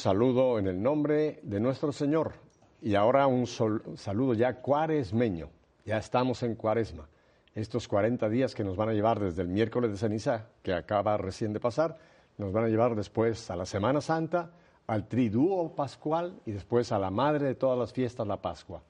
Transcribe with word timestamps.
saludo 0.00 0.58
en 0.58 0.66
el 0.66 0.82
nombre 0.82 1.40
de 1.42 1.60
nuestro 1.60 1.92
Señor 1.92 2.32
y 2.80 2.94
ahora 2.94 3.26
un 3.26 3.46
saludo 3.46 4.32
ya 4.32 4.54
cuaresmeño. 4.62 5.50
Ya 5.84 5.98
estamos 5.98 6.42
en 6.42 6.54
cuaresma. 6.54 7.06
Estos 7.54 7.86
40 7.86 8.28
días 8.30 8.54
que 8.54 8.64
nos 8.64 8.76
van 8.76 8.88
a 8.88 8.94
llevar 8.94 9.20
desde 9.20 9.42
el 9.42 9.48
miércoles 9.48 9.90
de 9.90 9.98
ceniza, 9.98 10.46
que 10.62 10.72
acaba 10.72 11.18
recién 11.18 11.52
de 11.52 11.60
pasar, 11.60 11.98
nos 12.38 12.50
van 12.50 12.64
a 12.64 12.68
llevar 12.68 12.96
después 12.96 13.50
a 13.50 13.56
la 13.56 13.66
Semana 13.66 14.00
Santa, 14.00 14.52
al 14.86 15.06
Triduo 15.06 15.74
Pascual 15.74 16.40
y 16.46 16.52
después 16.52 16.92
a 16.92 16.98
la 16.98 17.10
madre 17.10 17.48
de 17.48 17.54
todas 17.54 17.78
las 17.78 17.92
fiestas, 17.92 18.26
la 18.26 18.40
Pascua. 18.40 18.82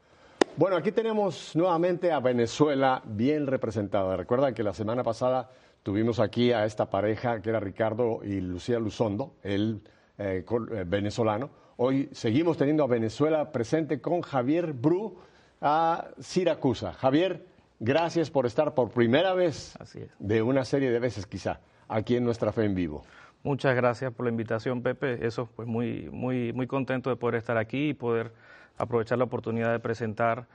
Bueno, 0.57 0.77
aquí 0.77 0.93
tenemos 0.93 1.57
nuevamente 1.57 2.13
a 2.13 2.21
Venezuela 2.21 3.03
bien 3.05 3.49
representada. 3.49 4.17
Recuerdan 4.17 4.55
que 4.55 4.63
la 4.63 4.73
semana 4.73 5.03
pasada 5.03 5.51
tuvimos 5.83 6.21
aquí 6.21 6.53
a 6.53 6.65
esta 6.65 6.89
pareja 6.89 7.43
que 7.43 7.51
era 7.51 7.59
Ricardo 7.59 8.21
y 8.23 8.41
Lucía 8.41 8.79
Luzondo, 8.79 9.35
el 9.43 9.83
eh, 10.23 10.45
eh, 10.47 10.85
venezolano. 10.87 11.49
Hoy 11.79 12.11
seguimos 12.13 12.59
teniendo 12.59 12.85
a 12.85 12.87
Venezuela 12.87 13.53
presente 13.53 14.03
con 14.03 14.21
Javier 14.21 14.75
Bru 14.75 15.17
a 15.63 16.09
Siracusa. 16.19 16.93
Javier, 16.93 17.47
gracias 17.79 18.31
por 18.31 18.45
estar 18.45 18.75
por 18.75 18.91
primera 18.91 19.33
vez 19.33 19.79
de 20.19 20.43
una 20.43 20.67
serie 20.67 20.91
de 20.91 20.99
veces 20.99 21.27
quizá 21.27 21.61
aquí 21.89 22.17
en 22.17 22.25
Nuestra 22.25 22.53
Fe 22.53 22.67
en 22.67 22.75
Vivo. 22.75 23.03
Muchas 23.43 23.75
gracias 23.75 24.13
por 24.13 24.27
la 24.27 24.31
invitación, 24.31 24.83
Pepe. 24.83 25.27
Eso, 25.27 25.49
pues 25.57 25.67
muy, 25.67 26.11
muy, 26.13 26.53
muy 26.53 26.67
contento 26.67 27.09
de 27.09 27.17
poder 27.17 27.37
estar 27.37 27.57
aquí 27.57 27.89
y 27.89 27.95
poder 27.95 28.35
aprovechar 28.77 29.17
la 29.17 29.25
oportunidad 29.25 29.73
de 29.73 29.79
presentar 29.81 30.47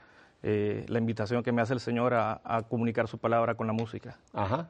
eh, 0.44 0.86
la 0.86 1.00
invitación 1.00 1.42
que 1.42 1.50
me 1.50 1.60
hace 1.60 1.72
el 1.72 1.80
Señor 1.80 2.14
a, 2.14 2.62
comunicar 2.68 3.08
su 3.08 3.18
palabra 3.18 3.56
con 3.56 3.66
la 3.66 3.72
música. 3.72 4.16
Ajá. 4.32 4.68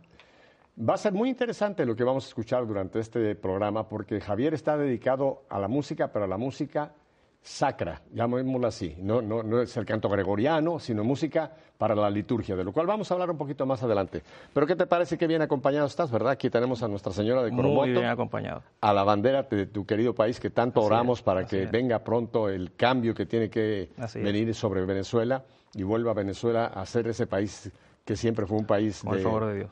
Va 0.78 0.92
a 0.92 0.98
ser 0.98 1.14
muy 1.14 1.30
interesante 1.30 1.86
lo 1.86 1.96
que 1.96 2.04
vamos 2.04 2.26
a 2.26 2.28
escuchar 2.28 2.66
durante 2.66 3.00
este 3.00 3.34
programa 3.34 3.88
porque 3.88 4.20
Javier 4.20 4.52
está 4.52 4.76
dedicado 4.76 5.44
a 5.48 5.58
la 5.58 5.68
música, 5.68 6.12
pero 6.12 6.26
a 6.26 6.28
la 6.28 6.36
música 6.36 6.92
sacra, 7.40 8.02
llamémoslo 8.12 8.66
así. 8.66 8.94
No, 8.98 9.22
no, 9.22 9.42
no 9.42 9.62
es 9.62 9.74
el 9.78 9.86
canto 9.86 10.10
gregoriano, 10.10 10.78
sino 10.78 11.02
música 11.02 11.50
para 11.78 11.94
la 11.94 12.10
liturgia, 12.10 12.56
de 12.56 12.64
lo 12.64 12.72
cual 12.72 12.86
vamos 12.86 13.10
a 13.10 13.14
hablar 13.14 13.30
un 13.30 13.38
poquito 13.38 13.64
más 13.64 13.82
adelante. 13.82 14.22
Pero 14.52 14.66
¿qué 14.66 14.76
te 14.76 14.86
parece 14.86 15.16
que 15.16 15.26
bien 15.26 15.40
acompañado 15.40 15.86
estás, 15.86 16.10
verdad? 16.10 16.32
Aquí 16.32 16.50
tenemos 16.50 16.82
a 16.82 16.88
Nuestra 16.88 17.12
Señora 17.12 17.42
de 17.42 17.50
Coromoto. 17.52 17.86
Muy 17.86 17.92
bien 17.92 18.04
acompañado. 18.04 18.62
A 18.82 18.92
la 18.92 19.02
bandera 19.02 19.44
de 19.44 19.66
tu 19.66 19.86
querido 19.86 20.14
país, 20.14 20.38
que 20.38 20.50
tanto 20.50 20.82
oramos 20.82 21.22
para 21.22 21.46
que 21.46 21.64
venga 21.64 22.00
pronto 22.00 22.50
el 22.50 22.74
cambio 22.74 23.14
que 23.14 23.24
tiene 23.24 23.48
que 23.48 23.88
venir 24.16 24.54
sobre 24.54 24.84
Venezuela 24.84 25.42
y 25.74 25.84
vuelva 25.84 26.10
a 26.10 26.14
Venezuela 26.14 26.66
a 26.66 26.84
ser 26.84 27.06
ese 27.06 27.26
país 27.26 27.72
que 28.04 28.14
siempre 28.14 28.44
fue 28.44 28.58
un 28.58 28.66
país 28.66 29.02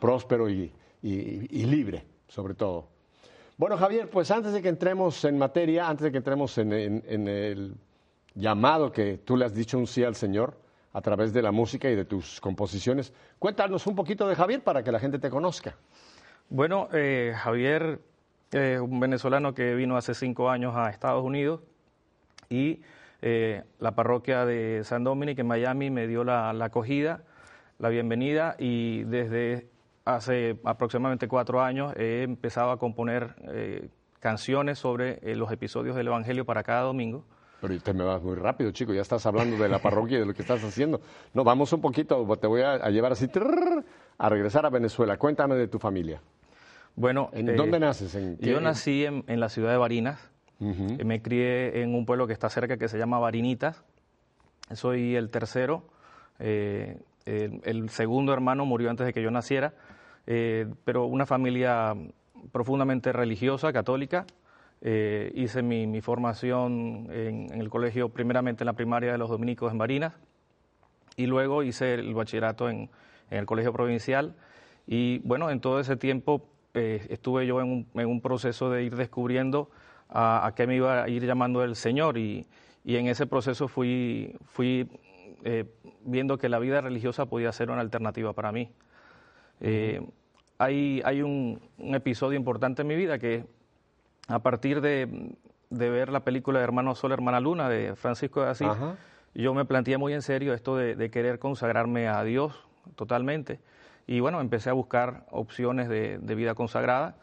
próspero 0.01 0.49
y 0.49 0.73
libre, 1.05 2.05
sobre 2.29 2.55
todo. 2.55 2.89
Bueno, 3.57 3.77
Javier, 3.77 4.11
pues 4.11 4.31
antes 4.31 4.53
de 4.53 4.61
que 4.61 4.69
entremos 4.69 5.25
en 5.25 5.39
materia, 5.39 5.89
antes 5.89 6.05
de 6.05 6.11
que 6.11 6.19
entremos 6.19 6.59
en, 6.59 6.73
el 6.73 7.75
llamado 8.35 8.91
que 8.91 9.19
tú 9.19 9.37
le 9.37 9.45
has 9.45 9.55
dicho 9.55 9.79
un 9.79 9.87
sí 9.87 10.03
al 10.03 10.17
Señor 10.17 10.59
a 10.93 11.01
través 11.01 11.33
de 11.33 11.41
la 11.43 11.53
música 11.53 11.89
y 11.89 11.95
de 11.95 12.05
tus 12.05 12.41
composiciones, 12.41 13.13
cuéntanos 13.39 13.87
un 13.87 13.95
poquito 13.95 14.27
de 14.27 14.35
Javier 14.35 14.63
para 14.63 14.83
que 14.83 14.91
la 14.91 14.99
gente 14.99 15.21
te 15.21 15.31
conozca. 15.31 15.77
Bueno, 16.49 16.89
eh, 16.93 17.33
Javier 17.37 18.01
es 18.51 18.81
un 18.81 18.99
venezolano 18.99 19.55
que 19.55 19.75
vino 19.75 19.97
hace 19.97 20.15
cinco 20.15 20.51
años 20.51 20.75
a 20.75 20.91
Estados 20.91 21.25
Unidos 21.25 21.61
y 22.49 22.83
eh, 23.23 23.63
la 23.79 23.95
parroquia 23.95 24.45
de 24.45 24.83
San 24.85 25.05
Dominic 25.05 25.39
en 25.39 25.47
Miami 25.47 25.91
me 25.91 26.09
dio 26.09 26.25
la 26.25 26.51
acogida, 26.51 27.23
la 27.79 27.89
bienvenida 27.89 28.57
y 28.59 29.05
desde 29.05 29.69
hace 30.05 30.59
aproximadamente 30.65 31.29
cuatro 31.29 31.63
años 31.63 31.95
he 31.97 32.23
empezado 32.23 32.71
a 32.71 32.79
componer 32.79 33.35
eh, 33.49 33.89
canciones 34.21 34.79
sobre 34.79 35.19
eh, 35.23 35.35
los 35.35 35.51
episodios 35.51 35.97
del 35.97 36.09
Evangelio 36.09 36.45
para 36.45 36.63
cada 36.63 36.83
domingo. 36.83 37.25
Pero 37.61 37.79
te 37.81 37.95
me 37.95 38.05
vas 38.05 38.23
muy 38.23 38.35
rápido, 38.35 38.71
chico, 38.73 38.93
ya 38.93 39.01
estás 39.01 39.25
hablando 39.25 39.57
de 39.57 39.69
la 39.69 39.79
parroquia 39.79 40.19
y 40.19 40.21
de 40.21 40.27
lo 40.27 40.35
que 40.35 40.43
estás 40.43 40.63
haciendo. 40.63 41.01
No, 41.33 41.45
vamos 41.45 41.73
un 41.73 41.81
poquito, 41.81 42.27
te 42.39 42.47
voy 42.47 42.61
a, 42.61 42.91
llevar 42.91 43.13
así 43.13 43.27
a 44.19 44.29
regresar 44.29 44.67
a 44.67 44.71
Venezuela. 44.71 45.17
Cuéntame 45.17 45.55
de 45.55 45.69
tu 45.69 45.79
familia. 45.79 46.21
Bueno, 46.95 47.31
¿en 47.33 47.57
dónde 47.57 47.79
eh, 47.79 47.81
naces? 47.81 48.17
yo 48.39 48.61
nací 48.61 49.07
en, 49.07 49.25
la 49.41 49.49
ciudad 49.49 49.71
de 49.71 49.79
Barinas. 49.79 50.31
Me 50.59 51.21
crié 51.21 51.83
en 51.83 51.95
un 51.95 52.07
pueblo 52.07 52.27
que 52.27 52.33
está 52.33 52.49
cerca 52.49 52.77
que 52.77 52.89
se 52.89 52.99
llama 52.99 53.19
Barinitas. 53.19 53.83
Soy 54.73 55.17
el 55.17 55.31
tercero. 55.31 55.85
el, 56.39 57.89
segundo 57.89 58.33
hermano 58.35 58.67
murió 58.67 58.91
antes 58.91 59.07
de 59.07 59.13
que 59.15 59.23
yo 59.23 59.31
naciera 59.31 59.73
eh, 60.27 60.67
pero 60.85 61.07
una 61.07 61.27
familia 61.27 61.95
profundamente 62.53 63.13
religiosa, 63.13 63.73
católica. 63.73 64.27
Eh, 64.81 65.33
hice 65.35 65.63
mi, 65.63 66.01
formación 66.01 67.09
en, 67.11 67.51
el 67.59 67.71
colegio, 67.71 68.11
primeramente 68.11 68.65
en 68.65 68.67
la 68.67 68.75
primaria 68.75 69.13
de 69.13 69.19
los 69.19 69.31
dominicos 69.31 69.73
en 69.73 69.79
Barinas, 69.79 70.13
y 71.17 71.27
luego 71.27 71.63
hice 71.63 71.95
el 71.95 72.13
bachillerato 72.15 72.69
en, 72.69 72.91
el 73.31 73.47
colegio 73.47 73.73
provincial. 73.73 74.35
Y 74.87 75.19
bueno, 75.21 75.51
en 75.51 75.61
todo 75.61 75.81
ese 75.81 75.97
tiempo 75.97 76.47
eh, 76.75 77.07
estuve 77.09 77.47
yo 77.47 77.61
en 77.61 77.87
un, 77.95 78.21
proceso 78.21 78.71
de 78.71 78.85
ir 78.85 78.97
descubriendo 78.97 79.71
a, 80.11 80.53
qué 80.55 80.67
me 80.67 80.77
iba 80.77 81.05
a 81.05 81.09
ir 81.09 81.25
llamando 81.25 81.65
el 81.65 81.77
Señor, 81.77 82.19
y, 82.19 82.47
en 82.85 83.07
ese 83.07 83.27
proceso 83.27 83.67
fui, 83.67 84.37
fui 84.45 84.87
viendo 86.05 86.37
que 86.37 86.51
la 86.51 86.59
vida 86.59 86.83
religiosa 86.83 87.25
podía 87.25 87.51
ser 87.53 87.71
una 87.71 87.81
alternativa 87.81 88.35
para 88.35 88.53
mí. 88.53 88.71
Eh, 89.67 90.07
hay, 90.59 91.01
hay 91.07 91.23
un, 91.23 91.59
episodio 91.79 92.37
importante 92.37 92.83
en 92.83 92.89
mi 92.89 92.97
vida 92.97 93.19
que 93.19 93.47
a 94.29 94.41
partir 94.41 94.83
de, 94.83 95.33
ver 95.71 96.11
la 96.11 96.21
película 96.21 96.59
de 96.59 96.65
Hermano 96.65 96.95
Sol, 96.95 97.13
Hermana 97.13 97.41
Luna 97.41 97.71
de 97.71 97.97
Francisco 97.97 98.43
de 98.43 98.51
Asís, 98.51 98.69
yo 99.35 99.55
me 99.55 99.65
planteé 99.65 99.97
muy 99.97 100.13
en 100.13 100.21
serio 100.21 100.53
esto 100.53 100.77
de, 100.77 101.11
querer 101.11 101.39
consagrarme 101.39 102.09
a 102.09 102.23
Dios 102.25 102.69
totalmente. 102.95 103.59
Y 104.07 104.21
bueno, 104.21 104.43
empecé 104.43 104.69
a 104.69 104.75
buscar 104.75 105.25
opciones 105.31 105.89
de, 105.89 106.19
vida 106.35 106.55
consagrada 106.55 107.17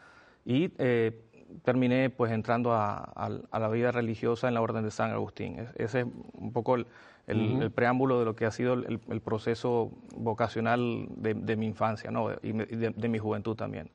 y 0.44 0.72
eh, 0.78 1.22
terminé 1.64 2.10
pues 2.10 2.32
entrando 2.32 2.72
a, 2.72 3.30
la 3.52 3.68
vida 3.68 3.92
religiosa 3.92 4.48
en 4.48 4.54
la 4.54 4.60
Orden 4.60 4.84
de 4.84 4.90
San 4.90 5.10
Agustín. 5.10 5.58
Ese 5.76 6.00
es 6.00 6.06
un 6.34 6.52
poco 6.52 6.76
el, 6.76 6.86
el, 7.26 7.70
preámbulo 7.70 8.18
de 8.18 8.24
lo 8.24 8.34
que 8.34 8.46
ha 8.46 8.50
sido 8.50 8.74
el, 8.74 9.20
proceso 9.20 9.90
vocacional 10.16 11.06
de, 11.16 11.56
mi 11.56 11.66
infancia 11.66 12.10
¿no? 12.10 12.30
y 12.42 12.52
de, 12.52 13.08
mi 13.08 13.18
juventud 13.18 13.56
también. 13.56 13.90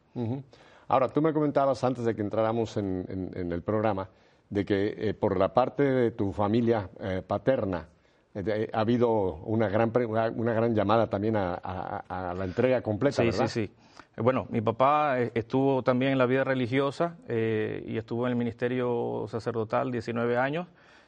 Ahora, 0.87 1.09
tú 1.09 1.21
me 1.21 1.33
comentabas 1.33 1.83
antes 1.83 2.05
de 2.05 2.15
que 2.15 2.21
entráramos 2.21 2.77
en, 2.77 3.31
el 3.35 3.61
programa 3.61 4.09
de 4.49 4.65
que 4.65 5.09
eh, 5.09 5.13
por 5.13 5.37
la 5.37 5.53
parte 5.53 5.83
de 5.83 6.11
tu 6.11 6.31
familia 6.31 6.89
eh, 7.01 7.21
paterna 7.25 7.85
eh, 8.33 8.69
ha 8.71 8.79
habido 8.79 9.35
una 9.45 9.67
gran, 9.67 9.91
una, 9.95 10.53
gran 10.53 10.73
llamada 10.73 11.07
también 11.07 11.35
a, 11.35 12.33
la 12.37 12.45
entrega 12.45 12.81
completa, 12.81 13.23
sí, 13.23 13.31
Sí, 13.31 13.47
sí, 13.47 13.71
Bueno, 14.17 14.47
mi 14.49 14.61
papá 14.61 15.19
estuvo 15.19 15.83
también 15.83 16.11
en 16.13 16.17
la 16.17 16.25
vida 16.25 16.43
religiosa 16.43 17.17
y 17.29 17.97
estuvo 17.97 18.25
en 18.25 18.31
el 18.31 18.35
ministerio 18.35 19.25
sacerdotal 19.29 19.91
19 19.91 20.37
años 20.37 20.67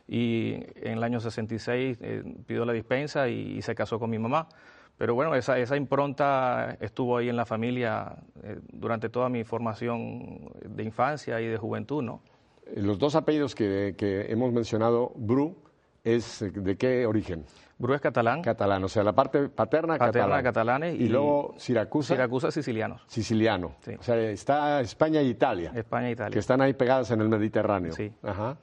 y 0.09 0.55
en 0.75 0.97
el 0.97 1.03
año 1.03 1.19
66 1.19 1.99
eh, 2.01 2.23
pidió 2.47 2.65
la 2.65 2.73
dispensa 2.73 3.29
y, 3.29 3.61
se 3.61 3.75
casó 3.75 3.99
con 3.99 4.09
mi 4.09 4.17
mamá. 4.17 4.49
Pero 4.97 5.13
bueno, 5.13 5.35
esa, 5.35 5.77
impronta 5.77 6.77
estuvo 6.81 7.17
ahí 7.17 7.29
en 7.29 7.37
la 7.37 7.45
familia 7.45 8.15
eh, 8.43 8.59
durante 8.73 9.09
toda 9.09 9.29
mi 9.29 9.43
formación 9.43 10.51
de 10.65 10.83
infancia 10.83 11.39
y 11.39 11.45
de 11.45 11.57
juventud, 11.57 12.03
¿no? 12.03 12.21
Eh, 12.65 12.81
los 12.81 12.97
dos 12.97 13.15
apellidos 13.15 13.53
que, 13.53 13.93
que 13.97 14.31
hemos 14.31 14.51
mencionado, 14.51 15.13
Bru, 15.15 15.55
¿es 16.03 16.43
de 16.53 16.75
qué 16.75 17.05
origen? 17.05 17.45
Bru 17.79 17.93
es 17.93 18.01
catalán. 18.01 18.41
Catalán, 18.41 18.83
o 18.83 18.89
sea, 18.89 19.03
la 19.03 19.13
parte 19.13 19.47
paterna, 19.47 19.97
paterna 19.97 20.43
catalanes. 20.43 20.99
Y, 20.99 21.07
luego 21.07 21.55
Siracusa. 21.57 22.13
Siracusa 22.13 22.51
sicilianos. 22.51 23.01
Siciliano. 23.07 23.75
Sí. 23.79 23.93
O 23.97 24.03
sea, 24.03 24.17
está 24.17 24.81
España 24.81 25.21
e 25.21 25.23
Italia. 25.23 25.71
España 25.73 26.09
e 26.09 26.11
Italia. 26.11 26.33
Que 26.33 26.39
están 26.39 26.59
ahí 26.59 26.73
pegadas 26.73 27.09
en 27.11 27.21
el 27.21 27.29
Mediterráneo. 27.29 27.93
Sí. 27.93 28.11
Ajá. 28.21 28.57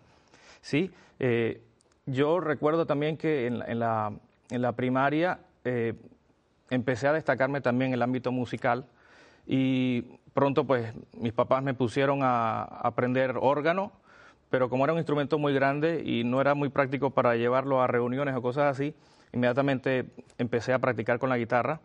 Sí, 0.61 0.93
eh, 1.19 1.63
yo 2.05 2.41
recuerdo 2.41 2.87
también 2.87 3.17
que 3.17 3.47
en, 3.47 3.79
la, 3.79 4.73
primaria 4.75 5.39
eh, 5.65 5.95
empecé 6.71 7.09
a 7.09 7.13
destacarme 7.13 7.61
también 7.61 7.91
en 7.91 7.95
el 7.95 8.03
ámbito 8.03 8.33
musical 8.33 8.85
y 9.47 10.03
pronto 10.35 10.65
pues 10.65 10.93
mis 11.15 11.33
papás 11.33 11.63
me 11.63 11.73
pusieron 11.73 12.21
a, 12.23 12.63
aprender 12.63 13.37
órgano, 13.41 13.93
pero 14.51 14.69
como 14.69 14.85
era 14.85 14.93
un 14.93 14.99
instrumento 14.99 15.39
muy 15.39 15.53
grande 15.53 16.03
y 16.05 16.25
no 16.25 16.41
era 16.41 16.55
muy 16.55 16.69
práctico 16.69 17.11
para 17.11 17.37
llevarlo 17.37 17.83
a 17.83 17.87
reuniones 17.87 18.35
o 18.35 18.43
cosas 18.43 18.65
así, 18.65 18.95
inmediatamente 19.33 20.07
empecé 20.39 20.73
a 20.73 20.79
practicar 20.79 21.19
con 21.19 21.29
la 21.29 21.39
guitarra 21.39 21.81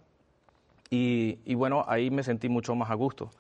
y 0.89 1.55
bueno, 1.55 1.85
ahí 1.87 2.11
me 2.11 2.21
sentí 2.21 2.49
mucho 2.49 2.75
más 2.75 2.91
a 2.91 2.95
gusto. 2.95 3.31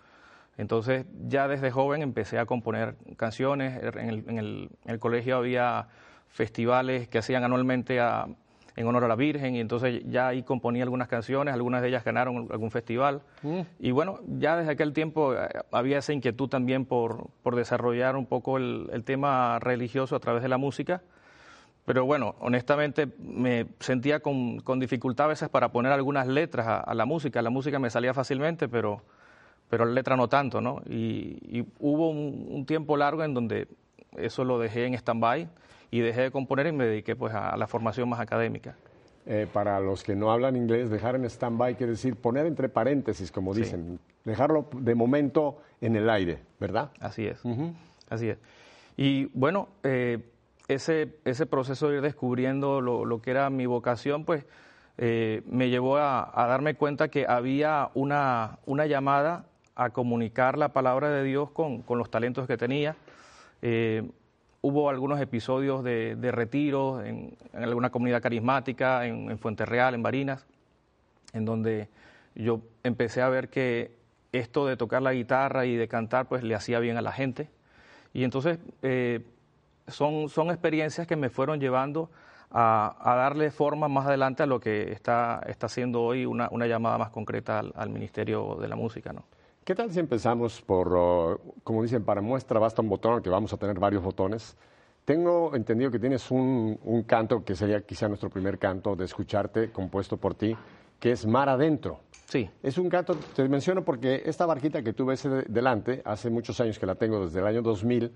Entonces 0.57 1.05
ya 1.27 1.47
desde 1.47 1.71
joven 1.71 2.01
empecé 2.01 2.37
a 2.37 2.45
componer 2.45 2.95
canciones. 3.17 3.81
En 3.95 4.37
el, 4.37 4.99
colegio 4.99 5.37
había 5.37 5.87
festivales 6.27 7.07
que 7.07 7.17
hacían 7.17 7.43
anualmente 7.43 7.99
a, 7.99 8.27
en 8.75 8.87
honor 8.87 9.03
a 9.03 9.07
la 9.07 9.15
Virgen 9.15 9.55
y 9.55 9.59
entonces 9.59 10.01
ya 10.05 10.29
ahí 10.29 10.43
componía 10.43 10.83
algunas 10.83 11.07
canciones, 11.07 11.53
algunas 11.53 11.81
de 11.81 11.89
ellas 11.89 12.03
ganaron 12.03 12.47
algún 12.51 12.71
festival. 12.71 13.21
Mm. 13.41 13.61
Y 13.79 13.91
bueno, 13.91 14.19
ya 14.39 14.55
desde 14.55 14.71
aquel 14.71 14.93
tiempo 14.93 15.35
eh, 15.35 15.49
había 15.71 15.97
esa 15.99 16.13
inquietud 16.13 16.47
también 16.47 16.85
por, 16.85 17.27
por 17.43 17.55
desarrollar 17.55 18.15
un 18.15 18.25
poco 18.25 18.57
el, 18.57 18.89
el, 18.93 19.03
tema 19.03 19.59
religioso 19.59 20.15
a 20.15 20.19
través 20.19 20.41
de 20.41 20.49
la 20.49 20.57
música. 20.57 21.01
Pero 21.85 22.05
bueno, 22.05 22.35
honestamente 22.39 23.07
me 23.19 23.65
sentía 23.79 24.19
con, 24.19 24.59
con 24.59 24.79
dificultad 24.79 25.25
a 25.25 25.29
veces 25.29 25.49
para 25.49 25.71
poner 25.71 25.91
algunas 25.91 26.27
letras 26.27 26.83
a, 26.85 26.93
la 26.93 27.05
música. 27.05 27.41
La 27.41 27.49
música 27.49 27.79
me 27.79 27.89
salía 27.89 28.13
fácilmente, 28.13 28.69
pero, 28.69 29.01
pero 29.69 29.85
la 29.85 29.91
letra 29.91 30.15
no 30.15 30.29
tanto, 30.29 30.61
¿no? 30.61 30.81
Y, 30.87 31.65
hubo 31.79 32.09
un, 32.09 32.47
un 32.49 32.65
tiempo 32.65 32.95
largo 32.97 33.23
en 33.23 33.33
donde 33.33 33.67
eso 34.15 34.43
lo 34.43 34.59
dejé 34.59 34.85
en 34.85 34.93
stand-by 34.93 35.49
y 35.91 35.99
dejé 35.99 36.21
de 36.21 36.31
componer 36.31 36.67
y 36.67 36.71
me 36.71 36.85
dediqué 36.85 37.15
pues 37.15 37.33
a 37.33 37.55
la 37.57 37.67
formación 37.67 38.09
más 38.09 38.19
académica. 38.19 38.75
Eh, 39.27 39.47
para 39.51 39.79
los 39.79 40.03
que 40.03 40.15
no 40.15 40.31
hablan 40.31 40.55
inglés, 40.55 40.89
dejar 40.89 41.15
en 41.15 41.25
stand-by 41.25 41.75
quiere 41.75 41.91
decir 41.91 42.15
poner 42.15 42.47
entre 42.47 42.69
paréntesis, 42.69 43.31
como 43.31 43.53
dicen, 43.53 43.99
dejarlo 44.25 44.67
de 44.73 44.95
momento 44.95 45.61
en 45.79 45.95
el 45.95 46.09
aire, 46.09 46.39
¿verdad? 46.59 46.89
Así 46.99 47.27
es, 47.27 47.39
así 48.09 48.29
es. 48.29 48.39
Y 48.97 49.25
bueno, 49.37 49.67
eh, 49.83 50.19
ese, 50.67 51.19
ese 51.23 51.45
proceso 51.45 51.89
de 51.89 51.97
ir 51.97 52.01
descubriendo 52.01 52.81
lo, 52.81 53.21
que 53.21 53.29
era 53.29 53.51
mi 53.51 53.67
vocación, 53.67 54.25
pues 54.25 54.43
eh, 54.97 55.43
me 55.45 55.69
llevó 55.69 55.97
a, 55.97 56.31
darme 56.35 56.73
cuenta 56.73 57.09
que 57.09 57.27
había 57.27 57.91
una, 57.93 58.57
una, 58.65 58.87
llamada 58.87 59.45
a 59.75 59.91
comunicar 59.91 60.57
la 60.57 60.69
palabra 60.69 61.09
de 61.09 61.23
Dios 61.23 61.51
con, 61.51 61.83
con 61.83 61.99
los 61.99 62.09
talentos 62.09 62.47
que 62.47 62.57
tenía 62.57 62.95
hubo 64.61 64.89
algunos 64.89 65.19
episodios 65.19 65.83
de, 65.83 66.15
de 66.15 66.31
retiro 66.31 67.03
en, 67.03 67.35
alguna 67.53 67.89
comunidad 67.89 68.21
carismática, 68.21 69.05
en, 69.05 69.37
Fuente 69.39 69.65
Real, 69.65 69.95
en 69.95 70.03
Barinas, 70.03 70.45
en 71.33 71.45
donde 71.45 71.89
yo 72.35 72.61
empecé 72.83 73.21
a 73.21 73.29
ver 73.29 73.49
que 73.49 73.91
esto 74.31 74.65
de 74.65 74.77
tocar 74.77 75.01
la 75.01 75.13
guitarra 75.13 75.65
y 75.65 75.75
de 75.75 75.87
cantar 75.87 76.27
pues 76.27 76.43
le 76.43 76.55
hacía 76.55 76.79
bien 76.79 76.97
a 76.97 77.01
la 77.01 77.11
gente. 77.11 77.49
Y 78.13 78.23
entonces 78.23 78.59
eh, 78.81 79.25
son, 79.87 80.29
son 80.29 80.49
experiencias 80.49 81.07
que 81.07 81.15
me 81.15 81.29
fueron 81.29 81.59
llevando 81.59 82.09
a, 82.51 82.95
darle 83.03 83.49
forma 83.49 83.87
más 83.87 84.05
adelante 84.05 84.43
a 84.43 84.45
lo 84.45 84.59
que 84.59 84.91
está, 84.91 85.41
está 85.47 85.67
haciendo 85.67 86.01
hoy 86.01 86.25
una, 86.25 86.49
una 86.51 86.67
llamada 86.67 86.97
más 86.97 87.09
concreta 87.09 87.59
al, 87.59 87.71
al 87.75 87.89
Ministerio 87.89 88.55
de 88.55 88.67
la 88.67 88.75
Música. 88.75 89.13
¿no? 89.13 89.23
¿Qué 89.63 89.75
tal 89.75 89.91
si 89.91 89.99
empezamos 89.99 90.59
por, 90.59 90.91
oh, 90.91 91.39
como 91.63 91.83
dicen, 91.83 92.03
para 92.03 92.19
muestra 92.19 92.59
basta 92.59 92.81
un 92.81 92.89
botón, 92.89 93.21
que 93.21 93.29
vamos 93.29 93.53
a 93.53 93.57
tener 93.57 93.77
varios 93.77 94.01
botones? 94.01 94.57
Tengo 95.05 95.55
entendido 95.55 95.91
que 95.91 95.99
tienes 95.99 96.31
un, 96.31 97.05
canto 97.05 97.45
que 97.45 97.55
sería 97.55 97.79
quizá 97.81 98.07
nuestro 98.07 98.31
primer 98.31 98.57
canto 98.57 98.95
de 98.95 99.05
escucharte, 99.05 99.71
compuesto 99.71 100.17
por 100.17 100.33
ti, 100.33 100.57
que 100.99 101.11
es 101.11 101.27
Mar 101.27 101.47
Adentro. 101.47 101.99
Sí. 102.25 102.49
Es 102.63 102.79
un 102.79 102.89
canto, 102.89 103.15
te 103.35 103.47
menciono 103.47 103.85
porque 103.85 104.23
esta 104.25 104.47
barquita 104.47 104.81
que 104.81 104.93
tú 104.93 105.05
ves 105.05 105.29
delante, 105.47 106.01
hace 106.05 106.31
muchos 106.31 106.59
años 106.59 106.79
que 106.79 106.87
la 106.87 106.95
tengo, 106.95 107.23
desde 107.23 107.39
el 107.39 107.45
año 107.45 107.61
2000, 107.61 108.11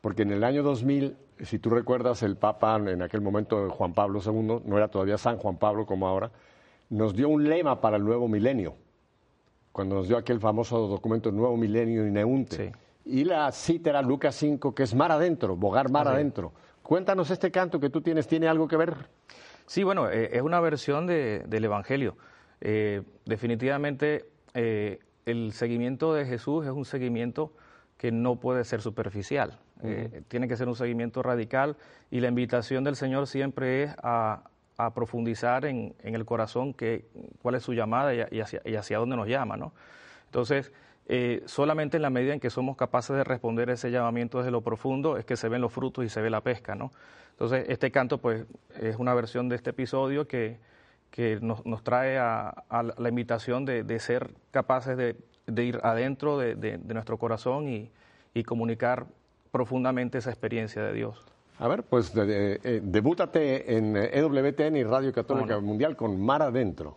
porque 0.00 0.22
en 0.22 0.32
el 0.32 0.42
año 0.42 0.62
2000, 0.62 1.18
si 1.44 1.58
tú 1.58 1.68
recuerdas, 1.68 2.22
el 2.22 2.36
Papa 2.36 2.76
en 2.76 3.02
aquel 3.02 3.20
momento, 3.20 3.68
Juan 3.68 3.92
Pablo 3.92 4.22
II, 4.24 4.62
no 4.64 4.76
era 4.78 4.88
todavía 4.88 5.18
San 5.18 5.36
Juan 5.36 5.58
Pablo 5.58 5.84
como 5.84 6.08
ahora, 6.08 6.30
nos 6.88 7.14
dio 7.14 7.28
un 7.28 7.46
lema 7.46 7.78
para 7.82 7.98
el 7.98 8.04
nuevo 8.04 8.26
milenio 8.26 8.87
cuando 9.78 9.94
nos 9.94 10.08
dio 10.08 10.16
aquel 10.16 10.40
famoso 10.40 10.88
documento 10.88 11.30
Nuevo 11.30 11.56
Milenio 11.56 12.04
y 12.04 12.10
Neunte. 12.10 12.72
Y 13.04 13.22
la 13.22 13.52
cita 13.52 13.90
era 13.90 14.02
Lucas 14.02 14.34
5, 14.34 14.74
que 14.74 14.82
es 14.82 14.92
mar 14.92 15.12
adentro, 15.12 15.54
bogar 15.54 15.88
mar 15.88 16.08
adentro. 16.08 16.52
Cuéntanos 16.82 17.30
este 17.30 17.52
canto 17.52 17.78
que 17.78 17.88
tú 17.88 18.00
tienes, 18.00 18.26
¿tiene 18.26 18.48
algo 18.48 18.66
que 18.66 18.76
ver? 18.76 18.96
Sí, 19.66 19.84
bueno, 19.84 20.10
eh, 20.10 20.30
es 20.32 20.42
una 20.42 20.58
versión 20.58 21.06
del 21.06 21.64
Evangelio. 21.64 22.16
Eh, 22.60 23.04
definitivamente 23.24 24.28
eh, 24.52 24.98
el 25.26 25.52
seguimiento 25.52 26.12
de 26.12 26.26
Jesús 26.26 26.66
es 26.66 26.72
un 26.72 26.84
seguimiento 26.84 27.52
que 27.98 28.10
no 28.10 28.40
puede 28.40 28.64
ser 28.64 28.82
superficial, 28.82 29.60
tiene 30.26 30.48
que 30.48 30.56
ser 30.56 30.66
un 30.66 30.74
seguimiento 30.74 31.22
radical 31.22 31.76
y 32.10 32.18
la 32.18 32.26
invitación 32.26 32.82
del 32.82 32.96
Señor 32.96 33.28
siempre 33.28 33.84
es 33.84 33.94
a, 34.02 34.42
a 34.78 34.94
profundizar 34.94 35.64
en, 35.64 35.94
el 36.02 36.24
corazón 36.24 36.72
que, 36.72 37.04
cuál 37.42 37.56
es 37.56 37.64
su 37.64 37.74
llamada 37.74 38.14
y, 38.14 38.40
hacia, 38.40 38.98
dónde 38.98 39.16
nos 39.16 39.26
llama. 39.26 39.56
¿no? 39.56 39.72
Entonces, 40.26 40.72
eh, 41.06 41.42
solamente 41.46 41.96
en 41.96 42.02
la 42.02 42.10
medida 42.10 42.32
en 42.32 42.40
que 42.40 42.48
somos 42.48 42.76
capaces 42.76 43.16
de 43.16 43.24
responder 43.24 43.70
ese 43.70 43.90
llamamiento 43.90 44.38
desde 44.38 44.52
lo 44.52 44.60
profundo 44.60 45.16
es 45.16 45.24
que 45.24 45.36
se 45.36 45.48
ven 45.48 45.60
los 45.60 45.72
frutos 45.72 46.04
y 46.04 46.08
se 46.08 46.22
ve 46.22 46.30
la 46.30 46.42
pesca. 46.42 46.76
¿no? 46.76 46.92
Entonces, 47.32 47.66
este 47.68 47.90
canto 47.90 48.18
pues, 48.18 48.46
es 48.80 48.96
una 48.96 49.14
versión 49.14 49.48
de 49.48 49.56
este 49.56 49.70
episodio 49.70 50.28
que, 50.28 50.58
que 51.10 51.40
nos, 51.40 51.82
trae 51.82 52.16
a, 52.18 52.64
la 52.70 53.08
invitación 53.08 53.64
de, 53.64 53.98
ser 53.98 54.30
capaces 54.52 54.96
de, 54.96 55.64
ir 55.64 55.80
adentro 55.82 56.38
de, 56.38 56.78
nuestro 56.78 57.18
corazón 57.18 57.68
y, 57.68 57.90
y 58.32 58.44
comunicar 58.44 59.06
profundamente 59.50 60.18
esa 60.18 60.30
experiencia 60.30 60.82
de 60.82 60.92
Dios. 60.92 61.24
A 61.60 61.66
ver, 61.66 61.82
pues 61.82 62.12
eh, 62.16 62.80
debútate 62.84 63.76
en 63.76 63.96
EWTN 63.96 64.76
y 64.76 64.84
Radio 64.84 65.12
Católica 65.12 65.58
Mundial 65.58 65.96
con 65.96 66.20
Mar 66.20 66.40
Adentro. 66.40 66.96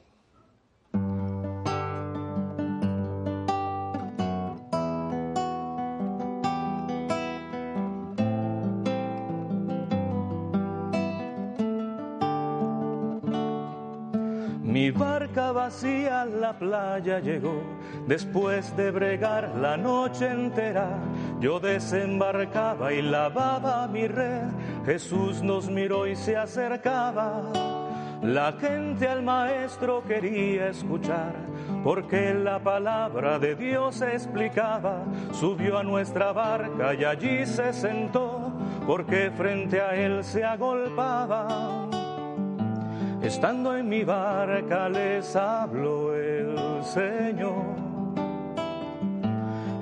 Mi 14.82 14.90
barca 14.90 15.52
vacía 15.52 16.22
a 16.22 16.26
la 16.26 16.58
playa 16.58 17.20
llegó 17.20 17.62
después 18.08 18.76
de 18.78 18.92
bregar 18.92 19.56
la 19.60 19.76
noche 19.76 20.28
entera 20.28 20.98
yo 21.42 21.60
desembarcaba 21.60 22.94
y 22.94 23.02
lavaba 23.02 23.88
mi 23.88 24.08
red, 24.08 24.48
Jesús 24.86 25.42
nos 25.42 25.70
miró 25.70 26.06
y 26.06 26.16
se 26.16 26.38
acercaba. 26.38 27.42
La 28.22 28.54
gente 28.54 29.08
al 29.08 29.24
maestro 29.24 30.04
quería 30.04 30.70
escuchar, 30.70 31.34
porque 31.84 32.36
la 32.36 32.60
palabra 32.60 33.40
de 33.40 33.56
Dios 33.56 34.04
explicaba. 34.04 35.04
Subió 35.32 35.80
a 35.80 35.84
nuestra 35.84 36.32
barca 36.32 36.94
y 36.94 37.04
allí 37.04 37.48
se 37.48 37.74
sentó, 37.74 38.54
porque 38.86 39.32
frente 39.32 39.82
a 39.82 39.96
él 39.96 40.24
se 40.24 40.44
agolpaba. 40.44 41.90
Estando 43.24 43.76
en 43.76 43.90
mi 43.90 44.04
barca 44.04 44.88
les 44.90 45.36
habló 45.36 46.16
el 46.16 46.84
Señor 46.84 47.81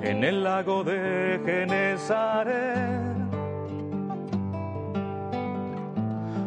en 0.02 0.24
el 0.24 0.42
lago 0.42 0.82
de 0.84 1.40
Genezaret. 1.44 3.10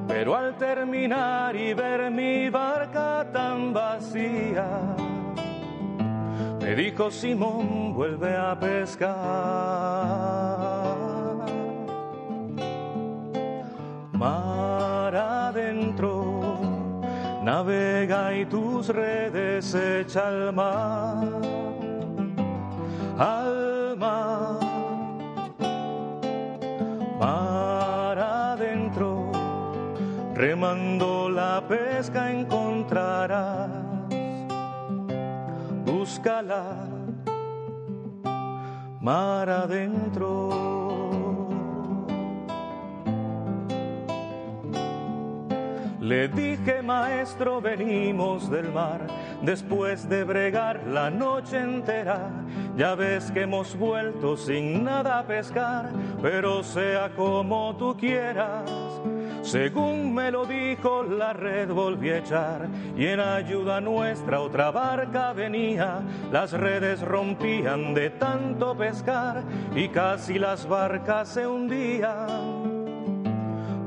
Pero 0.07 0.35
al 0.35 0.55
terminar 0.57 1.55
y 1.55 1.73
ver 1.73 2.11
mi 2.11 2.49
barca 2.49 3.27
tan 3.31 3.73
vacía, 3.73 4.95
me 6.61 6.75
dijo 6.75 7.11
Simón, 7.11 7.93
vuelve 7.93 8.35
a 8.35 8.57
pescar. 8.59 9.13
Mar 14.13 15.15
adentro, 15.15 16.59
navega 17.43 18.33
y 18.35 18.45
tus 18.45 18.87
redes 18.89 19.73
echa 19.75 20.27
al 20.27 20.53
mar 20.53 21.72
alma. 23.17 24.59
Para 27.19 28.53
adentro, 28.53 29.31
remando 30.33 31.29
la 31.29 31.63
pesca 31.67 32.31
encontrarás. 32.31 33.69
Búscala, 35.85 36.87
mar 38.99 39.49
adentro. 39.49 41.12
Le 46.03 46.27
dije, 46.27 46.81
maestro, 46.81 47.61
venimos 47.61 48.51
del 48.51 48.73
mar, 48.73 49.07
después 49.41 50.09
de 50.09 50.25
bregar 50.25 50.81
la 50.85 51.09
noche 51.09 51.57
entera. 51.57 52.29
Ya 52.75 52.93
ves 52.93 53.31
que 53.31 53.43
hemos 53.43 53.73
vuelto 53.77 54.35
sin 54.35 54.83
nada 54.83 55.19
a 55.19 55.23
pescar, 55.25 55.91
pero 56.21 56.61
sea 56.61 57.09
como 57.15 57.73
tú 57.77 57.95
quieras. 57.95 58.69
Según 59.43 60.13
me 60.13 60.29
lo 60.29 60.45
dijo, 60.45 61.03
la 61.03 61.31
red 61.31 61.69
volví 61.69 62.09
a 62.09 62.17
echar 62.17 62.67
y 62.97 63.05
en 63.05 63.21
ayuda 63.21 63.79
nuestra 63.79 64.41
otra 64.41 64.71
barca 64.71 65.31
venía. 65.31 66.01
Las 66.33 66.51
redes 66.51 66.99
rompían 66.99 67.93
de 67.93 68.09
tanto 68.09 68.75
pescar 68.75 69.41
y 69.73 69.87
casi 69.87 70.37
las 70.37 70.67
barcas 70.67 71.29
se 71.29 71.47
hundían. 71.47 72.72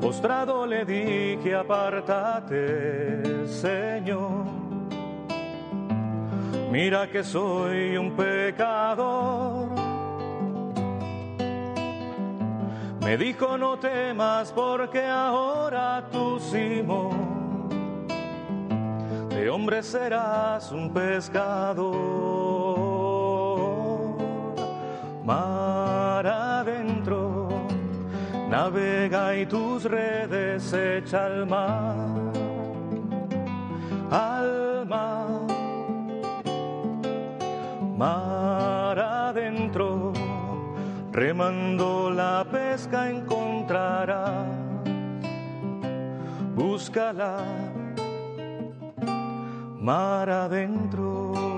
Postrado 0.01 0.67
le 0.67 0.85
dije, 0.85 1.55
apártate, 1.55 3.47
Señor. 3.47 4.45
Mira 6.71 7.11
que 7.11 7.25
soy 7.25 7.97
un 7.97 8.15
pecador. 8.15 9.69
Me 13.01 13.17
dijo, 13.17 13.57
no 13.57 13.79
temas 13.79 14.53
porque 14.53 15.05
ahora 15.05 16.05
tú, 16.11 16.39
Simón, 16.41 18.09
de 19.31 19.49
hombre 19.49 19.83
serás 19.83 20.73
un 20.73 20.93
pescador. 20.93 22.37
Navega 28.49 29.35
y 29.37 29.47
tus 29.47 29.85
redes 29.85 30.73
echa 30.73 31.27
al 31.27 31.47
mar, 31.47 32.33
al 34.11 34.87
mar, 34.87 35.47
mar 37.97 38.99
adentro, 38.99 40.13
remando 41.13 42.11
la 42.11 42.45
pesca 42.51 43.11
encontrará, 43.11 44.45
búscala, 46.55 47.45
mar 49.81 50.31
adentro. 50.31 51.56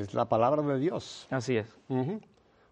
Es 0.00 0.14
la 0.14 0.28
palabra 0.28 0.62
de 0.62 0.78
Dios. 0.78 1.26
Así 1.30 1.56
es. 1.56 1.66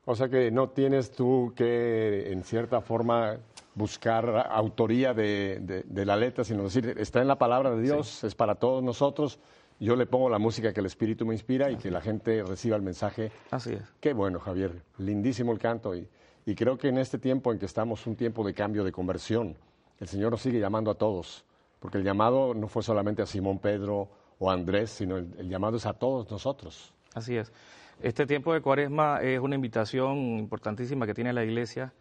O 0.04 0.14
sea 0.14 0.28
que 0.28 0.50
no 0.50 0.70
tienes 0.70 1.10
tú 1.10 1.52
que, 1.54 2.32
en 2.32 2.42
cierta 2.42 2.80
forma, 2.80 3.36
buscar 3.74 4.48
autoría 4.50 5.12
de, 5.12 5.84
la 5.90 6.16
letra, 6.16 6.44
sino 6.44 6.64
decir, 6.64 6.94
está 6.98 7.20
en 7.20 7.28
la 7.28 7.36
palabra 7.36 7.70
de 7.70 7.82
Dios, 7.82 8.24
es 8.24 8.34
para 8.34 8.54
todos 8.54 8.82
nosotros. 8.82 9.38
Yo 9.78 9.94
le 9.94 10.06
pongo 10.06 10.30
la 10.30 10.38
música 10.38 10.72
que 10.72 10.80
el 10.80 10.86
Espíritu 10.86 11.26
me 11.26 11.34
inspira 11.34 11.70
y 11.70 11.76
que 11.76 11.90
la 11.90 12.00
gente 12.00 12.42
reciba 12.42 12.74
el 12.76 12.82
mensaje. 12.82 13.30
Así 13.50 13.74
es. 13.74 13.82
Qué 14.00 14.12
bueno, 14.14 14.40
Javier. 14.40 14.82
Lindísimo 14.96 15.52
el 15.52 15.58
canto. 15.58 15.94
Y, 15.94 16.08
y 16.46 16.54
creo 16.54 16.78
que 16.78 16.88
en 16.88 16.98
este 16.98 17.18
tiempo 17.18 17.52
en 17.52 17.58
que 17.58 17.66
estamos, 17.66 18.06
un 18.06 18.16
tiempo 18.16 18.44
de 18.46 18.54
cambio, 18.54 18.82
de 18.82 18.90
conversión, 18.90 19.56
el 20.00 20.08
Señor 20.08 20.32
nos 20.32 20.40
sigue 20.40 20.58
llamando 20.58 20.90
a 20.90 20.94
todos. 20.94 21.44
Porque 21.78 21.98
el 21.98 22.04
llamado 22.04 22.54
no 22.54 22.66
fue 22.66 22.82
solamente 22.82 23.22
a 23.22 23.26
Simón 23.26 23.58
Pedro 23.58 24.08
o 24.38 24.50
a 24.50 24.54
Andrés, 24.54 24.90
sino 24.90 25.18
el 25.18 25.48
llamado 25.48 25.76
es 25.76 25.84
a 25.84 25.92
todos 25.92 26.30
nosotros. 26.30 26.94
Así 27.14 27.36
es. 27.36 27.52
Este 28.00 28.26
tiempo 28.26 28.54
de 28.54 28.60
cuaresma 28.60 29.20
es 29.22 29.40
una 29.40 29.56
invitación 29.56 30.18
importantísima 30.38 31.06
que 31.06 31.14
tiene 31.14 31.32
la 31.32 31.44
Iglesia 31.44 31.92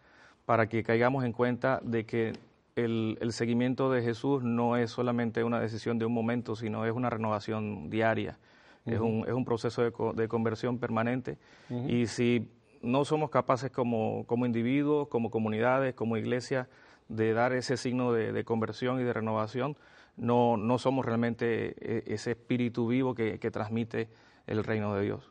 para 0.46 0.68
que 0.68 0.82
caigamos 0.82 1.24
en 1.24 1.32
cuenta 1.32 1.80
de 1.82 2.06
que 2.06 2.32
el, 2.76 3.18
seguimiento 3.32 3.90
de 3.90 4.02
Jesús 4.02 4.42
no 4.42 4.76
es 4.76 4.90
solamente 4.90 5.42
una 5.42 5.60
decisión 5.60 5.98
de 5.98 6.06
un 6.06 6.14
momento, 6.14 6.54
sino 6.54 6.86
es 6.86 6.92
una 6.92 7.10
renovación 7.10 7.90
diaria. 7.90 8.38
es, 8.86 9.00
un, 9.00 9.24
es, 9.26 9.32
un, 9.32 9.44
proceso 9.44 9.82
de, 9.82 10.28
conversión 10.28 10.78
permanente. 10.78 11.38
Y 11.88 12.06
si 12.06 12.48
no 12.80 13.04
somos 13.04 13.30
capaces 13.30 13.70
como, 13.70 14.24
como, 14.26 14.46
individuos, 14.46 15.08
como 15.08 15.30
comunidades, 15.30 15.94
como 15.94 16.16
iglesia, 16.16 16.68
de 17.08 17.32
dar 17.32 17.52
ese 17.52 17.76
signo 17.76 18.12
de, 18.12 18.44
conversión 18.44 19.00
y 19.00 19.02
de 19.02 19.12
renovación, 19.12 19.76
no, 20.16 20.56
no 20.56 20.78
somos 20.78 21.04
realmente 21.04 21.74
e, 21.80 22.14
ese 22.14 22.32
espíritu 22.32 22.86
vivo 22.86 23.14
que, 23.14 23.38
que 23.38 23.50
transmite 23.50 24.08
el 24.48 24.64
reino 24.64 24.94
de 24.94 25.02
Dios. 25.02 25.30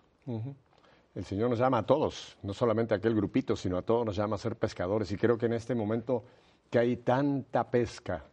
El 1.16 1.26
Señor 1.26 1.50
nos 1.50 1.60
llama 1.60 1.80
a 1.80 1.84
todos, 1.84 2.38
no 2.44 2.54
solamente 2.54 2.94
a 2.94 2.98
aquel 2.98 3.16
grupito, 3.16 3.56
sino 3.56 3.78
a 3.78 3.82
todos 3.82 4.06
nos 4.06 4.16
llama 4.16 4.36
a 4.36 4.40
ser 4.40 4.56
pescadores. 4.56 5.12
Y 5.12 5.18
creo 5.18 5.38
que 5.38 5.48
en 5.48 5.54
este 5.54 5.74
momento 5.74 6.24
que 6.70 6.80
hay 6.80 6.98
tanta 6.98 7.72
pesca, 7.72 8.26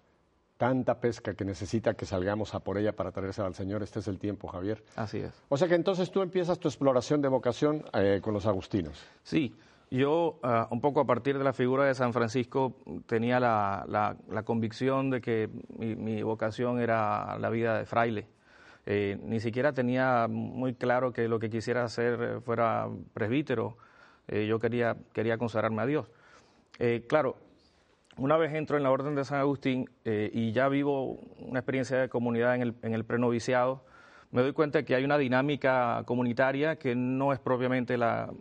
tanta 0.59 1.01
pesca 1.01 1.35
que 1.35 1.45
necesita 1.45 1.95
que 1.95 2.05
salgamos 2.05 2.55
a 2.55 2.61
por 2.61 2.77
ella 2.77 2.93
para 2.93 3.11
traérsela 3.11 3.47
al 3.47 3.55
Señor, 3.55 3.83
este 3.83 4.01
es 4.01 4.09
el 4.09 4.19
tiempo, 4.19 4.49
Javier. 4.49 4.85
Así 4.97 5.19
es. 5.19 5.33
O 5.49 5.57
sea 5.57 5.67
que 5.67 5.77
entonces 5.77 6.11
tú 6.11 6.21
empiezas 6.21 6.59
tu 6.59 6.69
exploración 6.69 7.23
de 7.23 7.29
vocación 7.29 7.85
eh, 7.95 8.21
con 8.23 8.35
los 8.35 8.45
agustinos. 8.45 9.03
Sí, 9.23 9.55
yo 9.91 10.39
ah, 10.43 10.69
un 10.71 10.81
poco 10.81 11.01
a 11.01 11.07
partir 11.07 11.39
de 11.39 11.45
la 11.45 11.53
figura 11.53 11.87
de 11.87 11.95
San 11.95 12.13
Francisco 12.13 12.77
tenía 13.07 13.41
la, 13.41 14.17
convicción 14.45 15.09
de 15.09 15.21
que 15.21 15.49
mi 15.79 16.23
vocación 16.23 16.81
era 16.81 17.39
la 17.39 17.49
vida 17.49 17.79
de 17.79 17.87
fraile. 17.87 18.34
Eh, 18.87 19.19
ni 19.23 19.41
siquiera 19.41 19.73
tenía 19.73 20.27
muy 20.29 20.75
claro 20.75 21.13
que 21.13 21.27
lo 21.27 21.39
que 21.39 21.49
quisiera 21.49 21.85
hacer 21.85 22.21
eh, 22.21 22.41
fuera 22.41 22.89
presbítero. 23.15 23.77
Eh, 24.29 24.47
yo 24.47 24.59
quería, 24.59 24.97
quería 25.13 25.39
consagrarme 25.39 25.83
a 25.83 25.87
Dios. 25.87 26.07
claro, 27.09 27.37
una 28.17 28.37
vez 28.37 28.53
entro 28.55 28.77
en 28.77 28.83
la 28.83 28.91
Orden 28.91 29.15
de 29.15 29.25
San 29.25 29.39
Agustín 29.39 29.89
y 30.05 30.53
ya 30.53 30.69
vivo 30.69 31.21
una 31.39 31.61
experiencia 31.61 31.99
de 31.99 32.09
comunidad 32.09 32.55
en 32.57 32.63
el, 32.63 32.75
en 32.83 32.95
el 32.95 33.05
prenoviciado, 33.05 33.85
me 34.33 34.43
doy 34.43 34.53
cuenta 34.53 34.83
que 34.83 34.95
hay 34.95 35.05
una 35.05 35.19
dinámica 35.19 36.03
comunitaria 36.05 36.77
que 36.77 36.97
no 36.97 37.33
es 37.33 37.39
propiamente 37.39 37.97
la, 37.97 38.33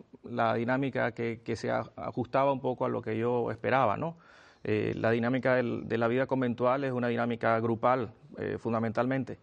dinámica 0.56 1.12
que, 1.12 1.56
se 1.56 1.70
ajustaba 1.70 2.52
un 2.52 2.60
poco 2.60 2.86
a 2.86 2.88
lo 2.88 3.02
que 3.02 3.16
yo 3.16 3.50
esperaba, 3.50 3.96
¿no? 3.96 4.16
la 4.64 5.10
dinámica 5.10 5.56
de 5.56 5.98
la 5.98 6.08
vida 6.08 6.26
conventual 6.26 6.82
es 6.84 6.92
una 6.92 7.08
dinámica 7.08 7.60
grupal, 7.60 8.10
fundamentalmente. 8.58 9.38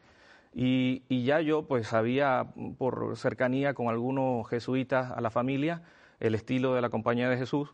Y, 0.54 1.24
ya 1.24 1.40
yo 1.40 1.64
pues 1.64 1.88
sabía 1.88 2.48
por 2.78 3.16
cercanía 3.16 3.74
con 3.74 3.88
algunos 3.88 4.48
jesuitas 4.50 5.12
a 5.12 5.22
la 5.22 5.30
familia 5.30 5.82
el 6.20 6.36
estilo 6.36 6.76
de 6.76 6.82
la 6.82 6.90
Compañía 6.90 7.30
de 7.30 7.38
Jesús 7.38 7.74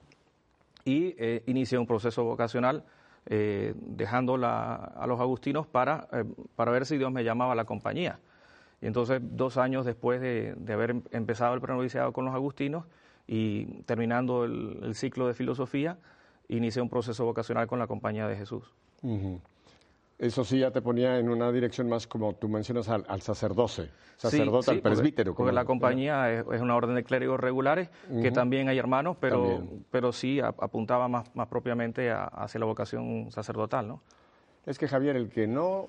y 0.86 1.15
eh, 1.17 1.43
inicié 1.48 1.77
un 1.77 1.88
proceso 1.88 2.24
vocacional 2.24 2.86
eh, 3.25 3.74
dejando 3.75 4.36
a 4.36 5.05
los 5.05 5.19
agustinos 5.19 5.67
para, 5.67 6.07
eh, 6.13 6.24
para 6.55 6.72
ver 6.72 6.86
si 6.86 6.98
Dios 6.98 7.12
me 7.12 7.24
llamaba 7.24 7.53
a 7.53 7.55
la 7.55 7.65
compañía. 7.65 8.19
Y 8.81 8.86
entonces 8.86 9.19
dos 9.22 9.57
años 9.57 9.86
después 9.86 10.22
de, 10.22 10.55
haber 10.72 10.91
em, 10.91 11.01
empezado 11.12 11.53
el 11.55 11.62
prenoviciado 11.62 12.13
con 12.13 12.25
los 12.25 12.34
agustinos 12.34 12.86
y 13.27 13.65
terminando 13.84 14.46
el, 14.46 14.96
ciclo 14.96 15.27
de 15.27 15.34
filosofía, 15.34 15.98
inicié 16.48 16.81
un 16.81 16.89
proceso 16.89 17.25
vocacional 17.25 17.67
con 17.67 17.79
la 17.79 17.88
Compañía 17.88 18.27
de 18.27 18.38
Jesús. 18.38 18.72
Eso 20.20 20.44
sí 20.44 20.60
ya 20.60 20.72
te 20.72 20.82
ponía 20.82 21.20
en 21.20 21.30
una 21.30 21.52
dirección 21.52 21.88
más 21.88 22.08
como 22.08 22.34
tú 22.34 22.50
mencionas 22.50 22.90
al, 22.90 23.22
sacerdoce, 23.22 23.92
sacerdote 24.16 24.72
al 24.72 24.82
presbítero. 24.82 25.36
Porque, 25.36 25.54
la 25.54 25.64
compañía 25.64 26.32
es, 26.32 26.62
una 26.62 26.76
orden 26.76 26.96
de 26.96 27.04
clérigos 27.04 27.40
regulares, 27.40 27.90
que 28.22 28.32
también 28.32 28.68
hay 28.68 28.80
hermanos, 28.80 29.18
pero, 29.20 29.62
pero 29.92 30.12
sí 30.12 30.40
apuntaba 30.40 31.08
más, 31.08 31.36
más 31.36 31.48
propiamente 31.48 32.12
hacia 32.12 32.60
la 32.60 32.66
vocación 32.66 33.30
sacerdotal, 33.32 33.88
¿no? 33.88 34.02
Es 34.66 34.80
que 34.80 34.88
Javier, 34.88 35.16
el 35.16 35.30
que 35.30 35.48
no 35.48 35.88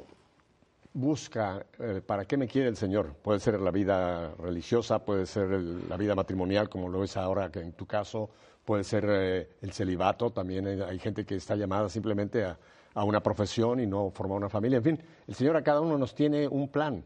busca 0.92 1.64
eh, 1.78 2.00
para 2.04 2.26
qué 2.26 2.36
me 2.36 2.46
quiere 2.46 2.68
el 2.68 2.76
Señor, 2.76 3.14
puede 3.22 3.40
ser 3.40 3.58
la 3.60 3.70
vida 3.70 4.34
religiosa, 4.34 5.04
puede 5.04 5.26
ser 5.26 5.48
la 5.88 5.96
vida 5.96 6.14
matrimonial, 6.14 6.68
como 6.68 6.88
lo 6.88 7.02
es 7.02 7.16
ahora 7.16 7.50
que 7.50 7.60
en 7.60 7.72
tu 7.72 7.86
caso, 7.86 8.30
puede 8.64 8.84
ser 8.84 9.06
eh, 9.08 9.48
el 9.62 9.72
celibato, 9.72 10.30
también 10.30 10.66
hay 10.66 10.98
gente 10.98 11.24
que 11.24 11.36
está 11.36 11.56
llamada 11.56 11.88
simplemente 11.88 12.44
a 12.44 12.58
a 12.98 13.04
una 13.04 13.22
profesión 13.22 13.78
y 13.78 13.86
no 13.86 14.10
formar 14.10 14.38
una 14.38 14.48
familia. 14.48 14.78
En 14.78 14.82
fin, 14.82 15.02
el 15.28 15.34
Señor 15.34 15.56
a 15.56 15.62
cada 15.62 15.80
uno 15.80 15.96
nos 15.96 16.16
tiene 16.16 16.48
un 16.48 16.68
plan. 16.68 17.04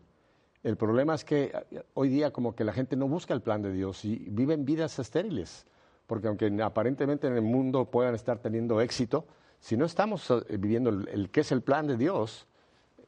El 0.63 0.77
problema 0.77 1.15
es 1.15 1.23
que 1.23 1.53
eh, 1.71 1.83
hoy 1.93 2.09
día 2.09 2.33
como 2.33 2.55
que 2.55 2.65
la 2.65 2.73
gente 2.73 2.97
no 2.97 3.09
busca 3.09 3.35
el 3.35 3.43
plan 3.43 3.61
de 3.61 3.73
Dios 3.73 4.03
y 4.07 4.17
viven 4.31 4.65
vidas 4.65 4.99
estériles, 4.99 5.67
porque 6.07 6.29
aunque 6.29 6.51
aparentemente 6.63 7.27
en 7.27 7.35
el 7.35 7.43
mundo 7.43 7.91
puedan 7.91 8.15
estar 8.15 8.39
teniendo 8.39 8.81
éxito, 8.81 9.27
si 9.61 9.77
no 9.77 9.85
estamos 9.85 10.31
eh, 10.31 10.57
viviendo 10.57 10.89
el, 10.89 11.29
qué 11.31 11.41
es 11.41 11.53
el 11.53 11.61
plan 11.61 11.87
de 11.87 11.99
Dios, 11.99 12.47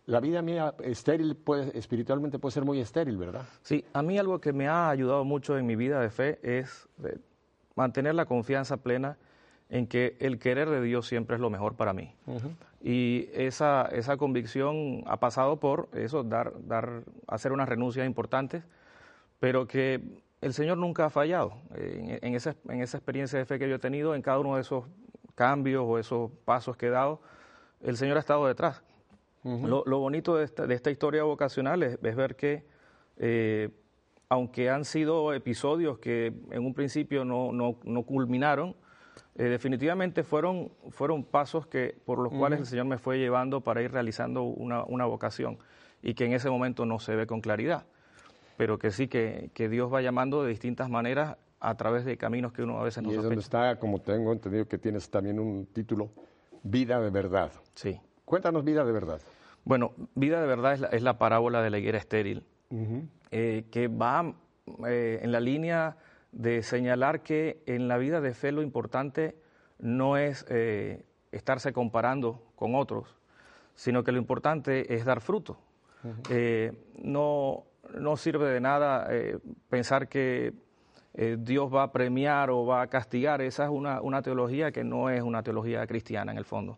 la 0.05 0.21
vida 0.21 0.43
mía 0.43 0.75
estéril 0.83 1.37
puede, 1.37 1.77
espiritualmente 1.79 2.39
puede 2.39 2.53
ser 2.53 2.67
muy 2.67 2.81
estéril, 2.81 3.17
¿verdad? 3.17 3.47
Sí, 3.63 3.83
a 3.95 4.03
mí 4.03 4.19
algo 4.19 4.43
que 4.43 4.53
me 4.53 4.69
ha 4.69 4.91
ayudado 4.91 5.25
mucho 5.25 5.57
en 5.57 5.65
mi 5.65 5.75
vida 5.75 6.01
de 6.01 6.11
fe 6.11 6.39
es 6.43 6.87
eh, 7.03 7.17
mantener 7.77 8.15
la 8.15 8.27
confianza 8.27 8.77
plena 8.77 9.17
en 9.69 9.87
que 9.87 10.17
el 10.21 10.39
querer 10.39 10.69
de 10.71 10.81
Dios 10.83 11.07
siempre 11.07 11.37
es 11.37 11.41
lo 11.41 11.51
mejor 11.51 11.75
para 11.75 11.93
mí. 11.93 12.15
Y 12.83 13.29
esa, 13.33 13.89
esa 13.93 14.17
convicción 14.17 15.03
ha 15.07 15.19
pasado 15.19 15.59
por 15.59 15.89
eso, 15.95 16.23
dar, 16.23 16.53
dar, 16.67 17.03
hacer 17.27 17.53
unas 17.53 17.69
renuncias 17.69 18.07
importantes, 18.07 18.63
pero 19.41 19.67
que 19.67 20.03
el 20.41 20.53
Señor 20.53 20.77
nunca 20.77 21.07
ha 21.07 21.11
fallado. 21.11 21.55
En, 21.75 22.19
en, 22.23 22.35
esa, 22.35 22.55
en 22.69 22.83
esa 22.83 22.99
experiencia 22.99 23.39
de 23.39 23.47
fe 23.47 23.59
que 23.59 23.69
yo 23.69 23.77
he 23.77 23.79
tenido, 23.79 24.15
en 24.15 24.23
cada 24.23 24.39
uno 24.39 24.57
de 24.57 24.61
esos 24.61 24.85
cambios 25.35 25.85
o 25.87 25.99
esos 25.99 26.31
pasos 26.45 26.77
que 26.77 26.87
he 26.87 26.91
dado, 26.91 27.21
el 27.83 27.97
Señor 27.97 28.17
ha 28.17 28.21
estado 28.21 28.47
detrás. 28.47 28.83
lo, 29.43 29.99
bonito 29.99 30.37
de 30.37 30.45
esta, 30.45 30.67
de 30.67 30.75
esta, 30.75 30.91
historia 30.91 31.23
vocacional 31.23 31.83
es, 31.83 32.01
ver 32.01 32.37
que, 32.37 32.65
eh, 33.17 33.71
aunque 34.29 34.71
han 34.71 34.85
sido 34.85 35.33
episodios 35.33 35.99
que 35.99 36.33
en 36.51 36.65
un 36.65 36.75
principio 36.75 37.25
no, 37.25 37.53
no, 37.53 37.79
no 37.85 38.03
culminaron, 38.05 38.75
eh, 39.37 39.45
definitivamente 39.45 40.23
fueron, 40.23 40.71
fueron 40.91 41.25
pasos 41.25 41.67
que, 41.67 41.97
por 42.05 42.19
los 42.19 42.33
cuales 42.33 42.61
el 42.61 42.67
Señor 42.67 42.87
me 42.87 42.99
fue 42.99 43.19
llevando 43.19 43.61
para 43.63 43.83
ir 43.83 43.91
realizando 43.91 44.45
una, 44.45 45.05
vocación 45.05 45.59
y 46.03 46.15
que 46.15 46.25
en 46.25 46.33
ese 46.33 46.51
momento 46.51 46.87
no 46.87 46.99
se 46.99 47.17
ve 47.17 47.27
con 47.27 47.41
claridad. 47.41 47.87
pero 48.57 48.79
que 48.79 48.91
sí 48.91 49.09
que, 49.09 49.51
que 49.53 49.69
Dios 49.69 49.93
va 49.93 50.01
llamando 50.03 50.45
de 50.45 50.51
distintas 50.51 50.89
maneras 50.89 51.37
a 51.65 51.77
través 51.77 52.05
de 52.05 52.17
caminos 52.17 52.53
que 52.53 52.63
uno 52.63 52.79
a 52.79 52.85
veces 52.85 53.03
no 53.03 53.11
Y 53.11 53.17
es 53.17 53.23
donde 53.23 53.41
está, 53.41 53.77
como 53.77 54.01
tengo 54.01 54.33
entendido 54.33 54.69
que 54.69 54.79
tienes 54.79 55.09
también 55.11 55.41
un 55.41 55.67
título, 55.67 56.11
Vida 56.63 57.01
de 57.01 57.11
Verdad. 57.11 57.53
Sí. 57.75 57.99
Cuéntanos 58.25 58.65
Vida 58.65 58.85
de 58.85 58.93
Verdad. 58.93 59.21
Bueno, 59.65 59.93
Vida 60.15 60.41
de 60.41 60.47
Verdad 60.47 60.75
es 60.75 60.81
la, 60.81 60.89
es 60.89 61.03
la 61.03 61.19
parábola 61.19 61.63
de 61.63 61.71
la 61.71 61.79
higuera 61.79 61.99
estéril, 61.99 62.45
eh, 63.31 63.65
que 63.71 63.89
va 63.89 64.35
eh, 64.87 65.21
en 65.23 65.33
la 65.33 65.41
línea 65.41 65.97
de 66.35 66.63
señalar 66.63 67.23
que 67.23 67.63
en 67.67 67.89
la 67.89 67.97
vida 67.97 68.21
de 68.21 68.35
fe 68.35 68.51
lo 68.53 68.63
importante 68.63 69.37
no 69.79 70.17
es 70.17 70.45
eh, 70.49 71.05
estarse 71.31 71.73
comparando 71.73 72.43
con 72.57 72.75
otros, 72.75 73.17
sino 73.75 74.03
que 74.03 74.13
lo 74.13 74.19
importante 74.19 74.95
es 74.95 75.05
dar 75.05 75.21
fruto. 75.21 75.57
Eh, 76.29 76.71
no, 77.03 77.65
no 77.99 78.17
sirve 78.17 78.51
de 78.51 78.61
nada 78.61 79.07
eh, 79.11 79.39
pensar 79.71 80.09
que 80.09 80.53
Dios 81.39 81.73
va 81.73 81.85
a 81.85 81.93
premiar 81.93 82.51
o 82.51 82.67
va 82.67 82.83
a 82.83 82.89
castigar. 82.89 83.41
Esa 83.41 83.65
es 83.65 83.71
una, 83.71 84.01
una 84.01 84.21
teología 84.21 84.73
que 84.73 84.83
no 84.83 85.11
es 85.11 85.23
una 85.23 85.45
teología 85.45 85.87
cristiana 85.87 86.33
en 86.33 86.39
el 86.39 86.45
fondo. 86.45 86.77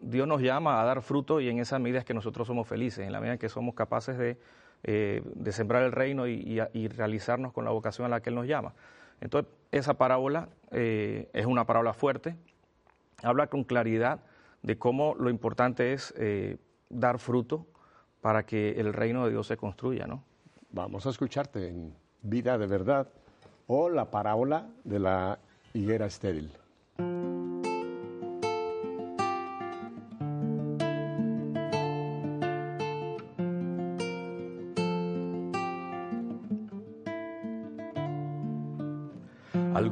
Dios 0.00 0.26
nos 0.26 0.40
llama 0.40 0.80
a 0.80 0.84
dar 0.84 1.02
fruto 1.02 1.40
y 1.40 1.48
en 1.50 1.58
esa 1.58 1.78
medida 1.78 1.98
es 1.98 2.04
que 2.06 2.14
nosotros 2.14 2.46
somos 2.46 2.66
felices, 2.66 3.06
en 3.06 3.12
la 3.12 3.20
medida 3.20 3.34
en 3.34 3.38
que 3.38 3.50
somos 3.50 3.74
capaces 3.74 4.16
de, 4.16 4.38
eh, 4.84 5.22
de 5.24 5.52
sembrar 5.52 5.84
el 5.84 5.92
reino 5.92 6.26
y, 6.26 6.88
realizarnos 6.88 7.52
con 7.52 7.64
la 7.64 7.70
vocación 7.70 8.06
a 8.06 8.08
la 8.08 8.20
que 8.20 8.30
Él 8.30 8.36
nos 8.36 8.46
llama. 8.46 8.74
Entonces, 9.20 9.52
esa 9.70 9.94
parábola 9.94 10.48
eh, 10.72 11.28
es 11.32 11.46
una 11.46 11.64
parábola 11.66 11.92
fuerte, 11.92 12.34
habla 13.22 13.46
con 13.46 13.62
claridad 13.64 14.20
de 14.62 14.78
cómo 14.78 15.14
lo 15.14 15.30
importante 15.30 15.92
es 15.92 16.12
eh, 16.16 16.56
dar 16.88 17.18
fruto 17.18 17.66
para 18.20 18.44
que 18.44 18.80
el 18.80 18.92
reino 18.92 19.24
de 19.24 19.30
Dios 19.30 19.46
se 19.46 19.56
construya, 19.56 20.06
¿no? 20.06 20.24
Vamos 20.70 21.06
a 21.06 21.10
escucharte 21.10 21.68
en 21.68 21.94
Vida 22.22 22.58
de 22.58 22.66
Verdad 22.66 23.08
o 23.66 23.88
la 23.88 24.10
parábola 24.10 24.68
de 24.84 24.98
la 24.98 25.38
higuera 25.74 26.06
estéril. 26.06 26.50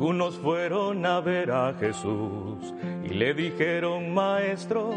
Algunos 0.01 0.39
fueron 0.39 1.05
a 1.05 1.21
ver 1.21 1.51
a 1.51 1.75
Jesús 1.75 2.73
y 3.05 3.09
le 3.09 3.35
dijeron, 3.35 4.15
Maestro, 4.15 4.93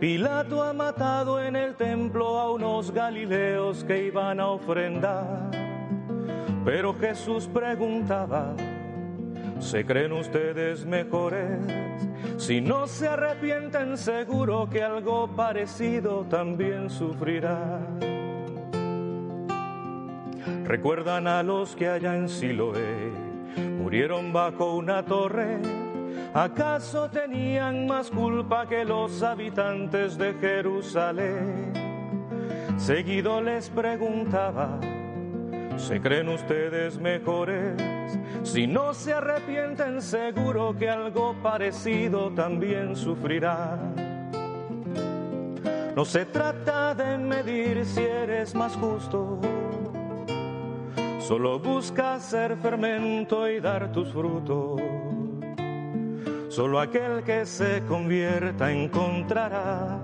Pilato 0.00 0.60
ha 0.60 0.72
matado 0.72 1.40
en 1.40 1.54
el 1.54 1.76
templo 1.76 2.40
a 2.40 2.50
unos 2.50 2.90
galileos 2.90 3.84
que 3.84 4.06
iban 4.06 4.40
a 4.40 4.48
ofrendar. 4.48 5.52
Pero 6.64 6.92
Jesús 6.94 7.46
preguntaba, 7.46 8.56
¿se 9.60 9.86
creen 9.86 10.12
ustedes 10.12 10.84
mejores? 10.84 11.60
Si 12.36 12.60
no 12.60 12.88
se 12.88 13.06
arrepienten 13.06 13.96
seguro 13.96 14.68
que 14.68 14.82
algo 14.82 15.28
parecido 15.28 16.24
también 16.24 16.90
sufrirán. 16.90 18.00
Recuerdan 20.64 21.28
a 21.28 21.44
los 21.44 21.76
que 21.76 21.86
allá 21.86 22.16
en 22.16 22.28
Siloé 22.28 23.23
bajo 24.32 24.74
una 24.74 25.04
torre. 25.04 25.60
¿Acaso 26.34 27.08
tenían 27.10 27.86
más 27.86 28.10
culpa 28.10 28.66
que 28.66 28.84
los 28.84 29.22
habitantes 29.22 30.18
de 30.18 30.34
Jerusalén? 30.34 31.72
Seguido 32.76 33.40
les 33.40 33.70
preguntaba, 33.70 34.80
¿se 35.76 36.00
creen 36.00 36.28
ustedes 36.28 36.98
mejores? 36.98 38.18
Si 38.42 38.66
no 38.66 38.94
se 38.94 39.12
arrepienten 39.12 40.02
seguro 40.02 40.74
que 40.76 40.90
algo 40.90 41.36
parecido 41.40 42.32
también 42.32 42.96
sufrirán. 42.96 43.94
No 45.94 46.04
se 46.04 46.26
trata 46.26 46.96
de 46.96 47.16
medir 47.16 47.86
si 47.86 48.00
eres 48.00 48.56
más 48.56 48.74
justo. 48.74 49.38
Solo 51.26 51.58
busca 51.58 52.20
ser 52.20 52.54
fermento 52.58 53.48
y 53.48 53.58
dar 53.58 53.90
tus 53.90 54.12
frutos. 54.12 54.78
Solo 56.50 56.78
aquel 56.78 57.22
que 57.24 57.46
se 57.46 57.82
convierta 57.88 58.70
encontrará 58.70 60.02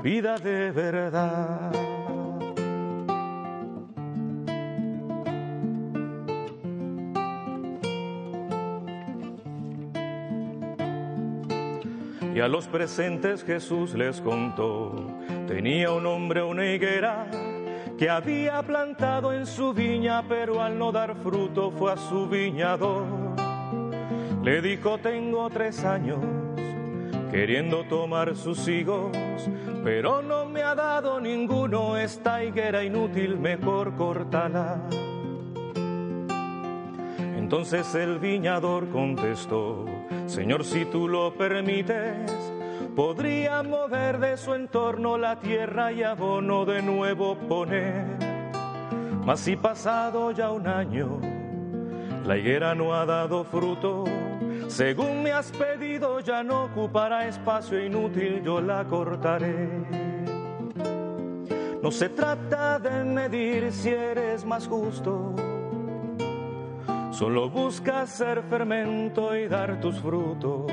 vida 0.00 0.38
de 0.38 0.70
verdad. 0.70 1.72
Y 12.32 12.38
a 12.38 12.46
los 12.46 12.68
presentes 12.68 13.42
Jesús 13.42 13.94
les 13.94 14.20
contó, 14.20 14.94
tenía 15.48 15.90
un 15.90 16.06
hombre 16.06 16.44
una 16.44 16.64
higuera 16.66 17.26
que 17.98 18.08
había 18.08 18.62
plantado 18.62 19.32
en 19.32 19.44
su 19.44 19.74
viña, 19.74 20.22
pero 20.28 20.62
al 20.62 20.78
no 20.78 20.92
dar 20.92 21.16
fruto 21.16 21.72
fue 21.72 21.92
a 21.92 21.96
su 21.96 22.28
viñador. 22.28 23.04
Le 24.44 24.62
dijo, 24.62 24.98
tengo 24.98 25.50
tres 25.50 25.84
años 25.84 26.20
queriendo 27.32 27.84
tomar 27.84 28.36
sus 28.36 28.66
higos, 28.68 29.10
pero 29.82 30.22
no 30.22 30.46
me 30.46 30.62
ha 30.62 30.76
dado 30.76 31.20
ninguno 31.20 31.96
esta 31.96 32.42
higuera 32.44 32.84
inútil, 32.84 33.36
mejor 33.36 33.96
cortala. 33.96 34.80
Entonces 37.36 37.94
el 37.96 38.18
viñador 38.20 38.88
contestó, 38.90 39.86
Señor, 40.26 40.64
si 40.64 40.84
tú 40.84 41.08
lo 41.08 41.34
permites, 41.34 42.47
podría 42.98 43.62
mover 43.62 44.18
de 44.18 44.36
su 44.36 44.54
entorno 44.54 45.16
la 45.18 45.38
tierra 45.38 45.92
y 45.92 46.02
abono 46.02 46.64
de 46.64 46.82
nuevo 46.82 47.36
poner. 47.36 48.04
Mas 49.24 49.38
si 49.38 49.54
pasado 49.54 50.32
ya 50.32 50.50
un 50.50 50.66
año, 50.66 51.20
la 52.24 52.36
higuera 52.36 52.74
no 52.74 52.92
ha 52.92 53.06
dado 53.06 53.44
fruto, 53.44 54.02
según 54.66 55.22
me 55.22 55.30
has 55.30 55.52
pedido 55.52 56.18
ya 56.18 56.42
no 56.42 56.64
ocupará 56.64 57.28
espacio 57.28 57.80
inútil, 57.80 58.42
yo 58.42 58.60
la 58.60 58.84
cortaré. 58.84 59.68
No 61.80 61.92
se 61.92 62.08
trata 62.08 62.80
de 62.80 63.04
medir 63.04 63.70
si 63.70 63.90
eres 63.90 64.44
más 64.44 64.66
justo, 64.66 65.36
solo 67.12 67.48
busca 67.48 68.04
ser 68.08 68.42
fermento 68.50 69.36
y 69.36 69.46
dar 69.46 69.80
tus 69.80 70.00
frutos. 70.00 70.66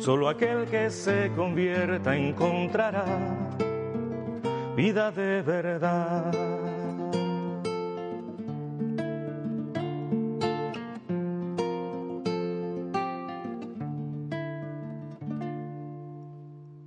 Solo 0.00 0.30
aquel 0.30 0.64
que 0.64 0.88
se 0.90 1.30
convierta 1.36 2.16
encontrará 2.16 3.04
vida 4.74 5.12
de 5.12 5.42
verdad. 5.42 6.32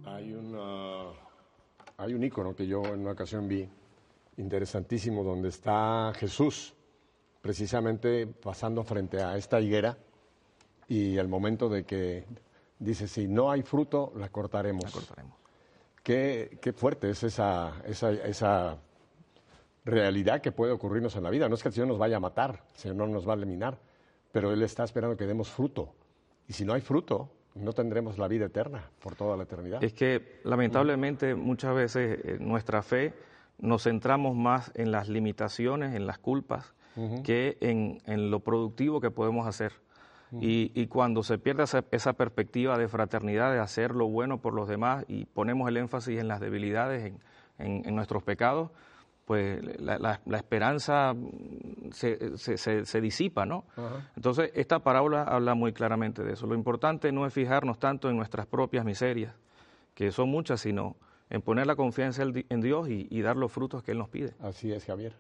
Hay, 0.06 0.36
hay 1.97 2.13
un 2.15 2.23
icono 2.23 2.56
que 2.56 2.65
yo 2.65 2.84
en 2.84 3.02
una 3.02 3.12
ocasión 3.12 3.47
vi, 3.47 3.69
interesantísimo, 4.38 5.23
donde 5.23 5.49
está 5.49 6.12
Jesús, 6.15 6.73
precisamente 7.43 8.26
pasando 8.26 8.84
frente 8.84 9.21
a 9.21 9.38
esta 9.38 9.62
higuera, 9.62 9.95
y 10.88 11.15
el 11.17 11.28
momento 11.28 11.69
de 11.69 11.84
que 11.84 12.26
dice, 12.84 13.08
si 13.08 13.28
no 13.28 13.52
hay 13.52 13.62
fruto, 13.62 14.13
la 14.15 14.30
cortaremos. 14.30 14.84
La 14.86 14.91
cortaremos. 14.91 15.38
Qué, 16.04 16.60
qué 16.62 16.74
fuerte 16.74 17.10
es 17.10 17.24
esa, 17.24 17.82
esa, 17.86 18.12
esa 18.12 18.78
realidad 19.86 20.41
que 20.41 20.52
puede 20.52 20.72
ocurrirnos 20.72 21.15
en 21.15 21.24
la 21.24 21.30
vida. 21.30 21.48
No 21.48 21.56
es 21.56 21.62
que 21.62 21.69
el 21.69 21.74
Señor 21.74 21.88
nos 21.88 21.98
vaya 21.98 22.17
a 22.17 22.19
matar, 22.19 22.63
el 22.74 22.80
Señor 22.80 22.98
no 22.98 23.08
nos 23.08 23.28
va 23.28 23.34
a 23.34 23.36
eliminar, 23.36 23.80
pero 24.32 24.52
Él 24.52 24.62
está 24.63 24.84
esperando 24.84 25.15
que 25.17 25.26
demos 25.26 25.50
fruto. 25.50 25.93
Y 26.48 26.54
si 26.54 26.65
no 26.65 26.74
hay 26.74 26.82
fruto, 26.82 27.30
no 27.56 27.74
tendremos 27.74 28.17
la 28.17 28.28
vida 28.28 28.46
eterna 28.46 28.89
por 29.00 29.15
toda 29.15 29.38
la 29.38 29.43
eternidad. 29.43 29.84
Es 29.84 29.93
que 29.93 30.39
lamentablemente 30.43 31.36
muchas 31.36 31.76
veces 31.76 32.19
eh, 32.24 32.38
nuestra 32.39 32.82
fe 32.82 33.13
nos 33.60 33.84
centramos 33.84 34.36
más 34.36 34.72
en 34.76 34.91
las 34.91 35.08
limitaciones, 35.08 35.96
en 35.96 36.08
las 36.08 36.17
culpas, 36.17 36.74
que 37.24 37.58
en, 37.60 38.04
en 38.06 38.30
lo 38.30 38.41
productivo 38.41 39.02
que 39.02 39.10
podemos 39.10 39.48
hacer. 39.48 39.74
Y, 40.41 40.72
y 40.74 40.88
cuando 40.88 41.22
se 41.24 41.38
pierde 41.38 41.63
esa, 41.63 41.84
esa 41.91 42.13
perspectiva 42.13 42.78
de 42.78 42.88
fraternidad, 42.88 43.52
de 43.52 43.60
hacer 43.60 43.91
lo 43.91 44.08
bueno 44.08 44.39
por 44.39 44.54
los 44.54 44.67
demás 44.67 45.06
y 45.08 45.26
ponemos 45.26 45.67
el 45.69 45.78
énfasis 45.78 46.19
en 46.19 46.28
las 46.28 46.39
debilidades, 46.39 47.06
en, 47.06 47.19
en- 47.60 47.86
en 47.88 47.96
nuestros 47.96 48.24
pecados, 48.24 48.72
pues 49.26 49.63
la, 49.80 49.98
la- 50.00 50.19
la 50.26 50.38
esperanza 50.38 51.13
se, 51.91 52.38
se- 52.38 52.58
se- 52.58 52.86
se 52.86 53.02
disipa, 53.02 53.46
¿no? 53.46 53.63
Entonces, 54.15 54.52
esta 54.56 54.80
parábola 54.80 55.24
habla 55.24 55.54
muy 55.56 55.72
claramente 55.74 56.24
de 56.24 56.34
eso. 56.34 56.48
Lo 56.48 56.56
importante 56.56 57.12
no 57.12 57.26
es 57.26 57.34
fijarnos 57.34 57.80
tanto 57.80 58.10
en 58.10 58.17
nuestras 58.17 58.46
propias 58.48 58.84
miserias, 58.86 59.34
que 59.93 60.12
son 60.12 60.30
muchas, 60.30 60.62
sino 60.62 60.96
en 61.30 61.41
poner 61.41 61.67
la 61.67 61.76
confianza 61.76 62.24
en 62.24 62.62
Dios 62.62 62.89
y, 62.89 63.22
dar 63.22 63.38
los 63.38 63.52
frutos 63.52 63.82
que 63.84 63.91
Él 63.91 63.98
nos 63.98 64.10
pide. 64.10 64.34
Así 64.41 64.72
es, 64.72 64.86
Javier. 64.86 65.13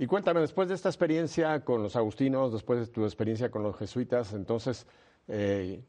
Y 0.00 0.06
cuéntame, 0.06 0.40
después 0.40 0.68
de 0.68 0.76
esta 0.76 0.88
experiencia 0.88 1.64
con 1.64 1.82
los 1.82 1.96
agustinos, 1.96 2.52
después 2.52 2.78
de 2.78 2.86
tu 2.86 3.04
experiencia 3.04 3.50
con 3.50 3.64
los 3.64 3.76
jesuitas, 3.76 4.32
entonces, 4.32 4.86
eh, 5.26 5.82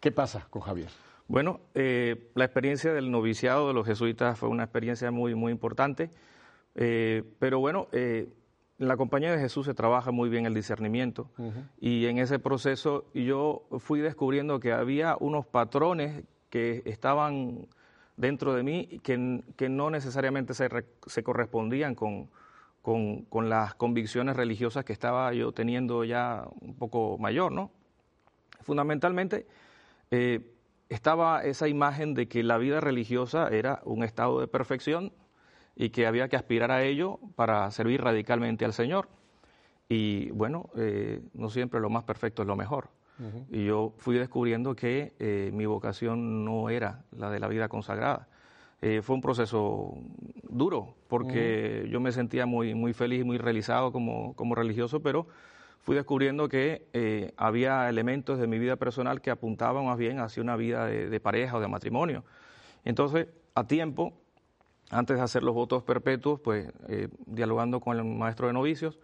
¿qué 0.00 0.12
pasa 0.12 0.46
con 0.50 0.60
Javier? 0.60 0.90
Bueno, 1.28 1.60
eh, 1.74 2.30
la 2.34 2.44
experiencia 2.44 2.92
del 2.92 3.10
noviciado 3.10 3.68
de 3.68 3.72
los 3.72 3.86
jesuitas 3.86 4.38
fue 4.38 4.50
una 4.50 4.64
experiencia 4.64 5.10
muy, 5.10 5.34
muy 5.34 5.50
importante, 5.50 6.10
eh, 6.74 7.22
pero 7.38 7.58
bueno, 7.58 7.88
en 7.92 8.28
la 8.76 8.98
compañía 8.98 9.32
de 9.32 9.38
Jesús 9.38 9.64
se 9.64 9.72
trabaja 9.72 10.10
muy 10.10 10.28
bien 10.28 10.44
el 10.44 10.52
discernimiento. 10.52 11.30
Y 11.80 12.04
en 12.04 12.18
ese 12.18 12.38
proceso 12.38 13.06
yo 13.14 13.66
fui 13.78 14.00
descubriendo 14.00 14.60
que 14.60 14.72
había 14.72 15.16
unos 15.18 15.46
patrones 15.46 16.24
que 16.50 16.82
estaban 16.84 17.66
dentro 18.18 18.52
de 18.52 18.62
mí 18.62 19.00
que, 19.02 19.42
que 19.56 19.70
no 19.70 19.88
necesariamente 19.88 20.52
se, 20.52 20.68
se 21.06 21.22
correspondían 21.22 21.94
con, 21.94 22.28
con, 22.84 23.22
con, 23.22 23.48
las 23.48 23.74
convicciones 23.74 24.36
religiosas 24.36 24.84
que 24.84 24.92
estaba 24.92 25.32
yo 25.32 25.52
teniendo 25.52 26.04
ya 26.04 26.46
un 26.60 26.74
poco 26.74 27.16
mayor, 27.18 27.50
¿no? 27.50 27.70
Fundamentalmente 28.60 29.46
eh, 30.10 30.52
estaba 30.90 31.42
esa 31.44 31.66
imagen 31.66 32.12
de 32.12 32.28
que 32.28 32.42
la 32.42 32.58
vida 32.58 32.80
religiosa 32.80 33.48
era 33.48 33.80
un 33.86 34.04
estado 34.04 34.38
de 34.38 34.48
perfección 34.48 35.14
y 35.74 35.88
que 35.88 36.06
había 36.06 36.28
que 36.28 36.36
aspirar 36.36 36.70
a 36.70 36.82
ello 36.82 37.20
para 37.36 37.70
servir 37.70 38.02
radicalmente 38.02 38.66
al 38.66 38.74
Señor. 38.74 39.08
Y 39.88 40.30
bueno, 40.32 40.68
eh, 40.76 41.22
no 41.32 41.48
siempre 41.48 41.80
lo 41.80 41.88
más 41.88 42.04
perfecto 42.04 42.42
es 42.42 42.48
lo 42.48 42.54
mejor. 42.54 42.90
Y 43.48 43.64
yo 43.64 43.94
fui 43.96 44.18
descubriendo 44.18 44.76
que 44.76 45.14
eh, 45.18 45.50
mi 45.54 45.64
vocación 45.64 46.44
no 46.44 46.68
era 46.68 47.04
la 47.16 47.30
de 47.30 47.40
la 47.40 47.48
vida 47.48 47.68
consagrada. 47.68 48.28
Eh, 48.86 49.00
fue 49.00 49.14
un 49.14 49.22
proceso 49.22 49.94
duro, 50.42 50.94
porque 51.08 51.88
yo 51.90 52.00
me 52.00 52.12
sentía 52.12 52.44
muy, 52.44 52.74
muy 52.74 52.92
feliz 52.92 53.22
y 53.22 53.24
muy 53.24 53.38
realizado 53.38 53.92
como, 53.92 54.36
como 54.36 54.54
religioso, 54.54 55.00
pero 55.00 55.26
fui 55.80 55.96
descubriendo 55.96 56.50
que 56.50 56.86
eh, 56.92 57.32
había 57.38 57.88
elementos 57.88 58.38
de 58.38 58.46
mi 58.46 58.58
vida 58.58 58.76
personal 58.76 59.22
que 59.22 59.30
apuntaban 59.30 59.86
más 59.86 59.96
bien 59.96 60.18
hacia 60.18 60.42
una 60.42 60.54
vida 60.56 60.84
de, 60.84 61.18
pareja 61.18 61.56
o 61.56 61.60
de 61.60 61.68
matrimonio. 61.68 62.24
Entonces, 62.84 63.28
a 63.54 63.66
tiempo, 63.66 64.12
antes 64.90 65.16
de 65.16 65.22
hacer 65.22 65.44
los 65.44 65.54
votos 65.54 65.82
perpetuos, 65.82 66.40
pues 66.40 66.70
dialogando 67.24 67.80
con 67.80 67.96
el 67.96 68.04
maestro 68.04 68.48
de 68.48 68.52
novicios, 68.52 68.98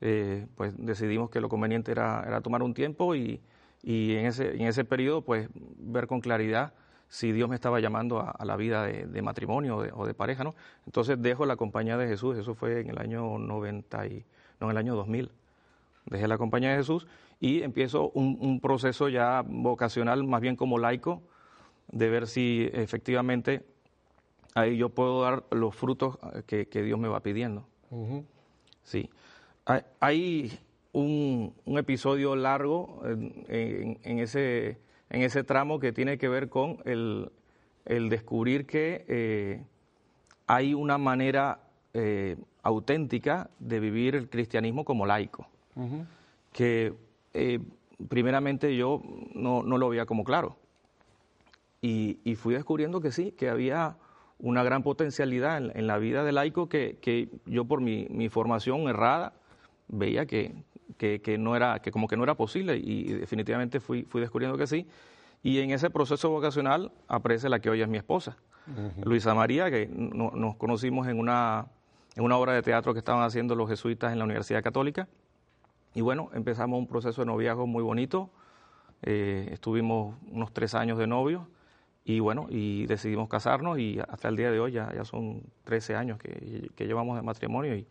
eh, 0.00 0.46
pues 0.54 0.72
decidimos 0.78 1.28
que 1.28 1.42
lo 1.42 1.50
conveniente 1.50 1.92
era, 1.92 2.24
era 2.26 2.40
tomar 2.40 2.62
un 2.62 2.72
tiempo 2.72 3.14
y, 3.14 3.42
y, 3.82 4.14
en, 4.14 4.24
ese, 4.24 4.54
en 4.56 4.62
ese 4.62 4.86
periodo 4.86 5.20
pues 5.20 5.50
ver 5.52 6.06
con 6.06 6.22
claridad 6.22 6.72
si 7.08 7.32
Dios 7.32 7.48
me 7.48 7.54
estaba 7.54 7.80
llamando 7.80 8.20
a, 8.20 8.44
la 8.44 8.56
vida 8.56 8.84
de, 8.84 9.22
matrimonio 9.22 9.78
o 9.94 10.06
de, 10.06 10.14
pareja, 10.14 10.44
¿no? 10.44 10.54
Entonces 10.86 11.20
dejo 11.20 11.46
la 11.46 11.56
compañía 11.56 11.96
de 11.96 12.06
Jesús, 12.06 12.36
eso 12.36 12.54
fue 12.54 12.80
en 12.80 12.90
el 12.90 12.98
año 12.98 13.38
90 13.38 14.06
y, 14.06 14.24
no, 14.60 14.66
en 14.66 14.70
el 14.72 14.76
año 14.76 14.94
2000. 14.94 15.30
Dejé 16.06 16.28
la 16.28 16.38
compañía 16.38 16.70
de 16.70 16.76
Jesús 16.76 17.06
y 17.40 17.62
empiezo 17.62 18.10
un, 18.10 18.60
proceso 18.60 19.08
ya 19.08 19.42
vocacional, 19.46 20.24
más 20.24 20.40
bien 20.40 20.56
como 20.56 20.78
laico, 20.78 21.22
de 21.90 22.10
ver 22.10 22.26
si 22.26 22.68
efectivamente 22.72 23.64
ahí 24.54 24.76
yo 24.76 24.90
puedo 24.90 25.22
dar 25.22 25.44
los 25.50 25.74
frutos 25.74 26.18
que, 26.46 26.66
Dios 26.82 26.98
me 26.98 27.08
va 27.08 27.20
pidiendo. 27.20 27.66
Sí. 28.82 29.08
Hay 30.00 30.58
un, 30.92 31.54
episodio 31.66 32.36
largo 32.36 33.02
en, 33.04 34.18
ese, 34.18 34.78
en 35.10 35.22
ese 35.22 35.44
tramo 35.44 35.78
que 35.78 35.92
tiene 35.92 36.18
que 36.18 36.28
ver 36.28 36.48
con 36.48 36.78
el, 36.84 37.30
descubrir 37.86 38.66
que 38.66 39.04
eh, 39.08 39.62
hay 40.46 40.74
una 40.74 40.98
manera 40.98 41.60
eh, 41.94 42.36
auténtica 42.62 43.50
de 43.58 43.80
vivir 43.80 44.14
el 44.14 44.28
cristianismo 44.28 44.84
como 44.84 45.06
laico, 45.06 45.46
que 46.52 46.92
eh, 47.32 47.60
primeramente 48.08 48.76
yo 48.76 49.02
no, 49.34 49.62
lo 49.62 49.88
veía 49.88 50.06
como 50.06 50.24
claro. 50.24 50.56
Y, 51.80 52.34
fui 52.36 52.54
descubriendo 52.54 53.00
que 53.00 53.12
sí, 53.12 53.32
que 53.32 53.48
había 53.48 53.96
una 54.40 54.62
gran 54.62 54.82
potencialidad 54.82 55.58
en, 55.58 55.86
la 55.86 55.98
vida 55.98 56.24
del 56.24 56.34
laico 56.34 56.68
que, 56.68 57.28
yo 57.46 57.64
por 57.64 57.80
mi 57.80 58.28
formación 58.28 58.88
errada, 58.88 59.32
veía 59.88 60.26
que, 60.26 60.52
que, 60.96 61.36
no 61.38 61.54
era, 61.56 61.80
que 61.80 61.90
como 61.90 62.08
que 62.08 62.16
no 62.16 62.24
era 62.24 62.34
posible 62.34 62.76
y 62.76 63.12
definitivamente 63.12 63.80
fui, 63.80 64.04
fui 64.04 64.20
descubriendo 64.20 64.56
que 64.56 64.66
sí. 64.66 64.86
Y 65.42 65.60
en 65.60 65.70
ese 65.70 65.90
proceso 65.90 66.30
vocacional 66.30 66.90
aparece 67.06 67.48
la 67.48 67.60
que 67.60 67.70
hoy 67.70 67.82
es 67.82 67.88
mi 67.88 67.98
esposa, 67.98 68.36
Luisa 69.02 69.34
María, 69.34 69.70
que 69.70 69.88
nos 69.88 70.56
conocimos 70.56 71.06
en 71.08 71.18
una, 71.18 71.66
en 72.16 72.24
una 72.24 72.36
obra 72.36 72.52
de 72.52 72.62
teatro 72.62 72.92
que 72.92 72.98
estaban 72.98 73.22
haciendo 73.22 73.54
los 73.54 73.68
jesuitas 73.68 74.12
en 74.12 74.18
la 74.18 74.24
Universidad 74.24 74.62
Católica. 74.62 75.08
Y 75.94 76.00
bueno, 76.00 76.30
empezamos 76.34 76.78
un 76.78 76.86
proceso 76.86 77.22
de 77.22 77.26
noviazgo 77.26 77.66
muy 77.66 77.82
bonito. 77.82 78.30
Eh, 79.02 79.48
estuvimos 79.52 80.16
unos 80.30 80.52
tres 80.52 80.74
años 80.74 80.98
de 80.98 81.06
novios 81.06 81.42
y 82.04 82.20
bueno, 82.20 82.46
y 82.50 82.86
decidimos 82.86 83.28
casarnos 83.28 83.78
y 83.78 84.00
hasta 84.06 84.28
el 84.28 84.36
día 84.36 84.50
de 84.50 84.58
hoy 84.58 84.72
ya, 84.72 84.92
ya 84.94 85.04
son 85.04 85.42
13 85.64 85.94
años 85.94 86.18
que, 86.18 86.70
que 86.74 86.86
llevamos 86.86 87.16
de 87.16 87.22
matrimonio 87.22 87.76
y 87.76 87.86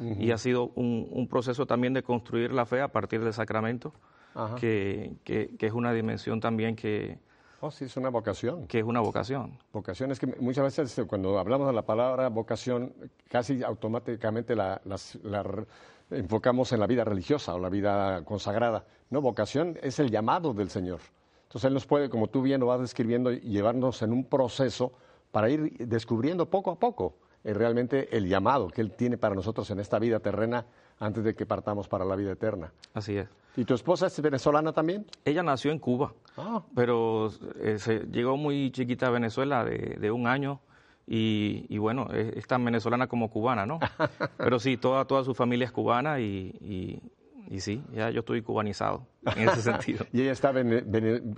y 0.00 0.30
ha 0.30 0.38
sido 0.38 0.68
un, 0.74 1.26
proceso 1.28 1.66
también 1.66 1.94
de 1.94 2.02
construir 2.02 2.52
la 2.52 2.66
fe 2.66 2.80
a 2.80 2.88
partir 2.88 3.22
del 3.22 3.32
sacramento, 3.32 3.92
que, 4.60 5.16
que, 5.24 5.56
es 5.58 5.72
una 5.72 5.92
dimensión 5.92 6.40
también 6.40 6.76
que... 6.76 7.18
Oh, 7.60 7.70
sí, 7.70 7.86
es 7.86 7.96
una 7.96 8.10
vocación. 8.10 8.66
Que 8.66 8.80
es 8.80 8.84
una 8.84 9.00
vocación. 9.00 9.58
Vocación 9.72 10.10
es 10.10 10.20
que 10.20 10.26
muchas 10.26 10.64
veces 10.64 10.98
eh, 10.98 11.04
cuando 11.06 11.38
hablamos 11.38 11.66
de 11.66 11.72
la 11.72 11.82
palabra 11.82 12.28
vocación, 12.28 12.92
casi 13.30 13.62
automáticamente 13.62 14.54
la, 14.54 14.80
enfocamos 16.10 16.70
en 16.72 16.80
la 16.80 16.86
vida 16.86 17.02
religiosa 17.04 17.54
o 17.54 17.58
la 17.58 17.70
vida 17.70 18.22
consagrada. 18.24 18.84
No, 19.08 19.22
vocación 19.22 19.78
es 19.82 19.98
el 19.98 20.10
llamado 20.10 20.52
del 20.52 20.68
Señor. 20.68 21.00
Entonces 21.44 21.68
Él 21.68 21.74
nos 21.74 21.86
puede, 21.86 22.10
como 22.10 22.28
tú 22.28 22.42
bien 22.42 22.60
lo 22.60 22.66
vas 22.66 22.80
describiendo, 22.80 23.32
llevarnos 23.32 24.02
en 24.02 24.12
un 24.12 24.24
proceso 24.24 24.92
para 25.32 25.48
ir 25.48 25.78
descubriendo 25.78 26.50
poco 26.50 26.70
a 26.70 26.78
poco 26.78 27.14
realmente 27.54 28.16
el 28.16 28.28
llamado 28.28 28.68
que 28.68 28.80
Él 28.80 28.92
tiene 28.92 29.18
para 29.18 29.34
nosotros 29.34 29.70
en 29.70 29.80
esta 29.80 29.98
vida 29.98 30.20
terrena 30.20 30.66
antes 30.98 31.24
de 31.24 31.34
que 31.34 31.46
partamos 31.46 31.88
para 31.88 32.04
la 32.04 32.16
vida 32.16 32.32
eterna. 32.32 32.72
Así 32.94 33.16
es. 33.16 33.28
¿Y 33.56 33.64
tu 33.64 33.74
esposa 33.74 34.06
es 34.06 34.20
venezolana 34.20 34.72
también? 34.72 35.06
Ella 35.24 35.42
nació 35.42 35.72
en 35.72 35.78
Cuba, 35.78 36.12
ah. 36.36 36.62
pero 36.74 37.30
eh, 37.60 37.78
se, 37.78 38.00
llegó 38.10 38.36
muy 38.36 38.70
chiquita 38.70 39.06
a 39.06 39.10
Venezuela 39.10 39.64
de, 39.64 40.10
un 40.10 40.26
año 40.26 40.60
y, 41.06 41.78
bueno, 41.78 42.08
es, 42.12 42.46
tan 42.46 42.64
venezolana 42.64 43.06
como 43.06 43.30
cubana, 43.30 43.64
¿no? 43.64 43.78
pero 44.36 44.58
sí, 44.58 44.76
toda, 44.76 45.04
toda 45.06 45.24
su 45.24 45.34
familia 45.34 45.64
es 45.66 45.72
cubana 45.72 46.20
y, 46.20 47.00
y, 47.50 47.60
sí, 47.60 47.82
ya 47.94 48.10
yo 48.10 48.20
estoy 48.20 48.42
cubanizado 48.42 49.06
en 49.36 49.48
ese 49.48 49.62
sentido. 49.62 50.04
¿Y 50.12 50.22
ella 50.22 50.32
está, 50.32 50.52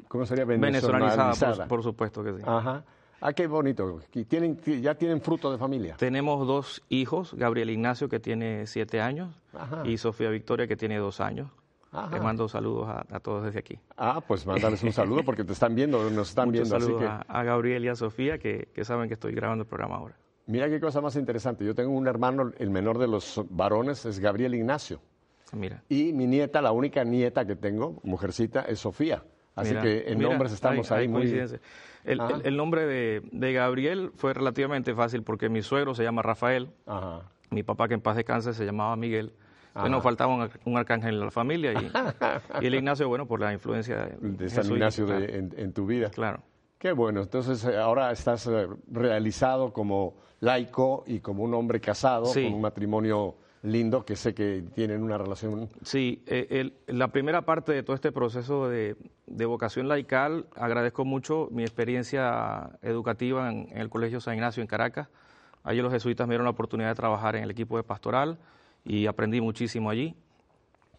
¿cómo 0.08 0.26
sería? 0.26 0.44
Venezolanizada. 0.44 1.56
por, 1.58 1.68
por, 1.68 1.82
supuesto 1.84 2.24
que 2.24 2.32
sí. 2.32 2.42
Ajá. 2.44 2.82
Ah, 3.20 3.32
qué 3.32 3.46
bonito. 3.46 4.00
¿Tienen, 4.28 4.60
¿Ya 4.80 4.94
tienen 4.94 5.20
fruto 5.20 5.50
de 5.50 5.58
familia? 5.58 5.96
Tenemos 5.98 6.46
dos 6.46 6.82
hijos, 6.88 7.34
Gabriel 7.34 7.70
Ignacio 7.70 8.08
que 8.08 8.20
tiene 8.20 8.66
siete 8.66 9.00
años 9.00 9.34
y 9.84 9.98
Sofía 9.98 10.30
Victoria 10.30 10.66
que 10.66 10.76
tiene 10.76 10.98
dos 10.98 11.20
años. 11.20 11.50
Les 12.12 12.22
mando 12.22 12.48
saludos 12.48 12.88
a, 12.88 13.20
todos 13.20 13.44
desde 13.44 13.58
aquí. 13.58 13.78
Ah, 13.96 14.20
pues 14.26 14.46
mándales 14.46 14.82
un 14.82 14.92
saludo 14.92 15.24
porque 15.24 15.42
te 15.42 15.52
están 15.52 15.74
viendo, 15.74 16.10
nos 16.10 16.28
están 16.28 16.52
viendo. 16.52 16.78
Saludos 16.78 17.02
a, 17.26 17.42
Gabriel 17.42 17.84
y 17.84 17.88
a 17.88 17.96
Sofía 17.96 18.38
que, 18.38 18.68
saben 18.82 19.08
que 19.08 19.14
estoy 19.14 19.32
grabando 19.32 19.62
el 19.62 19.68
programa 19.68 19.96
ahora. 19.96 20.14
Mira 20.46 20.68
qué 20.68 20.80
cosa 20.80 21.00
más 21.00 21.16
interesante. 21.16 21.64
Yo 21.64 21.74
tengo 21.74 21.90
un 21.90 22.06
hermano, 22.06 22.52
el 22.58 22.70
menor 22.70 22.98
de 22.98 23.08
los 23.08 23.42
varones 23.50 24.04
es 24.06 24.18
Gabriel 24.18 24.54
Ignacio. 24.54 25.00
Mira. 25.52 25.82
Y 25.88 26.12
mi 26.12 26.26
nieta, 26.26 26.62
la 26.62 26.72
única 26.72 27.04
nieta 27.04 27.46
que 27.46 27.56
tengo, 27.56 27.98
mujercita, 28.02 28.62
es 28.62 28.78
Sofía. 28.78 29.22
Así 29.60 29.74
que 29.74 30.04
en 30.10 30.18
nombres 30.18 30.52
estamos 30.52 30.90
ahí 30.92 31.08
muy... 31.08 31.32
El, 32.04 32.56
nombre 32.56 32.86
de, 32.86 33.52
Gabriel 33.52 34.12
fue 34.14 34.32
relativamente 34.32 34.94
fácil 34.94 35.22
porque 35.22 35.48
mi 35.48 35.62
suegro 35.62 35.94
se 35.94 36.02
llama 36.02 36.22
Rafael, 36.22 36.70
mi 37.50 37.62
papá 37.62 37.88
que 37.88 37.94
en 37.94 38.00
paz 38.00 38.16
descanse 38.16 38.54
se 38.54 38.64
llamaba 38.64 38.96
Miguel. 38.96 39.32
Entonces 39.68 39.90
nos 39.90 40.02
faltaba 40.02 40.50
un, 40.64 40.76
arcángel 40.76 41.14
en 41.14 41.20
la 41.20 41.30
familia 41.30 41.72
y, 42.60 42.66
el 42.66 42.74
Ignacio, 42.74 43.06
bueno, 43.06 43.26
por 43.26 43.40
la 43.40 43.52
influencia 43.52 44.08
de, 44.20 44.48
San 44.48 44.66
Ignacio 44.66 45.06
en, 45.14 45.72
tu 45.72 45.86
vida. 45.86 46.10
Claro. 46.10 46.42
Qué 46.78 46.92
bueno, 46.92 47.22
entonces 47.22 47.64
eh, 47.64 47.76
ahora 47.76 48.12
estás 48.12 48.46
eh, 48.46 48.68
realizado 48.90 49.72
como 49.72 50.14
laico 50.40 51.02
y 51.06 51.18
como 51.18 51.42
un 51.42 51.52
hombre 51.54 51.80
casado, 51.80 52.32
con 52.32 52.44
un 52.44 52.60
matrimonio 52.60 53.34
lindo 53.62 54.04
que 54.04 54.16
sé 54.16 54.34
que 54.34 54.64
tienen 54.74 55.02
una 55.02 55.18
relación. 55.18 55.68
Sí, 55.82 56.22
eh, 56.26 56.72
la 56.86 57.08
primera 57.08 57.42
parte 57.42 57.72
de 57.72 57.82
todo 57.82 57.94
este 57.94 58.12
proceso 58.12 58.68
de, 58.68 58.96
vocación 59.26 59.88
laical, 59.88 60.46
agradezco 60.54 61.04
mucho 61.04 61.48
mi 61.50 61.62
experiencia 61.62 62.78
educativa 62.82 63.50
en, 63.50 63.68
el 63.76 63.88
Colegio 63.88 64.20
San 64.20 64.34
Ignacio 64.34 64.60
en 64.62 64.66
Caracas. 64.66 65.08
Allí 65.64 65.82
los 65.82 65.92
jesuitas 65.92 66.26
me 66.26 66.32
dieron 66.32 66.44
la 66.44 66.50
oportunidad 66.50 66.88
de 66.88 66.94
trabajar 66.94 67.36
en 67.36 67.44
el 67.44 67.50
equipo 67.50 67.76
de 67.76 67.82
pastoral 67.82 68.38
y 68.84 69.06
aprendí 69.06 69.40
muchísimo 69.40 69.90
allí. 69.90 70.14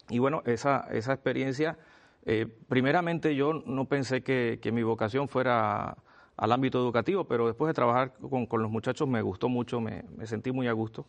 Y 0.09 0.19
bueno, 0.19 0.41
esa, 0.45 0.87
esa 0.91 1.13
experiencia, 1.13 1.77
eh, 2.25 2.47
primeramente 2.67 3.35
yo 3.35 3.53
no 3.53 3.85
pensé 3.85 4.21
que, 4.21 4.59
mi 4.71 4.83
vocación 4.83 5.27
fuera 5.27 5.97
al 6.35 6.51
ámbito 6.51 6.79
educativo, 6.79 7.25
pero 7.25 7.47
después 7.47 7.67
de 7.67 7.73
trabajar 7.73 8.13
con, 8.13 8.61
los 8.61 8.71
muchachos 8.71 9.07
me 9.07 9.21
gustó 9.21 9.49
mucho, 9.49 9.79
me, 9.79 10.03
sentí 10.25 10.51
muy 10.51 10.67
a 10.67 10.73
gusto. 10.73 11.05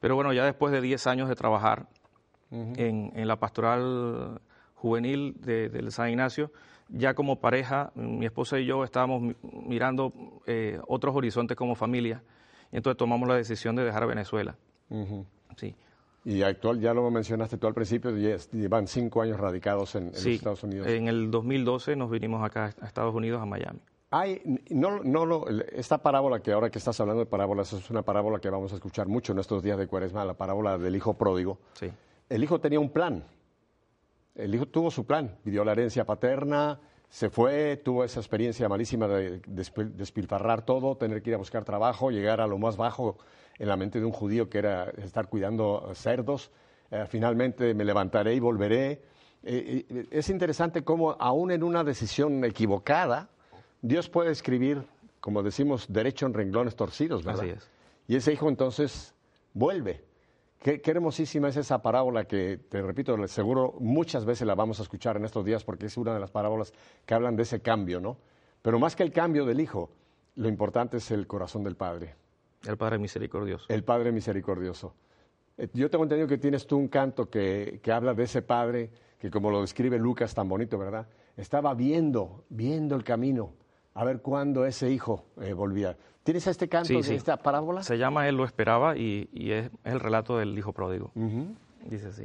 Pero 0.00 0.14
bueno, 0.14 0.32
ya 0.32 0.44
después 0.44 0.72
de 0.72 0.80
10 0.80 1.06
años 1.06 1.28
de 1.28 1.34
trabajar 1.34 1.86
en, 2.50 3.26
la 3.26 3.36
pastoral 3.36 4.40
juvenil 4.74 5.34
del 5.40 5.90
San 5.90 6.10
Ignacio, 6.10 6.50
ya 6.88 7.14
como 7.14 7.40
pareja, 7.40 7.90
mi 7.94 8.26
esposa 8.26 8.58
y 8.58 8.66
yo 8.66 8.84
estábamos 8.84 9.34
mirando 9.42 10.12
eh, 10.46 10.78
otros 10.86 11.16
horizontes 11.16 11.56
como 11.56 11.74
familia, 11.74 12.22
y 12.72 12.76
entonces 12.76 12.96
tomamos 12.96 13.28
la 13.28 13.34
decisión 13.34 13.74
de 13.76 13.84
dejar 13.84 14.06
Venezuela. 14.06 14.56
Sí. 15.56 15.74
Y 16.24 16.42
actual, 16.42 16.80
ya 16.80 16.92
lo 16.92 17.08
mencionaste 17.10 17.56
tú 17.56 17.68
al 17.68 17.74
principio, 17.74 18.10
llevan 18.10 18.88
cinco 18.88 19.22
años 19.22 19.38
radicados 19.38 19.94
en, 19.94 20.06
los 20.06 20.26
Estados 20.26 20.62
Unidos. 20.64 20.88
En 20.88 21.06
el 21.06 21.30
2012 21.30 21.94
nos 21.94 22.10
vinimos 22.10 22.44
acá 22.44 22.74
a 22.80 22.86
Estados 22.86 23.14
Unidos, 23.14 23.40
a 23.40 23.46
Miami. 23.46 23.80
Hay, 24.18 24.40
no, 24.70 25.02
no, 25.02 25.46
esta 25.72 25.98
parábola 25.98 26.40
que 26.40 26.52
ahora 26.52 26.70
que 26.70 26.78
estás 26.78 26.98
hablando 27.00 27.20
de 27.20 27.26
parábolas 27.26 27.72
es 27.74 27.90
una 27.90 28.00
parábola 28.00 28.38
que 28.38 28.48
vamos 28.48 28.72
a 28.72 28.76
escuchar 28.76 29.08
mucho 29.08 29.32
en 29.32 29.40
estos 29.40 29.62
días 29.62 29.76
de 29.78 29.86
Cuaresma, 29.86 30.24
la 30.24 30.32
parábola 30.32 30.78
del 30.78 30.96
hijo 30.96 31.14
pródigo. 31.14 31.58
Sí. 31.74 31.92
El 32.30 32.42
hijo 32.42 32.58
tenía 32.58 32.80
un 32.80 32.88
plan. 32.88 33.24
El 34.34 34.54
hijo 34.54 34.64
tuvo 34.66 34.90
su 34.90 35.04
plan, 35.04 35.36
pidió 35.44 35.64
la 35.64 35.72
herencia 35.72 36.06
paterna, 36.06 36.80
se 37.10 37.28
fue, 37.28 37.76
tuvo 37.76 38.04
esa 38.04 38.20
experiencia 38.20 38.68
malísima 38.68 39.06
de 39.06 39.40
despilfarrar 39.46 40.62
todo, 40.64 40.96
tener 40.96 41.22
que 41.22 41.30
ir 41.30 41.34
a 41.34 41.38
buscar 41.38 41.64
trabajo, 41.64 42.10
llegar 42.10 42.40
a 42.40 42.46
lo 42.46 42.58
más 42.58 42.76
bajo 42.76 43.18
en 43.58 43.68
la 43.68 43.76
mente 43.76 44.00
de 44.00 44.06
un 44.06 44.12
judío 44.12 44.48
que 44.48 44.58
era 44.58 44.90
estar 44.96 45.28
cuidando 45.28 45.90
cerdos. 45.94 46.50
Eh, 46.90 47.04
finalmente 47.08 47.74
me 47.74 47.84
levantaré 47.84 48.34
y 48.34 48.40
volveré. 48.40 49.02
Eh, 49.42 49.84
eh, 49.88 50.06
es 50.10 50.30
interesante 50.30 50.84
cómo 50.84 51.16
aún 51.18 51.50
en 51.50 51.62
una 51.62 51.84
decisión 51.84 52.44
equivocada, 52.44 53.30
Dios 53.86 54.08
puede 54.08 54.32
escribir, 54.32 54.84
como 55.20 55.42
decimos, 55.42 55.86
derecho 55.88 56.26
en 56.26 56.34
renglones 56.34 56.74
torcidos, 56.74 57.24
¿verdad? 57.24 57.44
Así 57.44 57.50
es. 57.50 57.70
Y 58.08 58.16
ese 58.16 58.32
hijo 58.32 58.48
entonces 58.48 59.14
vuelve. 59.54 60.02
Qué, 60.58 60.80
hermosísima 60.84 61.48
es 61.48 61.56
esa 61.56 61.82
parábola 61.82 62.24
que, 62.24 62.58
te 62.68 62.82
repito, 62.82 63.28
seguro 63.28 63.74
muchas 63.78 64.24
veces 64.24 64.46
la 64.46 64.56
vamos 64.56 64.80
a 64.80 64.82
escuchar 64.82 65.16
en 65.16 65.24
estos 65.24 65.44
días 65.44 65.62
porque 65.62 65.86
es 65.86 65.96
una 65.96 66.12
de 66.14 66.18
las 66.18 66.32
parábolas 66.32 66.72
que 67.04 67.14
hablan 67.14 67.36
de 67.36 67.44
ese 67.44 67.60
cambio, 67.60 68.00
¿no? 68.00 68.16
Pero 68.62 68.80
más 68.80 68.96
que 68.96 69.04
el 69.04 69.12
cambio 69.12 69.44
del 69.44 69.60
hijo, 69.60 69.90
lo 70.34 70.48
importante 70.48 70.96
es 70.96 71.10
el 71.12 71.28
corazón 71.28 71.62
del 71.62 71.76
padre. 71.76 72.16
El 72.66 72.76
Padre 72.76 72.98
Misericordioso. 72.98 73.66
El 73.68 73.84
Padre 73.84 74.10
Misericordioso. 74.10 74.94
Eh, 75.56 75.68
yo 75.74 75.88
tengo 75.88 76.02
entendido 76.02 76.26
que 76.26 76.38
tienes 76.38 76.66
tú 76.66 76.76
un 76.76 76.88
canto 76.88 77.30
que, 77.30 77.78
que 77.80 77.92
habla 77.92 78.14
de 78.14 78.24
ese 78.24 78.42
Padre 78.42 78.90
que 79.20 79.30
como 79.30 79.50
lo 79.50 79.60
describe 79.60 79.98
Lucas 79.98 80.34
tan 80.34 80.48
bonito, 80.48 80.76
¿verdad? 80.76 81.06
Estaba 81.36 81.74
viendo, 81.74 82.44
viendo 82.48 82.96
el 82.96 83.04
camino, 83.04 83.52
a 83.96 84.04
ver 84.04 84.20
cuándo 84.20 84.66
ese 84.66 84.90
hijo 84.90 85.24
eh, 85.40 85.54
volvía. 85.54 85.96
¿Tienes 86.22 86.46
este 86.46 86.68
canto, 86.68 87.00
de 87.00 87.14
esta 87.14 87.38
parábola? 87.38 87.82
Se 87.82 87.96
llama 87.96 88.28
Él 88.28 88.36
lo 88.36 88.44
esperaba 88.44 88.96
y, 88.96 89.28
es, 89.34 89.70
el 89.84 90.00
relato 90.00 90.38
del 90.38 90.56
hijo 90.58 90.72
pródigo. 90.72 91.10
Dice 91.84 92.08
así. 92.08 92.24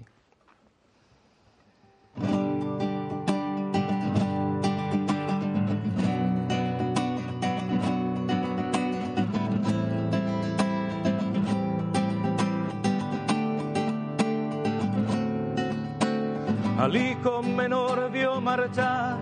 Al 16.77 16.95
hijo 16.95 17.43
menor 17.43 18.11
vio 18.11 18.41
marchar, 18.41 19.19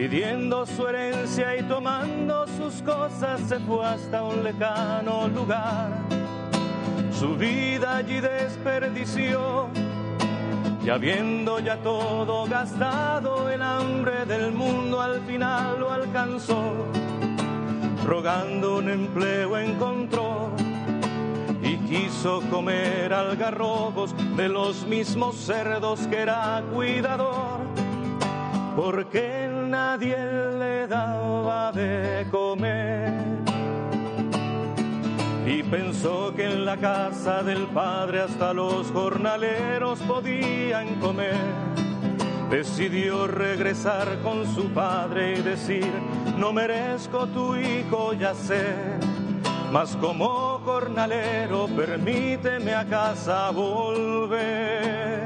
pidiendo 0.00 0.64
su 0.64 0.88
herencia 0.88 1.58
y 1.58 1.62
tomando 1.64 2.46
sus 2.56 2.80
cosas 2.80 3.38
se 3.42 3.60
fue 3.60 3.84
hasta 3.84 4.22
un 4.22 4.42
lejano 4.42 5.28
lugar. 5.28 5.90
Su 7.12 7.36
vida 7.36 7.96
allí 7.96 8.18
desperdició, 8.18 9.68
y 10.82 10.88
habiendo 10.88 11.58
ya 11.58 11.76
todo 11.82 12.46
gastado, 12.46 13.50
el 13.50 13.60
hambre 13.60 14.24
del 14.24 14.52
mundo 14.52 15.02
al 15.02 15.20
final 15.26 15.80
lo 15.80 15.92
alcanzó. 15.92 16.86
Rogando 18.06 18.78
un 18.78 18.88
empleo 18.88 19.58
encontró 19.58 20.50
quiso 21.86 22.40
comer 22.50 23.12
algarrobos 23.12 24.14
de 24.36 24.48
los 24.48 24.86
mismos 24.86 25.34
cerdos 25.34 26.06
que 26.06 26.20
era 26.20 26.62
cuidador, 26.72 27.58
porque 28.76 29.50
nadie 29.70 30.16
le 30.58 30.86
daba 30.86 31.72
de 31.72 32.26
comer. 32.30 33.12
Y 35.46 35.62
pensó 35.62 36.34
que 36.34 36.44
en 36.44 36.64
la 36.64 36.76
casa 36.76 37.42
del 37.42 37.66
padre 37.68 38.20
hasta 38.20 38.52
los 38.52 38.90
jornaleros 38.90 40.00
podían 40.00 40.96
comer. 41.00 41.38
Decidió 42.50 43.26
regresar 43.26 44.18
con 44.22 44.46
su 44.54 44.70
padre 44.70 45.38
y 45.38 45.42
decir, 45.42 45.92
no 46.36 46.52
merezco 46.52 47.26
tu 47.28 47.56
hijo, 47.56 48.12
ya 48.12 48.34
sé 48.34 48.74
mas 49.70 49.96
como 49.96 50.60
jornalero 50.64 51.68
permíteme 51.68 52.74
a 52.74 52.84
casa 52.84 53.50
volver. 53.50 55.24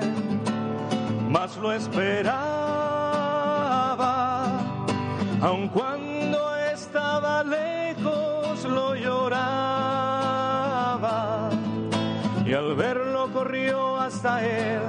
Mas 1.31 1.57
lo 1.57 1.73
esperaba, 1.73 2.64
aun 5.45 5.69
cuando 5.69 6.57
estaba 6.73 7.45
lejos 7.45 8.65
lo 8.65 8.95
lloraba. 8.95 9.51
Y 12.47 12.53
al 12.55 12.75
verlo 12.75 13.31
corrió 13.33 14.01
hasta 14.01 14.45
él, 14.45 14.81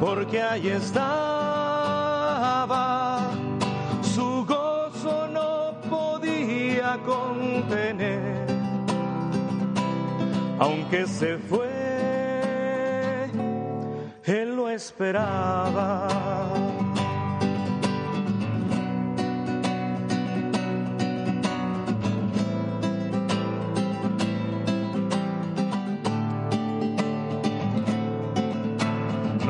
porque 0.00 0.42
ahí 0.42 0.68
estaba. 0.68 1.30
Su 4.02 4.44
gozo 4.46 5.28
no 5.28 5.74
podía 5.88 6.98
contener 7.04 8.42
aunque 10.62 11.06
se 11.08 11.38
fue, 11.38 11.68
él 14.24 14.54
lo 14.54 14.68
esperaba. 14.70 16.06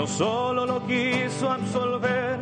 No 0.02 0.08
solo 0.08 0.66
lo 0.66 0.84
quiso 0.84 1.48
absolver, 1.48 2.40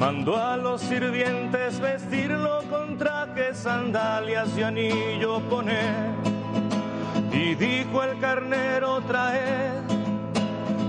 mandó 0.00 0.36
a 0.36 0.56
los 0.56 0.80
sirvientes 0.80 1.78
vestirlo 1.78 2.62
con 2.68 2.98
trajes, 2.98 3.56
sandalias 3.58 4.58
y 4.58 4.62
anillo 4.64 5.38
poner 5.48 6.10
y 7.30 7.54
dijo 7.54 8.02
el 8.02 8.18
carnero 8.18 9.00
traer, 9.02 9.80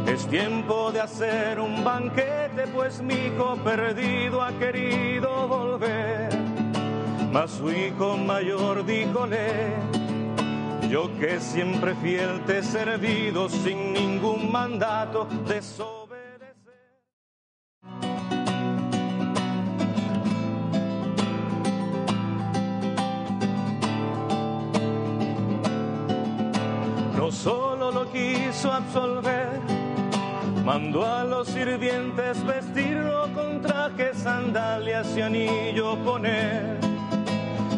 es 0.07 0.25
tiempo 0.25 0.91
de 0.91 1.01
hacer 1.01 1.59
un 1.59 1.83
banquete, 1.83 2.65
pues 2.73 2.99
mi 3.03 3.13
hijo 3.13 3.55
perdido 3.63 4.41
ha 4.41 4.51
querido 4.53 5.47
volver. 5.47 6.29
Mas 7.31 7.51
su 7.51 7.69
hijo 7.71 8.17
mayor 8.17 8.83
díjole, 8.83 9.75
yo 10.91 11.09
que 11.19 11.39
siempre 11.39 11.95
fiel 11.95 12.43
te 12.45 12.59
he 12.59 12.63
servido 12.63 13.47
sin 13.47 13.93
ningún 13.93 14.51
mandato 14.51 15.25
de 15.47 15.61
solo 27.31 27.91
lo 27.91 28.11
quiso 28.11 28.71
absolver. 28.71 29.59
Mandó 30.65 31.05
a 31.05 31.23
los 31.23 31.47
sirvientes 31.47 32.45
vestirlo 32.45 33.29
con 33.33 33.61
trajes, 33.61 34.17
sandalias 34.17 35.15
y 35.17 35.21
anillo 35.21 35.95
poner. 36.03 36.77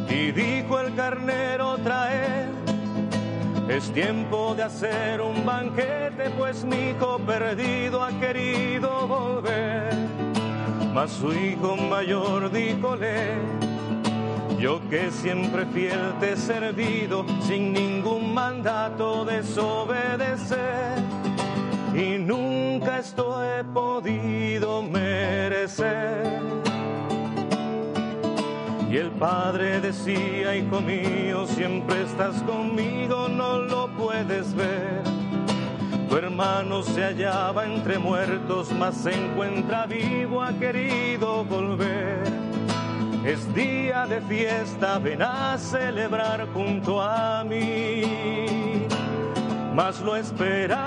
Y 0.10 0.32
dijo 0.32 0.80
el 0.80 0.94
carnero 0.96 1.78
traer, 1.78 2.53
es 3.70 3.92
tiempo 3.92 4.54
de 4.56 4.64
hacer 4.64 5.22
un 5.22 5.46
banquete, 5.46 6.30
pues 6.38 6.64
mi 6.64 6.90
hijo 6.90 7.18
perdido 7.20 8.04
ha 8.04 8.12
querido 8.20 9.08
volver. 9.08 9.94
Mas 10.94 11.12
su 11.12 11.34
hijo 11.34 11.76
mayor 11.76 12.52
díjole, 12.52 13.36
yo 14.60 14.80
que 14.90 15.10
siempre 15.12 15.66
fiel 15.68 16.14
te 16.20 16.34
he 16.34 16.38
servido 16.38 17.26
sin 17.42 17.74
ningún 17.74 18.34
mandato 18.34 19.26
desobedecer 19.26 21.00
y 21.96 22.18
nunca 22.18 23.00
esto 23.00 23.44
he 23.44 23.64
podido 23.64 24.82
merecer. 24.82 26.42
Y 28.94 28.98
el 28.98 29.10
padre 29.10 29.82
decía, 29.82 30.56
hijo 30.56 30.80
mío, 30.80 31.48
siempre 31.48 32.04
estás 32.04 32.44
conmigo, 32.44 33.28
no 33.28 33.58
lo 33.58 33.88
puedes 33.98 34.54
ver. 34.54 35.02
Tu 36.08 36.16
hermano 36.16 36.84
se 36.84 37.04
hallaba 37.04 37.66
entre 37.66 37.98
muertos, 37.98 38.72
mas 38.72 38.94
se 38.94 39.16
encuentra 39.16 39.88
vivo, 39.88 40.44
ha 40.44 40.54
querido 40.54 41.44
volver. 41.44 42.22
Es 43.26 43.52
día 43.56 44.06
de 44.06 44.22
fiesta, 44.22 45.00
ven 45.00 45.24
a 45.24 45.58
celebrar 45.58 46.48
junto 46.54 47.02
a 47.02 47.44
mí. 47.44 48.86
Mas 49.74 50.02
lo 50.02 50.16
esperaba, 50.16 50.78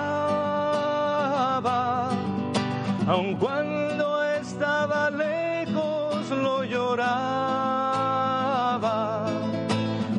aun 3.09 3.35
cuando 3.35 4.23
estaba 4.23 5.11
lejos 5.11 6.31
lo 6.31 6.63
lloraba. 6.63 7.96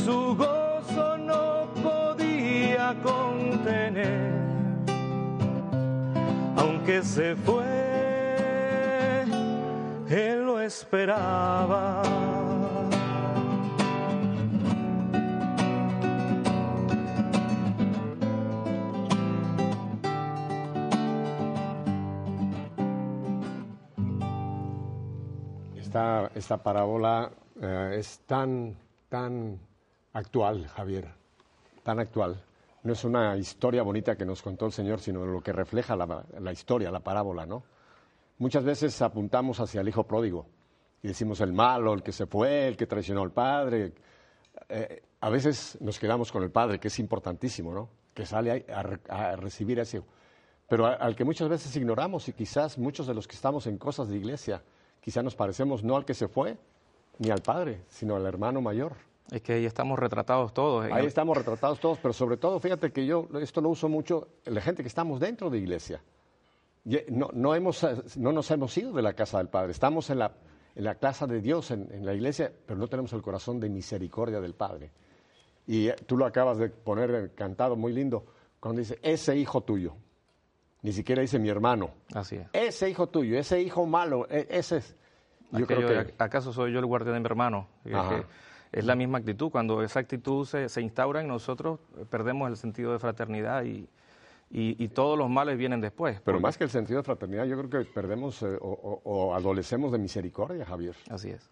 Su 0.04 0.36
gozo 0.36 1.16
no 1.16 1.66
podía 1.82 2.94
contener 3.02 4.34
aunque 6.58 7.02
se 7.02 7.34
fue, 7.36 7.64
él 10.10 10.44
lo 10.44 10.60
esperaba. 10.60 12.02
Esta, 26.34 26.62
parábola 26.62 27.30
eh, 27.60 27.96
es 27.98 28.20
tan, 28.26 28.76
tan 29.08 29.58
actual, 30.12 30.66
Javier, 30.68 31.08
tan 31.82 32.00
actual 32.00 32.42
no 32.84 32.92
es 32.92 33.02
una 33.04 33.36
historia 33.36 33.82
bonita 33.82 34.14
que 34.14 34.26
nos 34.26 34.42
contó 34.42 34.66
el 34.66 34.72
Señor, 34.72 35.00
sino 35.00 35.24
lo 35.24 35.42
que 35.42 35.52
refleja 35.52 35.96
la, 35.96 36.52
historia, 36.52 36.90
la 36.90 37.00
parábola, 37.00 37.46
¿no? 37.46 37.64
Muchas 38.38 38.62
veces 38.62 39.00
apuntamos 39.00 39.58
hacia 39.58 39.80
el 39.80 39.88
hijo 39.88 40.04
pródigo 40.04 40.46
y 41.02 41.08
decimos 41.08 41.40
el 41.40 41.54
malo, 41.54 41.94
el 41.94 42.02
que 42.02 42.12
se 42.12 42.26
fue, 42.26 42.68
el 42.68 42.76
que 42.76 42.86
traicionó 42.86 43.22
al 43.22 43.32
padre. 43.32 43.94
Eh, 44.68 45.02
a 45.20 45.30
veces 45.30 45.78
nos 45.80 45.98
quedamos 45.98 46.30
con 46.30 46.42
el 46.42 46.50
padre, 46.50 46.78
que 46.78 46.88
es 46.88 46.98
importantísimo, 46.98 47.72
¿no? 47.72 47.88
Que 48.12 48.26
sale 48.26 48.66
a, 48.68 49.36
recibir 49.36 49.78
ese. 49.78 50.02
Pero 50.68 50.86
al 50.86 51.16
que 51.16 51.24
muchas 51.24 51.48
veces 51.48 51.74
ignoramos 51.76 52.28
y 52.28 52.34
quizás 52.34 52.76
muchos 52.76 53.06
de 53.06 53.14
los 53.14 53.26
que 53.26 53.34
estamos 53.34 53.66
en 53.66 53.78
cosas 53.78 54.08
de 54.08 54.18
iglesia, 54.18 54.62
quizás 55.04 55.22
nos 55.22 55.36
parecemos 55.36 55.84
no 55.84 55.96
al 55.96 56.06
que 56.06 56.14
se 56.14 56.28
fue, 56.28 56.56
ni 57.18 57.28
al 57.28 57.42
padre, 57.42 57.82
sino 57.88 58.16
al 58.16 58.24
hermano 58.24 58.62
mayor. 58.62 58.94
Es 59.30 59.42
que 59.42 59.52
ahí 59.52 59.66
estamos 59.66 59.98
retratados 59.98 60.54
todos. 60.54 60.90
Ahí 60.90 61.04
estamos 61.04 61.36
retratados 61.36 61.78
todos, 61.78 61.98
pero 61.98 62.14
sobre 62.14 62.38
todo, 62.38 62.58
fíjate 62.58 62.90
que 62.90 63.04
yo 63.04 63.28
esto 63.38 63.60
lo 63.60 63.68
uso 63.68 63.86
mucho, 63.90 64.28
la 64.46 64.62
gente 64.62 64.82
que 64.82 64.88
estamos 64.88 65.20
dentro 65.20 65.50
de 65.50 65.58
iglesia. 65.58 66.02
No, 67.10 67.28
no, 67.34 67.54
hemos, 67.54 67.86
no 68.16 68.32
nos 68.32 68.50
hemos 68.50 68.76
ido 68.78 68.92
de 68.94 69.02
la 69.02 69.12
casa 69.12 69.36
del 69.38 69.48
Padre, 69.48 69.72
estamos 69.72 70.08
en 70.08 70.20
la, 70.20 70.32
en 70.74 70.84
la 70.84 70.94
casa 70.94 71.26
de 71.26 71.42
Dios, 71.42 71.70
en, 71.70 72.04
la 72.04 72.14
iglesia, 72.14 72.50
pero 72.66 72.78
no 72.78 72.88
tenemos 72.88 73.12
el 73.12 73.20
corazón 73.20 73.60
de 73.60 73.68
misericordia 73.68 74.40
del 74.40 74.54
Padre. 74.54 74.90
Y 75.66 75.88
eh, 75.88 75.96
tú 76.06 76.16
lo 76.16 76.24
acabas 76.24 76.56
de 76.56 76.70
poner 76.70 77.34
cantado 77.34 77.76
muy 77.76 77.92
lindo, 77.92 78.24
cuando 78.58 78.80
dice, 78.80 78.98
ese 79.02 79.36
hijo 79.36 79.60
tuyo. 79.60 79.96
Ni 80.84 80.92
siquiera 80.92 81.22
dice 81.22 81.38
mi 81.38 81.48
hermano. 81.48 81.92
Así 82.14 82.36
es. 82.36 82.46
Ese 82.52 82.90
hijo 82.90 83.06
tuyo, 83.08 83.38
ese 83.38 83.58
hijo 83.62 83.86
malo, 83.86 84.26
e, 84.28 84.46
ese 84.50 84.76
es. 84.76 84.94
Yo 85.50 85.66
creo 85.66 85.88
que... 85.88 86.14
¿Acaso 86.18 86.52
soy 86.52 86.74
yo 86.74 86.78
el 86.78 86.84
guardián 86.84 87.14
de 87.14 87.20
mi 87.20 87.26
hermano? 87.26 87.68
es 88.70 88.84
la 88.84 88.94
misma 88.94 89.16
actitud. 89.16 89.50
Cuando 89.50 89.82
esa 89.82 90.00
actitud 90.00 90.44
se, 90.44 90.68
se 90.68 90.82
instaura 90.82 91.22
en 91.22 91.28
nosotros, 91.28 91.80
perdemos 92.10 92.50
el 92.50 92.58
sentido 92.58 92.92
de 92.92 92.98
fraternidad 92.98 93.64
y, 93.64 93.88
y, 94.50 94.88
todos 94.88 95.16
los 95.16 95.30
males 95.30 95.56
vienen 95.56 95.80
después. 95.80 96.20
Pero 96.22 96.38
más 96.38 96.58
que 96.58 96.64
el 96.64 96.70
sentido 96.70 96.98
de 96.98 97.04
fraternidad, 97.04 97.46
yo 97.46 97.56
creo 97.56 97.70
que 97.70 97.90
perdemos 97.90 98.42
eh, 98.42 98.58
o, 98.60 99.34
adolecemos 99.34 99.90
de 99.90 99.96
misericordia, 99.96 100.66
Javier. 100.66 100.96
Así 101.08 101.30
es. 101.30 101.48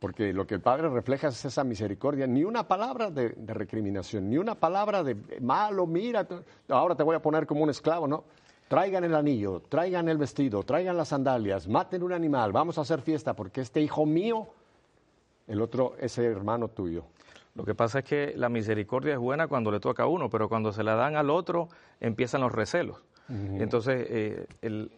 Porque 0.00 0.32
lo 0.32 0.48
que 0.48 0.56
el 0.56 0.60
Padre 0.60 0.88
refleja 0.88 1.28
es 1.28 1.44
esa 1.44 1.62
misericordia, 1.62 2.26
ni 2.26 2.42
una 2.42 2.66
palabra 2.66 3.10
de, 3.10 3.28
de 3.28 3.54
recriminación, 3.54 4.28
ni 4.28 4.36
una 4.36 4.56
palabra 4.56 5.04
de 5.04 5.16
malo, 5.40 5.86
mira, 5.86 6.26
ahora 6.68 6.96
te 6.96 7.04
voy 7.04 7.14
a 7.14 7.22
poner 7.22 7.46
como 7.46 7.62
un 7.62 7.70
esclavo, 7.70 8.08
¿no? 8.08 8.24
Traigan 8.74 9.04
el 9.04 9.14
anillo, 9.14 9.62
traigan 9.68 10.08
el 10.08 10.18
vestido, 10.18 10.64
traigan 10.64 10.96
las 10.96 11.06
sandalias, 11.06 11.68
maten 11.68 12.02
un 12.02 12.12
animal, 12.12 12.50
vamos 12.50 12.76
a 12.76 12.80
hacer 12.80 13.02
fiesta 13.02 13.32
porque 13.32 13.60
este 13.60 13.80
hijo 13.80 14.04
mío 14.04 14.48
el 15.46 15.62
otro 15.62 15.94
es 16.00 16.18
el 16.18 16.24
hermano 16.24 16.66
tuyo. 16.66 17.04
Lo 17.54 17.64
que 17.64 17.76
pasa 17.76 18.00
es 18.00 18.04
que 18.04 18.32
la 18.34 18.48
misericordia 18.48 19.12
es 19.12 19.20
buena 19.20 19.46
cuando 19.46 19.70
le 19.70 19.78
toca 19.78 20.02
a 20.02 20.06
uno, 20.08 20.28
pero 20.28 20.48
cuando 20.48 20.72
se 20.72 20.82
la 20.82 20.96
dan 20.96 21.14
al 21.14 21.30
otro 21.30 21.68
empiezan 22.00 22.40
los 22.40 22.50
recelos. 22.50 22.96
Entonces, 23.28 24.08
eh, 24.10 24.46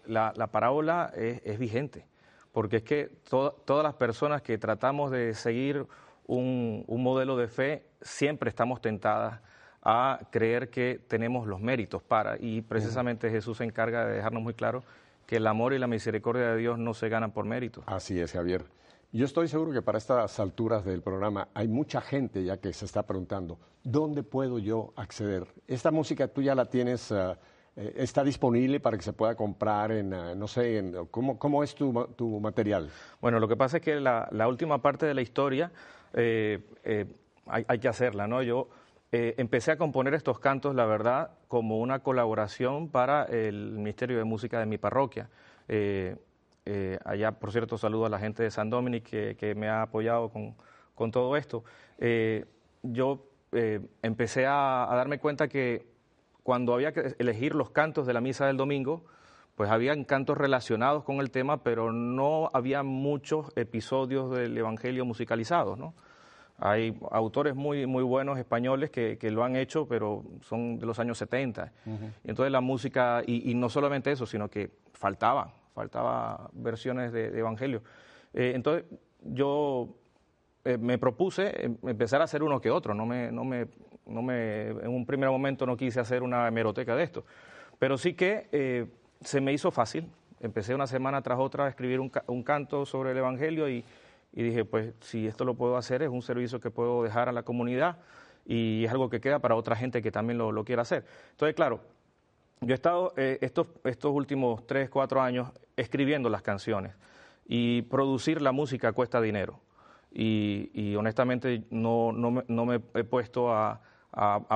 la, 0.06 0.32
parábola 0.50 1.12
es, 1.14 1.58
vigente, 1.58 2.06
porque 2.52 2.76
es 2.76 2.82
que 2.82 3.10
todas 3.28 3.84
las 3.84 3.92
personas 3.92 4.40
que 4.40 4.56
tratamos 4.56 5.10
de 5.10 5.34
seguir 5.34 5.86
un, 6.26 6.82
modelo 6.88 7.36
de 7.36 7.48
fe, 7.48 7.84
siempre 8.00 8.48
estamos 8.48 8.80
tentadas 8.80 9.42
a 9.88 10.18
creer 10.32 10.68
que 10.68 11.00
tenemos 11.06 11.46
los 11.46 11.60
méritos 11.60 12.02
para, 12.02 12.36
y 12.40 12.60
precisamente 12.60 13.30
Jesús 13.30 13.58
se 13.58 13.64
encarga 13.64 14.04
de 14.04 14.14
dejarnos 14.14 14.42
muy 14.42 14.52
claro 14.52 14.82
que 15.26 15.36
el 15.36 15.46
amor 15.46 15.74
y 15.74 15.78
la 15.78 15.86
misericordia 15.86 16.50
de 16.50 16.56
Dios 16.56 16.76
no 16.76 16.92
se 16.92 17.08
ganan 17.08 17.30
por 17.30 17.44
méritos. 17.44 17.84
Así 17.86 18.18
es, 18.18 18.32
Javier. 18.32 18.64
Yo 19.12 19.24
estoy 19.24 19.46
seguro 19.46 19.70
que 19.70 19.82
para 19.82 19.98
estas 19.98 20.40
alturas 20.40 20.84
del 20.84 21.02
programa 21.02 21.46
hay 21.54 21.68
mucha 21.68 22.00
gente 22.00 22.42
ya 22.42 22.56
que 22.56 22.72
se 22.72 22.84
está 22.84 23.04
preguntando, 23.04 23.60
¿dónde 23.84 24.24
puedo 24.24 24.58
yo 24.58 24.92
acceder? 24.96 25.46
Esta 25.68 25.92
música 25.92 26.26
tú 26.26 26.42
ya 26.42 26.56
la 26.56 26.64
tienes, 26.64 27.12
eh, 27.12 27.36
está 27.76 28.24
disponible 28.24 28.80
para 28.80 28.96
que 28.96 29.04
se 29.04 29.12
pueda 29.12 29.36
comprar 29.36 29.92
en, 29.92 30.12
eh, 30.12 30.34
no 30.34 30.48
sé, 30.48 30.78
en, 30.78 31.06
¿cómo, 31.12 31.62
es 31.62 31.76
tu, 31.76 31.92
material? 32.40 32.90
Bueno, 33.20 33.38
lo 33.38 33.46
que 33.46 33.54
pasa 33.54 33.76
es 33.76 33.84
que 33.84 34.00
la, 34.00 34.48
última 34.48 34.82
parte 34.82 35.06
de 35.06 35.14
la 35.14 35.22
historia 35.22 35.70
hay, 36.12 37.64
hay, 37.68 37.78
que 37.78 37.86
hacerla, 37.86 38.26
¿no? 38.26 38.42
Yo 38.42 38.68
empecé 39.12 39.72
a 39.72 39.78
componer 39.78 40.14
estos 40.14 40.38
cantos, 40.38 40.74
la 40.74 40.84
verdad, 40.84 41.30
como 41.48 41.78
una 41.78 42.00
colaboración 42.00 42.88
para 42.90 43.24
el 43.24 43.72
Ministerio 43.72 44.18
de 44.18 44.24
Música 44.24 44.58
de 44.58 44.66
mi 44.66 44.78
parroquia. 44.78 45.30
Eh, 46.68 46.98
allá, 47.04 47.30
por 47.30 47.52
cierto, 47.52 47.78
saludo 47.78 48.06
a 48.06 48.08
la 48.08 48.18
gente 48.18 48.42
de 48.42 48.50
San 48.50 48.68
Dominic 48.68 49.04
que, 49.04 49.54
me 49.56 49.68
ha 49.68 49.82
apoyado 49.82 50.32
con, 50.94 51.10
todo 51.12 51.36
esto. 51.36 51.64
Eh, 51.98 52.44
yo 52.82 53.24
eh, 53.52 53.80
empecé 54.02 54.46
a, 54.46 54.88
darme 54.90 55.20
cuenta 55.20 55.46
que 55.46 55.86
cuando 56.42 56.74
había 56.74 56.92
que 56.92 57.14
elegir 57.18 57.54
los 57.54 57.70
cantos 57.70 58.06
de 58.06 58.12
la 58.12 58.20
misa 58.20 58.46
del 58.46 58.56
domingo, 58.56 59.04
pues 59.54 59.70
habían 59.70 60.04
cantos 60.04 60.36
relacionados 60.36 61.04
con 61.04 61.20
el 61.20 61.30
tema, 61.30 61.62
pero 61.62 61.92
no 61.92 62.50
había 62.52 62.82
muchos 62.82 63.56
episodios 63.56 64.30
del 64.32 64.58
Evangelio 64.58 65.04
musicalizados, 65.04 65.78
¿no? 65.78 65.94
Hay 66.58 66.98
autores 67.10 67.54
muy, 67.54 67.86
muy 67.86 68.02
buenos 68.02 68.38
españoles 68.38 68.90
que, 68.90 69.18
lo 69.30 69.44
han 69.44 69.56
hecho, 69.56 69.86
pero 69.86 70.24
son 70.40 70.78
de 70.78 70.86
los 70.86 70.98
años 70.98 71.18
70. 71.18 71.72
Entonces 72.24 72.50
la 72.50 72.62
música, 72.62 73.22
y, 73.26 73.50
y, 73.50 73.54
no 73.54 73.68
solamente 73.68 74.10
eso, 74.10 74.24
sino 74.24 74.48
que 74.48 74.70
faltaban, 74.94 75.50
faltaba 75.74 76.48
versiones 76.54 77.12
de, 77.12 77.38
Evangelio. 77.38 77.82
Eh, 78.32 78.52
entonces 78.54 78.84
yo 79.22 79.88
eh, 80.64 80.78
me 80.78 80.96
propuse 80.96 81.52
em, 81.64 81.76
empezar 81.82 82.22
a 82.22 82.24
hacer 82.24 82.42
uno 82.42 82.60
que 82.60 82.70
otro, 82.70 82.94
no 82.94 83.04
me, 83.04 83.30
no 83.30 83.44
me, 83.44 83.66
no 84.06 84.22
me, 84.22 84.68
en 84.68 84.88
un 84.88 85.04
primer 85.04 85.28
momento 85.28 85.66
no 85.66 85.76
quise 85.76 86.00
hacer 86.00 86.22
una 86.22 86.48
hemeroteca 86.48 86.96
de 86.96 87.04
esto, 87.04 87.24
pero 87.78 87.98
sí 87.98 88.14
que 88.14 88.48
eh, 88.52 88.86
se 89.20 89.42
me 89.42 89.52
hizo 89.52 89.70
fácil, 89.70 90.08
empecé 90.40 90.74
una 90.74 90.86
semana 90.86 91.20
tras 91.20 91.38
otra 91.38 91.66
a 91.66 91.68
escribir 91.68 92.00
un, 92.00 92.10
un 92.26 92.42
canto 92.42 92.86
sobre 92.86 93.10
el 93.10 93.18
Evangelio 93.18 93.68
y, 93.68 93.84
y, 94.32 94.42
dije, 94.42 94.64
pues 94.64 94.94
si 95.00 95.26
esto 95.26 95.44
lo 95.44 95.54
puedo 95.54 95.76
hacer, 95.76 96.02
es 96.02 96.08
un 96.08 96.22
servicio 96.22 96.60
que 96.60 96.70
puedo 96.70 97.02
dejar 97.02 97.28
a 97.28 97.32
la 97.32 97.42
comunidad 97.42 97.98
y 98.44 98.84
es 98.84 98.90
algo 98.90 99.08
que 99.08 99.20
queda 99.20 99.38
para 99.38 99.56
otra 99.56 99.76
gente 99.76 100.02
que 100.02 100.10
también 100.10 100.38
lo, 100.38 100.52
lo 100.52 100.64
quiera 100.64 100.82
hacer. 100.82 101.04
Entonces, 101.30 101.54
claro, 101.54 101.80
yo 102.60 102.72
he 102.72 102.74
estado 102.74 103.12
estos, 103.16 103.66
estos 103.84 104.12
últimos 104.12 104.66
tres, 104.66 104.88
cuatro 104.88 105.20
años 105.20 105.50
escribiendo 105.76 106.30
las 106.30 106.42
canciones 106.42 106.94
y 107.46 107.82
producir 107.82 108.40
la 108.40 108.52
música 108.52 108.92
cuesta 108.92 109.20
dinero. 109.20 109.60
Y, 110.10 110.96
honestamente 110.96 111.64
no, 111.70 112.12
me, 112.12 112.80
he 112.94 113.04
puesto 113.04 113.52
a, 113.52 113.80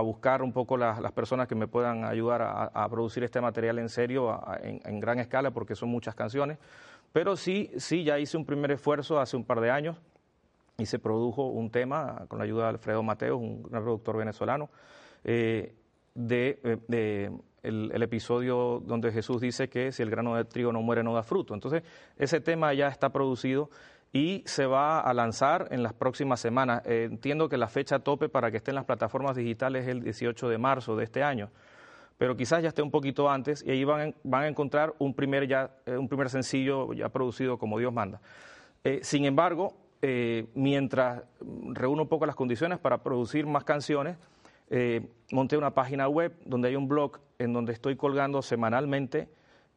buscar 0.03 0.41
un 0.43 0.55
poco 0.55 0.79
las, 0.79 1.12
personas 1.12 1.47
que 1.47 1.55
me 1.55 1.68
puedan 1.68 2.05
ayudar 2.05 2.41
a, 2.43 2.89
producir 2.89 3.23
este 3.25 3.43
material 3.43 3.79
en 3.79 3.91
serio, 3.91 4.41
en, 4.62 5.01
gran 5.01 5.18
escala, 5.18 5.51
porque 5.51 5.75
son 5.75 5.91
muchas 5.91 6.14
canciones. 6.14 6.59
Pero 7.13 7.37
sí, 7.37 7.71
sí, 7.77 8.05
ya 8.05 8.19
hice 8.19 8.37
un 8.37 8.45
primer 8.45 8.71
esfuerzo 8.71 9.19
hace 9.19 9.37
un 9.37 9.45
par 9.45 9.61
de 9.61 9.71
años 9.71 9.97
y 10.79 10.87
se 10.87 10.99
produjo 10.99 11.47
un 11.47 11.71
tema 11.71 12.25
con 12.29 12.39
la 12.39 12.45
ayuda 12.45 12.65
de 12.65 12.69
Alfredo 12.71 13.03
Mateo, 13.03 13.37
un, 13.37 13.63
productor 13.63 14.17
venezolano. 14.17 14.71
Eh, 15.25 15.75
de, 16.15 16.59
eh, 16.91 17.31
el, 17.63 18.03
episodio 18.03 18.83
donde 18.85 19.13
Jesús 19.13 19.41
dice 19.41 19.69
que 19.69 19.93
si 19.93 20.03
el 20.03 20.11
grano 20.11 20.35
de 20.37 20.45
trigo 20.45 20.73
no 20.73 20.83
muere 20.83 21.03
no 21.03 21.15
da 21.15 21.23
fruto. 21.23 21.55
Entonces, 21.55 21.83
ese 22.17 22.41
tema 22.41 22.73
ya 22.75 22.89
está 22.89 23.11
producido 23.11 23.71
y 24.13 24.43
se 24.47 24.67
va 24.67 25.01
a 25.01 25.15
lanzar 25.15 25.69
en 25.71 25.83
las 25.83 25.93
próximas 25.93 26.41
semanas. 26.41 26.83
Eh, 26.85 27.09
entiendo 27.11 27.49
que 27.49 27.57
la 27.57 27.69
fecha 27.69 28.01
tope 28.01 28.29
para 28.29 28.51
que 28.51 28.57
esté 28.57 28.71
en 28.71 28.77
las 28.77 28.85
plataformas 28.85 29.37
digitales 29.37 29.85
es 29.85 29.89
el 29.89 30.03
18 30.03 30.49
de 30.49 30.59
marzo 30.59 30.97
de 30.97 31.05
este 31.05 31.23
año, 31.23 31.51
pero 32.21 32.37
quizás 32.37 32.62
ya 32.62 32.68
esté 32.68 32.83
un 32.83 32.91
poquito 32.91 33.31
antes 33.31 33.64
y 33.66 33.71
ahí 33.71 33.83
van, 33.83 34.14
van 34.25 34.43
a 34.43 34.49
encontrar 34.49 34.95
un 34.99 35.14
primer, 35.14 35.49
ya, 35.49 35.71
eh, 35.87 35.97
un 35.97 36.07
primer 36.07 36.29
sencillo 36.29 36.93
ya 36.93 37.09
producido 37.09 37.57
como 37.57 37.79
Dios 37.79 37.95
manda. 37.95 38.21
Eh, 38.85 39.01
sin 39.03 39.25
embargo, 39.25 39.75
mientras 40.55 41.23
reúno 41.73 42.03
un 42.03 42.09
poco 42.09 42.27
las 42.27 42.37
condiciones 42.37 42.79
para 42.79 43.03
producir 43.03 43.47
más 43.47 43.64
canciones, 43.64 44.16
monté 45.31 45.57
una 45.59 45.75
página 45.75 46.09
web 46.09 46.35
donde 46.47 46.68
hay 46.68 46.77
un 46.77 46.89
blog 46.89 47.18
en 47.39 47.53
donde 47.53 47.73
estoy 47.73 47.97
colgando 47.97 48.41
semanalmente 48.43 49.29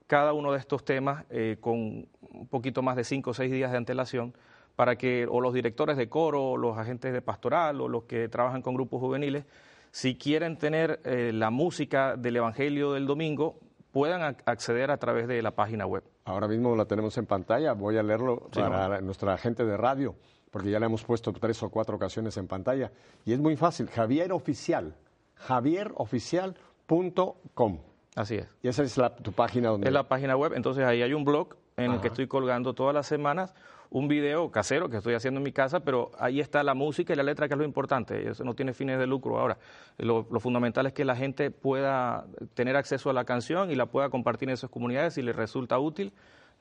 cada 0.07 0.33
uno 0.33 0.51
de 0.51 0.59
estos 0.59 0.83
temas 0.83 1.25
eh, 1.29 1.57
con 1.59 2.07
un 2.21 2.47
poquito 2.49 2.81
más 2.81 2.95
de 2.95 3.03
cinco 3.03 3.31
o 3.31 3.33
seis 3.33 3.51
días 3.51 3.71
de 3.71 3.77
antelación 3.77 4.33
para 4.75 4.95
que 4.95 5.27
o 5.29 5.39
los 5.39 5.53
directores 5.53 5.97
de 5.97 6.09
coro, 6.09 6.51
o 6.51 6.57
los 6.57 6.77
agentes 6.77 7.13
de 7.13 7.21
pastoral 7.21 7.79
o 7.81 7.87
los 7.87 8.03
que 8.03 8.27
trabajan 8.27 8.61
con 8.61 8.73
grupos 8.73 8.99
juveniles, 8.99 9.45
si 9.93 10.15
quieren 10.15 10.57
tener 10.57 10.99
eh, 11.05 11.31
la 11.31 11.49
música 11.51 12.17
del 12.17 12.37
Evangelio 12.37 12.93
del 12.93 13.05
domingo, 13.05 13.59
puedan 13.91 14.35
acceder 14.45 14.89
a 14.89 14.97
través 14.97 15.27
de 15.27 15.43
la 15.43 15.51
página 15.51 15.85
web. 15.85 16.03
Ahora 16.25 16.47
mismo 16.47 16.75
la 16.75 16.85
tenemos 16.85 17.15
en 17.19 17.27
pantalla, 17.27 17.73
voy 17.73 17.97
a 17.97 18.03
leerlo 18.03 18.49
para 18.51 18.99
nuestra 19.01 19.37
gente 19.37 19.63
de 19.63 19.77
radio, 19.77 20.15
porque 20.49 20.71
ya 20.71 20.79
le 20.79 20.87
hemos 20.87 21.03
puesto 21.03 21.31
tres 21.31 21.61
o 21.61 21.69
cuatro 21.69 21.97
ocasiones 21.97 22.35
en 22.37 22.47
pantalla. 22.47 22.91
Y 23.23 23.33
es 23.33 23.39
muy 23.39 23.55
fácil, 23.55 23.87
Javier 23.87 24.33
Oficial, 24.33 24.95
javieroficial.com. 25.35 27.79
Así 28.15 28.37
es. 28.37 28.47
Y 28.63 28.69
esa 28.69 28.81
es 28.81 28.99
tu 29.21 29.31
página 29.31 29.69
donde... 29.69 29.87
Es 29.87 29.93
la 29.93 30.07
página 30.07 30.35
web, 30.35 30.53
entonces 30.55 30.85
ahí 30.85 31.03
hay 31.03 31.13
un 31.13 31.23
blog 31.23 31.55
en 31.77 31.91
el 31.91 32.01
que 32.01 32.07
estoy 32.07 32.27
colgando 32.27 32.73
todas 32.73 32.93
las 32.93 33.07
semanas 33.07 33.53
un 33.93 34.07
video 34.07 34.49
casero 34.49 34.89
que 34.89 34.97
estoy 34.97 35.13
haciendo 35.13 35.39
en 35.39 35.43
mi 35.43 35.51
casa, 35.51 35.81
pero 35.81 36.11
ahí 36.17 36.39
está 36.39 36.63
la 36.63 36.73
música 36.73 37.13
y 37.13 37.15
la 37.15 37.21
letra, 37.21 37.47
que 37.47 37.53
es 37.53 37.57
lo 37.59 37.63
importante. 37.63 38.27
Eso 38.27 38.43
no 38.43 38.55
tiene 38.55 38.73
fines 38.73 38.97
de 38.97 39.05
lucro 39.05 39.39
ahora. 39.39 39.59
Lo, 39.99 40.23
fundamental 40.39 40.87
es 40.87 40.93
que 40.93 41.05
la 41.05 41.15
gente 41.15 41.51
pueda 41.51 42.25
tener 42.55 42.75
acceso 42.75 43.11
a 43.11 43.13
la 43.13 43.23
canción 43.23 43.69
y 43.69 43.75
la 43.75 43.85
pueda 43.85 44.09
compartir 44.09 44.49
en 44.49 44.53
esas 44.53 44.71
comunidades 44.71 45.13
si 45.13 45.21
les 45.21 45.35
resulta 45.35 45.77
útil. 45.77 46.11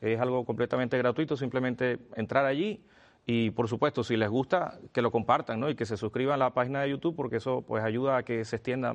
Es 0.03 0.21
algo 0.21 0.45
completamente 0.45 0.99
gratuito, 0.99 1.35
simplemente 1.39 2.01
entrar 2.17 2.45
allí 2.45 2.83
y, 3.25 3.51
por 3.51 3.67
supuesto, 3.67 4.05
si 4.05 4.19
les 4.19 4.29
gusta, 4.29 4.79
que 4.93 5.01
lo 5.01 5.11
compartan 5.11 5.59
¿no? 5.59 5.71
y 5.71 5.75
que 5.75 5.87
se 5.87 5.97
suscriban 5.97 6.35
a 6.35 6.45
la 6.45 6.51
página 6.51 6.83
de 6.83 6.91
YouTube 6.91 7.17
porque 7.17 7.37
eso 7.37 7.63
pues 7.63 7.83
ayuda 7.83 8.19
a 8.19 8.23
que 8.25 8.45
se 8.45 8.57
extienda 8.57 8.95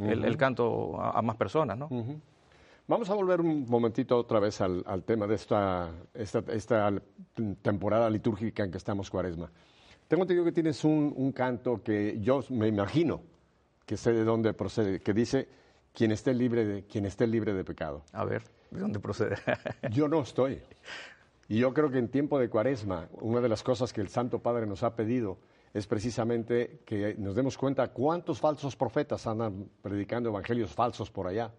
el, 0.00 0.36
canto 0.36 1.00
a, 1.00 1.22
más 1.22 1.36
personas, 1.36 1.78
¿no? 1.78 1.88
Vamos 2.88 3.10
a 3.10 3.14
volver 3.14 3.40
un 3.40 3.66
momentito 3.68 4.16
otra 4.16 4.38
vez 4.38 4.60
al, 4.60 4.84
tema 5.04 5.26
de 5.26 5.34
esta, 5.34 5.90
esta, 6.14 6.92
temporada 7.60 8.08
litúrgica 8.08 8.62
en 8.62 8.70
que 8.70 8.78
estamos 8.78 9.10
cuaresma. 9.10 9.50
Tengo 10.06 10.22
entendido 10.22 10.44
que 10.44 10.52
tienes 10.52 10.84
un, 10.84 11.32
canto 11.32 11.82
que 11.82 12.20
yo 12.20 12.44
me 12.50 12.68
imagino 12.68 13.22
que 13.84 13.96
sé 13.96 14.12
de 14.12 14.22
dónde 14.22 14.52
procede, 14.52 15.00
que 15.00 15.12
dice 15.12 15.48
quien 15.92 16.12
esté 16.12 16.32
libre 16.32 16.64
de, 16.64 16.84
quien 16.84 17.06
esté 17.06 17.26
libre 17.26 17.54
de 17.54 17.64
pecado. 17.64 18.04
A 18.12 18.24
ver, 18.24 18.44
¿de 18.70 18.78
dónde 18.78 19.00
procede? 19.00 19.34
yo 19.90 20.06
no 20.06 20.20
estoy. 20.20 20.60
Y 21.48 21.58
yo 21.58 21.74
creo 21.74 21.90
que 21.90 21.98
en 21.98 22.08
tiempo 22.08 22.38
de 22.38 22.48
cuaresma, 22.48 23.08
una 23.14 23.40
de 23.40 23.48
las 23.48 23.64
cosas 23.64 23.92
que 23.92 24.00
el 24.00 24.08
Santo 24.08 24.38
Padre 24.38 24.64
nos 24.64 24.84
ha 24.84 24.94
pedido 24.94 25.38
es 25.74 25.88
precisamente 25.88 26.82
que 26.86 27.16
nos 27.18 27.34
demos 27.34 27.58
cuenta 27.58 27.88
cuántos 27.88 28.38
falsos 28.38 28.76
profetas 28.76 29.26
andan 29.26 29.68
predicando 29.82 30.28
evangelios 30.28 30.72
falsos 30.72 31.10
por 31.10 31.26
allá, 31.26 31.50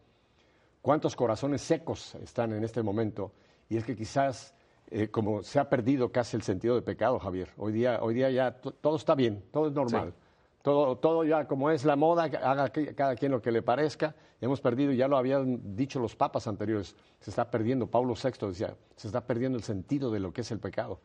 cuántos 0.81 1.15
corazones 1.15 1.61
secos 1.61 2.15
están 2.15 2.53
en 2.53 2.63
este 2.63 2.83
momento, 2.83 3.31
y 3.69 3.77
es 3.77 3.83
que 3.83 3.95
quizás 3.95 4.53
eh, 4.89 5.09
como 5.09 5.43
se 5.43 5.59
ha 5.59 5.69
perdido 5.69 6.11
casi 6.11 6.37
el 6.37 6.43
sentido 6.43 6.75
de 6.75 6.81
pecado, 6.81 7.19
Javier, 7.19 7.49
hoy 7.57 7.73
día, 7.73 7.99
hoy 8.01 8.13
día 8.13 8.29
ya 8.31 8.53
todo 8.53 8.95
está 8.95 9.15
bien, 9.15 9.43
todo 9.51 9.67
es 9.67 9.73
normal. 9.73 10.13
Todo, 10.61 10.97
todo 10.97 11.23
ya 11.23 11.47
como 11.47 11.71
es 11.71 11.85
la 11.85 11.95
moda, 11.95 12.23
haga 12.23 12.69
cada 12.69 13.15
quien 13.15 13.31
lo 13.31 13.41
que 13.41 13.53
le 13.53 13.61
parezca. 13.61 14.15
Hemos 14.41 14.59
perdido, 14.59 14.91
ya 14.91 15.07
lo 15.07 15.15
habían 15.15 15.75
dicho 15.77 15.97
los 15.97 16.15
papas 16.15 16.45
anteriores, 16.45 16.93
se 17.21 17.29
está 17.29 17.49
perdiendo, 17.49 17.87
Pablo 17.87 18.15
VI 18.21 18.47
decía, 18.47 18.75
se 18.97 19.07
está 19.07 19.25
perdiendo 19.25 19.57
el 19.57 19.63
sentido 19.63 20.11
de 20.11 20.19
lo 20.19 20.33
que 20.33 20.41
es 20.41 20.51
el 20.51 20.59
pecado 20.59 20.99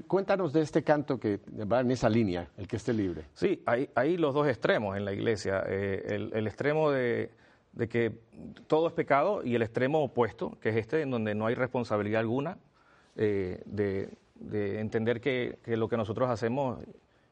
cuéntanos 0.00 0.52
de 0.52 0.62
este 0.62 0.82
canto 0.82 1.20
que 1.20 1.40
va 1.70 1.80
en 1.80 1.90
esa 1.90 2.08
línea, 2.08 2.48
el 2.56 2.66
que 2.66 2.76
esté 2.76 2.92
libre. 2.92 3.26
Sí, 3.34 3.62
hay, 3.66 4.16
los 4.16 4.34
dos 4.34 4.48
extremos 4.48 4.96
en 4.96 5.04
la 5.04 5.12
iglesia. 5.12 5.64
Eh, 5.66 6.30
el, 6.32 6.46
extremo 6.46 6.90
de, 6.90 7.30
que 7.88 8.12
todo 8.66 8.86
es 8.86 8.92
pecado 8.92 9.42
y 9.44 9.54
el 9.54 9.62
extremo 9.62 10.02
opuesto, 10.02 10.58
que 10.60 10.70
es 10.70 10.76
este, 10.76 11.02
en 11.02 11.10
donde 11.10 11.34
no 11.34 11.46
hay 11.46 11.54
responsabilidad 11.54 12.20
alguna 12.20 12.58
eh, 13.16 13.62
de, 13.66 14.10
entender 14.80 15.20
que, 15.20 15.58
lo 15.66 15.88
que 15.88 15.96
nosotros 15.96 16.28
hacemos 16.28 16.80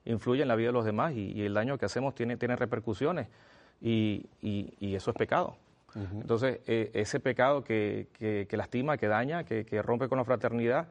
influye 0.04 0.42
en 0.42 0.48
la 0.48 0.56
vida 0.56 0.68
de 0.68 0.72
los 0.72 0.84
demás 0.84 1.12
y, 1.14 1.42
el 1.44 1.54
daño 1.54 1.76
que 1.76 1.86
hacemos 1.86 2.14
tiene, 2.14 2.36
tiene 2.36 2.56
repercusiones 2.56 3.28
y, 3.80 4.26
eso 4.80 5.10
es 5.10 5.16
pecado. 5.16 5.56
Entonces, 5.94 6.60
eh, 6.68 6.90
ese 6.94 7.18
pecado 7.18 7.64
que, 7.64 8.46
lastima, 8.52 8.96
que 8.96 9.08
daña, 9.08 9.44
que, 9.44 9.82
rompe 9.82 10.08
con 10.08 10.18
la 10.18 10.24
fraternidad, 10.24 10.88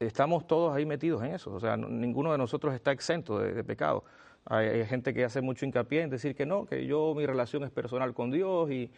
estamos 0.00 0.46
todos 0.46 0.74
ahí 0.74 0.86
metidos 0.86 1.22
en 1.22 1.34
eso, 1.34 1.52
o 1.52 1.60
sea, 1.60 1.76
ninguno 1.76 2.32
de 2.32 2.38
nosotros 2.38 2.74
está 2.74 2.92
exento 2.92 3.38
de, 3.38 3.64
pecado. 3.64 4.04
Hay, 4.50 4.86
gente 4.86 5.12
que 5.12 5.24
hace 5.24 5.42
mucho 5.42 5.66
hincapié 5.66 6.02
en 6.02 6.10
decir 6.10 6.34
que 6.34 6.46
no, 6.46 6.64
que 6.64 6.86
yo 6.86 7.14
mi 7.14 7.26
relación 7.26 7.64
es 7.64 7.70
personal 7.70 8.14
con 8.14 8.30
Dios 8.30 8.70
y, 8.70 8.90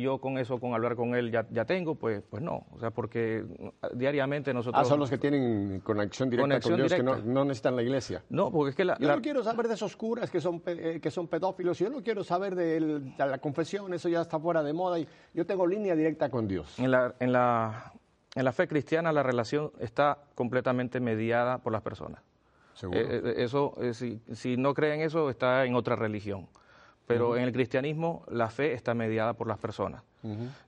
yo 0.00 0.18
con 0.18 0.38
eso, 0.38 0.58
con 0.58 0.72
hablar 0.72 0.96
con 0.96 1.14
Él 1.14 1.30
ya, 1.30 1.46
ya, 1.50 1.66
tengo, 1.66 1.94
pues, 1.94 2.22
pues 2.30 2.42
no, 2.42 2.64
o 2.72 2.78
sea, 2.80 2.90
porque 2.90 3.44
diariamente 3.92 4.54
nosotros... 4.54 4.82
Ah, 4.82 4.88
son 4.88 4.98
los 4.98 5.10
que 5.10 5.18
tienen 5.18 5.80
conexión 5.80 6.30
directa 6.30 6.58
con 6.60 6.76
Dios, 6.76 6.94
que 6.94 7.02
no, 7.02 7.44
necesitan 7.44 7.76
la 7.76 7.82
iglesia. 7.82 8.24
No, 8.30 8.50
porque 8.50 8.70
es 8.70 8.76
que 8.76 8.84
la... 8.86 8.96
Yo 8.98 9.14
no 9.14 9.20
quiero 9.20 9.44
saber 9.44 9.68
de 9.68 9.74
esos 9.74 9.94
curas 9.94 10.30
que 10.30 10.40
son, 10.40 10.62
eh, 10.64 11.00
que 11.02 11.10
son 11.10 11.28
pedófilos, 11.28 11.78
yo 11.78 11.90
no 11.90 12.02
quiero 12.02 12.24
saber 12.24 12.54
de, 12.54 13.02
la 13.18 13.38
confesión, 13.38 13.92
eso 13.92 14.08
ya 14.08 14.22
está 14.22 14.40
fuera 14.40 14.62
de 14.62 14.72
moda 14.72 14.98
y 14.98 15.06
yo 15.34 15.44
tengo 15.44 15.66
línea 15.66 15.94
directa 15.94 16.30
con 16.30 16.48
Dios. 16.48 16.78
En 16.78 16.90
la, 16.90 17.14
en 17.20 17.32
la 17.32 17.92
en 18.34 18.44
la 18.44 18.52
fe 18.52 18.66
cristiana 18.66 19.12
la 19.12 19.22
relación 19.22 19.70
está 19.78 20.18
completamente 20.34 20.98
mediada 20.98 21.58
por 21.58 21.72
las 21.72 21.82
personas. 21.82 22.20
Eh, 22.82 22.88
eh, 22.92 23.34
eso, 23.38 23.74
eh, 23.80 23.94
si, 23.94 24.56
no 24.56 24.74
creen 24.74 25.00
eso, 25.00 25.30
está 25.30 25.64
en 25.64 25.74
otra 25.74 25.96
religión. 25.96 26.48
Pero 27.06 27.36
en 27.36 27.42
el 27.44 27.52
cristianismo 27.52 28.24
la 28.30 28.48
fe 28.48 28.72
está 28.72 28.94
mediada 28.94 29.34
por 29.34 29.46
las 29.46 29.58
personas. 29.58 30.02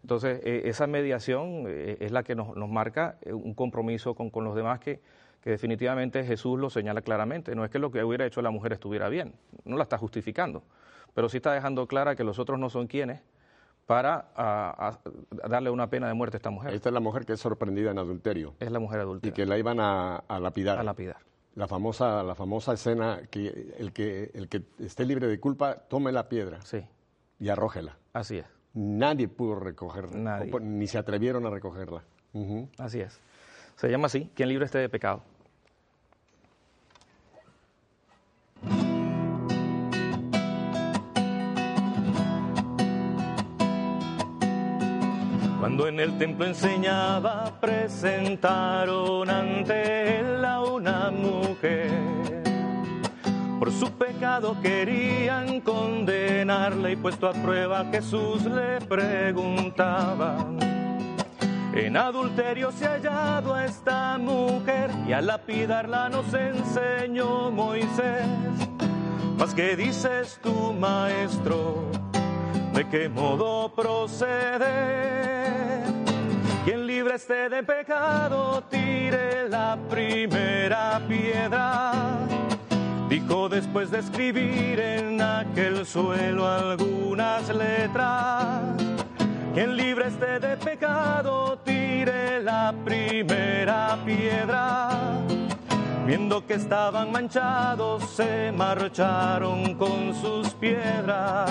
Entonces, 0.02 0.38
esa 0.44 0.86
mediación 0.86 1.64
es 1.66 2.12
la 2.12 2.22
que 2.22 2.34
nos, 2.34 2.54
marca 2.68 3.16
un 3.24 3.54
compromiso 3.54 4.14
con, 4.14 4.44
los 4.44 4.54
demás 4.54 4.78
que, 4.80 5.00
que, 5.40 5.48
definitivamente 5.48 6.22
Jesús 6.24 6.60
lo 6.60 6.68
señala 6.68 7.00
claramente. 7.00 7.54
No 7.54 7.64
es 7.64 7.70
que 7.70 7.78
lo 7.78 7.90
que 7.90 8.04
hubiera 8.04 8.26
hecho 8.26 8.42
la 8.42 8.50
mujer 8.50 8.74
estuviera 8.74 9.08
bien, 9.08 9.32
no 9.64 9.78
la 9.78 9.84
está 9.84 9.96
justificando, 9.96 10.62
pero 11.14 11.30
sí 11.30 11.38
está 11.38 11.54
dejando 11.54 11.86
clara 11.86 12.16
que 12.16 12.22
los 12.22 12.38
otros 12.38 12.58
no 12.58 12.68
son 12.68 12.86
quienes 12.86 13.22
para 13.86 14.26
darle 15.48 15.70
una 15.70 15.88
pena 15.88 16.08
de 16.08 16.14
muerte 16.14 16.36
a 16.36 16.38
esta 16.38 16.50
mujer. 16.50 16.74
Esta 16.74 16.88
es 16.88 16.92
la 16.92 17.00
mujer 17.00 17.24
que 17.24 17.34
es 17.34 17.40
sorprendida 17.40 17.92
en 17.92 17.98
adulterio. 17.98 18.54
Es 18.60 18.70
la 18.70 18.80
mujer 18.80 19.00
adultera. 19.00 19.30
Y 19.30 19.34
que 19.34 19.46
la 19.46 19.56
iban 19.56 19.78
a, 19.80 20.22
lapidar. 20.40 20.78
A 20.78 20.82
lapidar. 20.82 21.16
La 21.56 21.66
famosa, 21.66 22.22
la 22.22 22.34
famosa 22.34 22.74
escena 22.74 23.22
que 23.30 23.74
el, 23.78 23.92
que 23.92 24.30
el 24.34 24.48
que 24.48 24.62
esté 24.78 25.04
libre 25.04 25.26
de 25.26 25.40
culpa 25.40 25.74
tome 25.74 26.12
la 26.12 26.28
piedra 26.28 26.60
sí. 26.62 26.84
y 27.40 27.48
arrójela. 27.48 27.96
Así 28.12 28.38
es. 28.38 28.46
Nadie 28.74 29.26
pudo 29.26 29.58
recogerla, 29.58 30.44
ni 30.60 30.86
se 30.86 30.98
atrevieron 30.98 31.46
a 31.46 31.50
recogerla. 31.50 32.04
Así 32.78 33.00
es. 33.00 33.18
Se 33.76 33.90
llama 33.90 34.06
así, 34.06 34.30
quien 34.34 34.50
libre 34.50 34.66
esté 34.66 34.78
de 34.78 34.90
pecado. 34.90 35.22
Cuando 45.76 45.88
en 45.88 46.00
el 46.00 46.16
templo 46.16 46.46
enseñaba, 46.46 47.52
presentaron 47.60 49.28
ante 49.28 50.20
él 50.20 50.42
a 50.42 50.62
una 50.62 51.10
mujer. 51.10 51.90
Por 53.58 53.70
su 53.70 53.92
pecado 53.92 54.56
querían 54.62 55.60
condenarle 55.60 56.92
y 56.92 56.96
puesto 56.96 57.28
a 57.28 57.34
prueba 57.34 57.84
Jesús 57.92 58.46
le 58.46 58.80
preguntaba. 58.86 60.46
En 61.74 61.98
adulterio 61.98 62.72
se 62.72 62.86
ha 62.86 62.92
hallado 62.92 63.52
a 63.52 63.66
esta 63.66 64.16
mujer 64.16 64.88
y 65.06 65.12
a 65.12 65.20
lapidarla 65.20 66.08
nos 66.08 66.32
enseñó 66.32 67.50
Moisés. 67.50 68.24
Mas 69.36 69.52
¿qué 69.52 69.76
dices 69.76 70.40
tú, 70.42 70.72
maestro? 70.72 71.90
¿De 72.72 72.88
qué 72.88 73.10
modo 73.10 73.70
procede? 73.74 75.35
Quien 76.66 76.84
libre 76.84 77.14
esté 77.14 77.48
de 77.48 77.62
pecado, 77.62 78.60
tire 78.68 79.48
la 79.48 79.78
primera 79.88 81.00
piedra. 81.06 81.92
Dijo 83.08 83.48
después 83.48 83.92
de 83.92 84.00
escribir 84.00 84.80
en 84.80 85.22
aquel 85.22 85.86
suelo 85.86 86.44
algunas 86.44 87.48
letras, 87.54 88.82
quien 89.54 89.76
libre 89.76 90.08
esté 90.08 90.40
de 90.40 90.56
pecado 90.56 91.56
tire 91.64 92.42
la 92.42 92.74
primera 92.84 93.96
piedra. 94.04 94.88
Viendo 96.04 96.44
que 96.48 96.54
estaban 96.54 97.12
manchados, 97.12 98.10
se 98.10 98.50
marcharon 98.50 99.76
con 99.76 100.12
sus 100.20 100.48
piedras. 100.54 101.46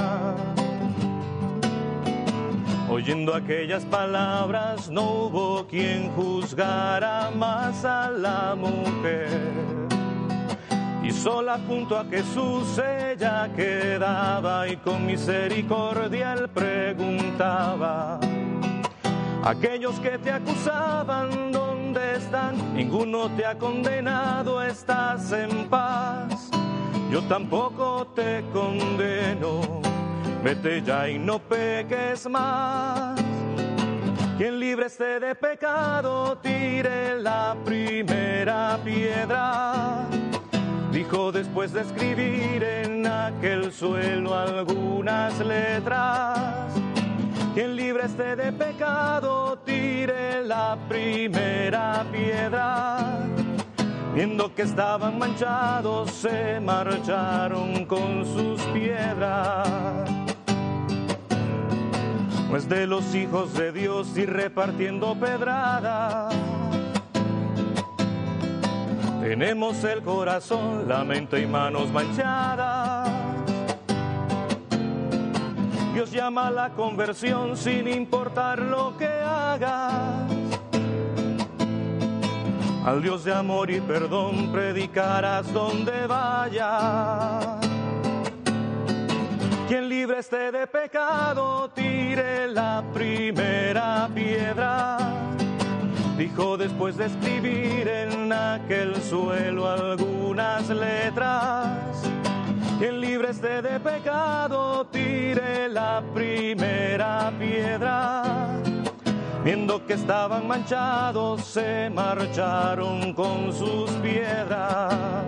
Oyendo 2.95 3.35
aquellas 3.35 3.83
palabras, 3.83 4.89
no 4.89 5.25
hubo 5.25 5.67
quien 5.67 6.11
juzgara 6.11 7.29
más 7.29 7.83
a 7.83 8.09
la 8.09 8.55
mujer. 8.55 9.27
Y 11.03 11.11
sola 11.11 11.59
junto 11.67 11.97
a 11.97 12.05
Jesús 12.05 12.79
ella 12.79 13.49
quedaba 13.53 14.69
y 14.69 14.77
con 14.77 15.05
misericordia 15.05 16.35
él 16.35 16.47
preguntaba. 16.47 18.17
Aquellos 19.43 19.99
que 19.99 20.17
te 20.17 20.31
acusaban, 20.31 21.51
¿dónde 21.51 22.15
están? 22.15 22.73
Ninguno 22.73 23.29
te 23.35 23.45
ha 23.45 23.57
condenado, 23.57 24.63
estás 24.63 25.33
en 25.33 25.67
paz. 25.67 26.49
Yo 27.11 27.21
tampoco 27.23 28.07
te 28.15 28.41
condeno, 28.53 29.81
vete 30.45 30.83
ya 30.83 31.09
y 31.09 31.17
no 31.17 31.39
peques 31.39 32.29
más. 32.29 33.19
Quien 34.37 34.59
libre 34.59 34.85
esté 34.85 35.19
de 35.19 35.33
pecado, 35.33 36.37
tire 36.37 37.19
la 37.19 37.57
primera 37.65 38.77
piedra. 38.83 40.05
Dijo 40.91 41.31
después 41.31 41.73
de 41.73 41.81
escribir 41.81 42.63
en 42.63 43.07
aquel 43.07 43.73
suelo 43.73 44.35
algunas 44.35 45.39
letras 45.39 46.55
quien 47.55 47.75
libre 47.75 48.05
esté 48.05 48.35
de 48.35 48.51
pecado, 48.51 49.57
tire 49.65 50.43
la 50.43 50.77
primera 50.89 52.05
piedra. 52.11 52.97
Viendo 54.13 54.53
que 54.53 54.63
estaban 54.63 55.17
manchados, 55.17 56.11
se 56.11 56.59
marcharon 56.59 57.85
con 57.85 58.25
sus 58.25 58.61
piedras. 58.73 60.24
Pues 62.49 62.69
de 62.69 62.87
los 62.87 63.13
hijos 63.15 63.53
de 63.53 63.71
Dios 63.71 64.15
y 64.17 64.25
repartiendo 64.25 65.15
pedrada. 65.15 66.29
Tenemos 69.21 69.83
el 69.83 70.03
corazón, 70.03 70.87
la 70.87 71.03
mente 71.03 71.41
y 71.41 71.47
manos 71.47 71.91
manchadas. 71.91 73.09
Dios 75.95 76.11
llama 76.11 76.47
a 76.47 76.51
la 76.51 76.69
conversión 76.71 77.57
sin 77.57 77.87
importar 77.87 78.59
lo 78.59 78.95
que 78.97 79.07
hagas. 79.07 80.29
Al 82.85 83.01
Dios 83.01 83.23
de 83.23 83.33
amor 83.33 83.71
y 83.71 83.81
perdón 83.81 84.51
predicarás 84.51 85.51
donde 85.51 86.05
vayas. 86.05 87.64
Quien 89.67 89.89
libre 89.89 90.19
esté 90.19 90.51
de 90.51 90.67
pecado, 90.67 91.71
tire 91.73 92.47
la 92.47 92.83
primera 92.93 94.07
piedra. 94.13 94.97
Dijo 96.15 96.55
después 96.55 96.95
de 96.97 97.07
escribir 97.07 97.87
en 97.87 98.31
aquel 98.31 98.95
suelo 99.01 99.67
algunas 99.67 100.69
letras. 100.69 101.79
Quien 102.77 103.01
libre 103.01 103.31
esté 103.31 103.63
de 103.63 103.79
pecado, 103.79 104.85
tire 104.91 105.67
la 105.69 106.03
primera 106.13 107.33
piedra. 107.39 108.21
Viendo 109.43 109.83
que 109.87 109.93
estaban 109.93 110.47
manchados, 110.47 111.43
se 111.43 111.89
marcharon 111.89 113.13
con 113.13 113.51
sus 113.51 113.89
piedras. 113.93 115.25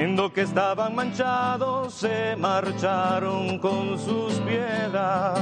Viendo 0.00 0.32
que 0.32 0.40
estaban 0.40 0.94
manchados, 0.94 1.92
se 1.92 2.34
marcharon 2.34 3.58
con 3.58 3.98
sus 3.98 4.32
piedras. 4.40 5.38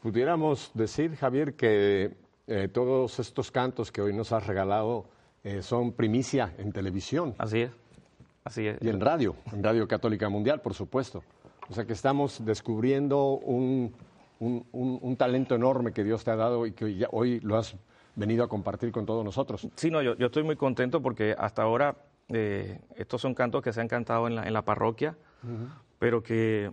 Pudiéramos 0.00 0.70
decir, 0.72 1.16
Javier, 1.16 1.54
que 1.54 2.16
eh, 2.46 2.68
todos 2.68 3.18
estos 3.18 3.50
cantos 3.50 3.90
que 3.90 4.02
hoy 4.02 4.12
nos 4.12 4.30
has 4.30 4.46
regalado 4.46 5.06
eh, 5.42 5.62
son 5.62 5.90
primicia 5.90 6.54
en 6.58 6.70
televisión. 6.70 7.34
Así 7.36 7.62
es, 7.62 7.72
así 8.44 8.68
es. 8.68 8.78
Y 8.80 8.88
en 8.88 9.00
radio, 9.00 9.34
en 9.52 9.64
Radio 9.64 9.88
Católica 9.88 10.28
Mundial, 10.28 10.60
por 10.60 10.74
supuesto. 10.74 11.24
O 11.68 11.74
sea 11.74 11.86
que 11.86 11.92
estamos 11.92 12.44
descubriendo 12.44 13.30
un, 13.32 13.96
un, 14.38 14.64
un, 14.70 14.96
un 15.02 15.16
talento 15.16 15.56
enorme 15.56 15.92
que 15.92 16.04
Dios 16.04 16.22
te 16.22 16.30
ha 16.30 16.36
dado 16.36 16.66
y 16.66 16.72
que 16.72 17.04
hoy 17.10 17.40
lo 17.40 17.56
has 17.56 17.74
venido 18.16 18.44
a 18.44 18.48
compartir 18.48 18.92
con 18.92 19.06
todos 19.06 19.24
nosotros. 19.24 19.68
Sí, 19.76 19.90
no, 19.90 20.02
yo, 20.02 20.16
yo 20.16 20.26
estoy 20.26 20.42
muy 20.42 20.56
contento 20.56 21.00
porque 21.02 21.34
hasta 21.38 21.62
ahora 21.62 21.96
eh, 22.28 22.78
estos 22.96 23.20
son 23.20 23.34
cantos 23.34 23.62
que 23.62 23.72
se 23.72 23.80
han 23.80 23.88
cantado 23.88 24.26
en 24.28 24.36
la, 24.36 24.46
en 24.46 24.52
la 24.52 24.62
parroquia, 24.62 25.16
pero 25.98 26.22
que, 26.22 26.70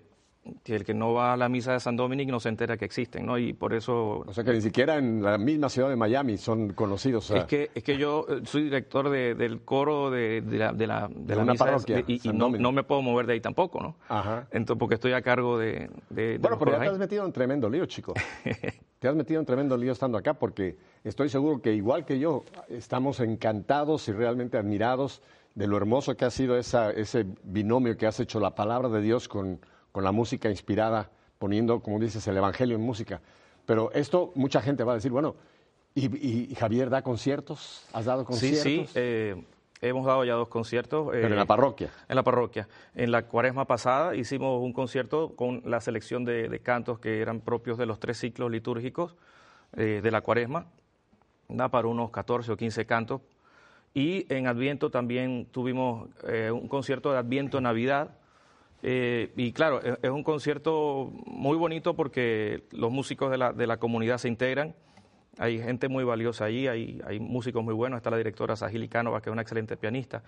que 0.64 0.76
el 0.76 0.86
que 0.86 0.94
no 0.94 1.14
va 1.14 1.34
a 1.34 1.38
la 1.38 1.50
misa 1.50 1.74
de 1.74 1.80
San 1.80 1.96
Dominic 1.96 2.30
no 2.30 2.40
se 2.40 2.50
entera 2.50 2.78
que 2.78 2.86
existen, 2.86 3.26
¿no? 3.26 3.38
Y 3.38 3.54
por 3.54 3.74
eso... 3.74 4.24
O 4.28 4.34
sea 4.34 4.44
que 4.44 4.54
ni 4.54 4.62
siquiera 4.62 4.98
en 4.98 5.22
la 5.24 5.38
misma 5.38 5.68
ciudad 5.70 5.90
de 5.90 5.96
Miami 5.96 6.38
son 6.38 6.74
conocidos. 6.74 7.30
o 7.30 7.34
sea, 7.34 7.42
Es 7.42 7.48
que, 7.48 7.72
es 7.74 7.84
que 7.84 7.98
yo 7.98 8.26
eh, 8.30 8.42
soy 8.46 8.64
director 8.64 9.10
de- 9.10 9.36
del 9.36 9.62
coro 9.62 10.10
de, 10.12 10.42
de 10.42 10.58
la, 10.58 10.72
de 10.74 10.88
la, 10.88 11.10
de 11.14 11.36
la 11.36 11.44
misa 11.44 11.66
de- 11.66 11.72
parroquia, 11.72 12.04
y, 12.08 12.22
y 12.30 12.34
no, 12.34 12.50
no 12.50 12.72
me 12.72 12.84
puedo 12.84 13.02
mover 13.02 13.26
de 13.26 13.34
ahí 13.34 13.42
tampoco, 13.42 13.82
¿no? 13.82 13.96
Ajá. 14.10 14.48
Entonces, 14.52 14.80
porque 14.80 14.96
estoy 14.96 15.14
a 15.14 15.22
cargo 15.22 15.58
de... 15.58 15.90
Bueno, 16.40 16.58
pero 16.60 16.72
ya 16.74 16.80
te 16.80 16.88
has 16.88 16.98
metido 17.00 17.26
en 17.26 17.32
tremendo 17.34 17.70
lío, 17.70 17.86
chico. 17.86 18.14
te 19.00 19.08
has 19.08 19.16
metido 19.16 19.39
en 19.39 19.45
tremendo 19.45 19.78
lío 19.78 19.91
estando 19.91 20.18
acá 20.18 20.34
porque 20.34 20.78
estoy 21.04 21.30
seguro 21.30 21.62
que 21.62 21.74
igual 21.74 22.06
que 22.06 22.20
yo 22.20 22.43
estamos 22.70 23.20
encantados 23.20 24.08
y 24.08 24.12
realmente 24.12 24.58
admirados 24.58 25.22
de 25.56 25.68
lo 25.68 25.78
hermoso 25.78 26.16
que 26.16 26.26
ha 26.26 26.32
sido 26.32 26.58
esa, 26.58 26.91
ese 26.91 27.26
binomio 27.43 27.98
que 27.98 28.08
has 28.08 28.20
hecho 28.20 28.39
la 28.39 28.56
palabra 28.56 28.89
de 28.89 29.02
Dios 29.02 29.28
con, 29.28 29.60
con 29.91 30.04
la 30.04 30.12
música 30.12 30.50
inspirada, 30.50 31.10
poniendo, 31.39 31.80
como 31.82 32.00
dices, 32.00 32.28
el 32.28 32.38
Evangelio 32.38 32.76
en 32.76 32.82
música. 32.84 33.22
Pero 33.66 33.91
esto 33.93 34.32
mucha 34.36 34.62
gente 34.62 34.84
va 34.84 34.91
a 34.93 34.95
decir, 34.95 35.12
bueno, 35.12 35.36
¿y, 35.95 36.54
Javier 36.56 36.89
da 36.89 37.02
conciertos? 37.02 37.86
¿Has 37.91 38.06
dado 38.06 38.22
Sí, 38.22 38.26
conciertos? 38.28 38.62
sí, 38.62 38.86
eh, 38.95 39.43
hemos 39.82 40.06
dado 40.06 40.24
ya 40.24 40.34
dos 40.34 40.48
conciertos. 40.48 41.10
Pero 41.12 41.28
en 41.28 41.34
eh, 41.34 41.36
la 41.36 41.46
parroquia. 41.46 41.90
En 42.08 42.16
la 42.16 42.24
parroquia. 42.24 42.68
En 42.96 43.12
la 43.12 43.24
cuaresma 43.24 43.66
pasada 43.66 44.16
hicimos 44.16 44.62
un 44.62 44.74
concierto 44.74 45.36
con 45.36 45.62
la 45.66 45.82
selección 45.82 46.26
de, 46.26 46.50
de 46.50 46.60
cantos 46.60 47.00
que 47.00 47.22
eran 47.22 47.42
propios 47.42 47.78
de 47.78 47.86
los 47.86 48.00
tres 48.00 48.18
ciclos 48.18 48.52
litúrgicos 48.52 49.16
eh, 49.76 50.02
de 50.04 50.12
la 50.12 50.22
cuaresma. 50.22 50.68
Da 51.50 51.70
para 51.70 51.88
unos 51.88 52.12
14 52.12 52.52
o 52.52 52.58
15 52.58 52.86
cantos. 52.86 53.22
Y 53.94 54.32
en 54.34 54.48
Adviento 54.48 54.92
también 54.92 55.48
tuvimos 55.52 56.10
eh, 56.28 56.52
un 56.52 56.68
concierto 56.68 57.12
de 57.12 57.18
Adviento 57.20 57.62
Navidad. 57.62 58.18
Y 58.84 59.52
claro, 59.54 59.82
es, 59.82 59.98
es 60.02 60.10
un 60.12 60.24
concierto 60.24 61.12
muy 61.26 61.58
bonito 61.58 61.96
porque 61.96 62.64
los 62.72 62.92
músicos 62.92 63.32
de 63.32 63.38
la, 63.38 63.52
de 63.52 63.68
la 63.68 63.78
comunidad 63.78 64.20
se 64.20 64.28
integran. 64.28 64.76
Hay 65.40 65.60
gente 65.62 65.88
muy 65.88 66.04
valiosa 66.04 66.46
allí, 66.46 66.68
hay, 66.68 67.02
hay 67.06 67.20
músicos 67.20 67.64
muy 67.64 67.74
buenos. 67.74 67.98
Está 67.98 68.10
la 68.10 68.18
directora 68.18 68.56
Sahili 68.56 68.88
Cánova, 68.88 69.22
que 69.22 69.30
es 69.30 69.34
una 69.34 69.42
excelente 69.42 69.78
pianista. 69.78 70.24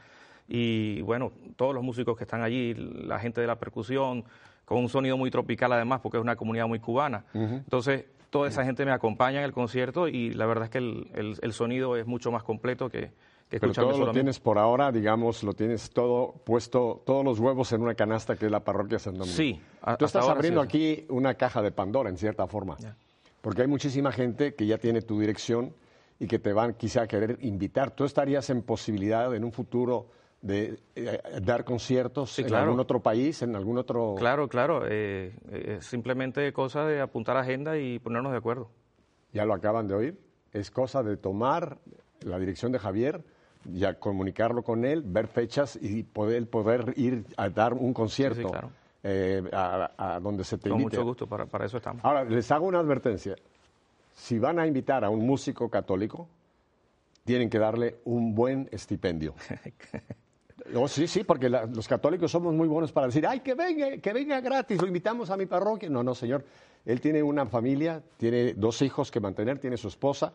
Y 0.47 1.01
bueno, 1.01 1.31
todos 1.55 1.73
los 1.75 1.83
músicos 1.83 2.17
que 2.17 2.23
están 2.23 2.41
allí, 2.41 2.73
la 2.75 3.19
gente 3.19 3.41
de 3.41 3.47
la 3.47 3.57
percusión, 3.57 4.23
con 4.65 4.79
un 4.79 4.89
sonido 4.89 5.17
muy 5.17 5.31
tropical 5.31 5.71
además, 5.73 5.99
porque 6.01 6.17
es 6.17 6.21
una 6.21 6.35
comunidad 6.35 6.67
muy 6.67 6.79
cubana. 6.79 7.25
Entonces, 7.33 8.05
toda 8.29 8.47
esa 8.47 8.63
gente 8.63 8.85
me 8.85 8.91
acompaña 8.91 9.39
en 9.39 9.45
el 9.45 9.51
concierto 9.53 10.07
y 10.07 10.31
la 10.33 10.45
verdad 10.45 10.65
es 10.65 10.69
que 10.69 10.77
el, 10.79 11.09
el- 11.15 11.37
el 11.41 11.53
sonido 11.53 11.95
es 11.97 12.05
mucho 12.05 12.31
más 12.31 12.43
completo 12.43 12.89
que, 12.89 13.11
que 13.49 13.59
Pero 13.59 13.73
todo 13.73 13.97
lo 13.97 14.11
tienes 14.11 14.39
por 14.39 14.59
ahora, 14.59 14.91
digamos, 14.91 15.43
lo 15.43 15.53
tienes 15.53 15.89
todo 15.89 16.35
puesto, 16.45 17.01
todos 17.05 17.25
los 17.25 17.39
huevos 17.39 17.71
en 17.73 17.81
una 17.81 17.95
canasta 17.95 18.35
que 18.35 18.45
es 18.45 18.51
la 18.51 18.63
parroquia 18.63 18.99
San 18.99 19.13
Domingo. 19.15 19.35
Sí, 19.35 19.59
a- 19.81 19.97
Tú 19.97 20.05
estás 20.05 20.27
abriendo 20.27 20.61
sí. 20.61 20.65
aquí 20.67 21.05
una 21.09 21.33
caja 21.33 21.63
de 21.63 21.71
Pandora, 21.71 22.09
en 22.11 22.17
cierta 22.17 22.45
forma. 22.45 22.77
Porque 23.41 23.61
hay 23.61 23.67
muchísima 23.67 24.11
gente 24.11 24.55
que 24.55 24.65
ya 24.65 24.77
tiene 24.77 25.01
tu 25.01 25.19
dirección 25.19 25.73
y 26.19 26.27
que 26.27 26.39
te 26.39 26.51
van 26.53 26.73
quizá 26.73 27.03
a 27.03 27.07
querer 27.07 27.37
invitar. 27.41 27.91
¿Tú 27.91 28.03
estarías 28.03 28.49
en 28.49 28.61
posibilidad 28.61 29.33
en 29.33 29.43
un 29.43 29.51
futuro 29.51 30.07
de 30.41 30.79
eh, 30.95 31.21
dar 31.41 31.63
conciertos 31.63 32.31
Sí, 32.31 32.41
en 32.41 32.47
claro. 32.47 32.65
algún 32.65 32.79
otro 32.79 33.01
país, 33.01 33.41
en 33.41 33.55
algún 33.55 33.77
otro... 33.77 34.15
Claro, 34.17 34.47
claro. 34.47 34.85
eh, 34.85 35.33
eh, 35.49 35.75
es 35.79 35.85
simplemente 35.85 36.51
cosa 36.53 36.85
de 36.85 37.01
apuntar 37.01 37.37
agenda 37.37 37.77
y 37.77 37.99
ponernos 37.99 38.31
de 38.31 38.37
acuerdo. 38.37 38.69
Ya 39.31 39.45
lo 39.45 39.53
acaban 39.53 39.87
de 39.87 39.93
oír. 39.95 40.19
Es 40.51 40.71
cosa 40.71 41.03
de 41.03 41.15
tomar 41.17 41.77
la 42.21 42.39
dirección 42.39 42.71
de 42.71 42.79
Javier, 42.79 43.23
ya 43.65 43.99
comunicarlo 43.99 44.63
con 44.63 44.83
él, 44.83 45.03
ver 45.05 45.27
fechas 45.27 45.77
y 45.81 46.03
poder, 46.03 46.49
poder 46.49 46.93
ir 46.97 47.25
a 47.37 47.49
dar 47.49 47.73
un 47.73 47.93
concierto 47.93 48.49
claro. 48.49 48.71
Eh, 49.03 49.43
a, 49.53 49.91
a 50.15 50.19
donde 50.19 50.43
se 50.43 50.57
te 50.57 50.69
Con 50.69 50.79
invite. 50.81 50.97
mucho 50.97 51.05
gusto, 51.07 51.27
para, 51.27 51.45
para 51.45 51.65
eso 51.65 51.77
estamos. 51.77 52.03
Ahora, 52.03 52.23
les 52.23 52.49
hago 52.51 52.65
una 52.67 52.79
advertencia. 52.79 53.35
Si 54.13 54.37
van 54.39 54.59
a 54.59 54.67
invitar 54.67 55.03
a 55.05 55.09
un 55.09 55.25
músico 55.25 55.69
católico, 55.69 56.27
tienen 57.23 57.49
que 57.49 57.59
darle 57.59 57.97
un 58.05 58.33
buen 58.35 58.67
estipendio. 58.71 59.33
Oh, 60.75 60.87
sí, 60.87 61.07
sí, 61.07 61.23
porque 61.23 61.49
la- 61.49 61.65
los 61.65 61.87
católicos 61.87 62.29
somos 62.29 62.53
muy 62.53 62.67
buenos 62.67 62.91
para 62.91 63.07
decir, 63.07 63.25
ay, 63.25 63.39
que 63.39 63.55
venga, 63.55 63.97
que 63.97 64.13
venga 64.13 64.39
gratis, 64.39 64.79
lo 64.79 64.85
invitamos 64.87 65.29
a 65.31 65.37
mi 65.37 65.45
parroquia. 65.47 65.89
No, 65.89 66.03
no, 66.03 66.13
señor. 66.13 66.45
Él 66.85 67.01
tiene 67.01 67.23
una 67.23 67.45
familia, 67.47 68.03
tiene 68.17 68.53
dos 68.53 68.81
hijos 68.83 69.09
que 69.09 69.19
mantener, 69.19 69.57
tiene 69.57 69.77
su 69.77 69.87
esposa, 69.87 70.33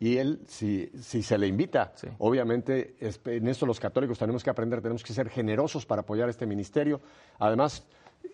y 0.00 0.16
él, 0.16 0.40
si, 0.46 0.90
si 1.02 1.22
se 1.22 1.36
le 1.36 1.48
invita, 1.48 1.92
Sí. 1.96 2.06
obviamente, 2.18 2.94
es- 3.00 3.20
en 3.26 3.46
esto 3.48 3.66
los 3.66 3.78
católicos 3.78 4.18
tenemos 4.18 4.42
que 4.42 4.48
aprender, 4.48 4.80
tenemos 4.80 5.02
que 5.02 5.12
ser 5.12 5.28
generosos 5.28 5.84
para 5.84 6.00
apoyar 6.00 6.28
este 6.30 6.46
ministerio. 6.46 7.00
Además, 7.38 7.84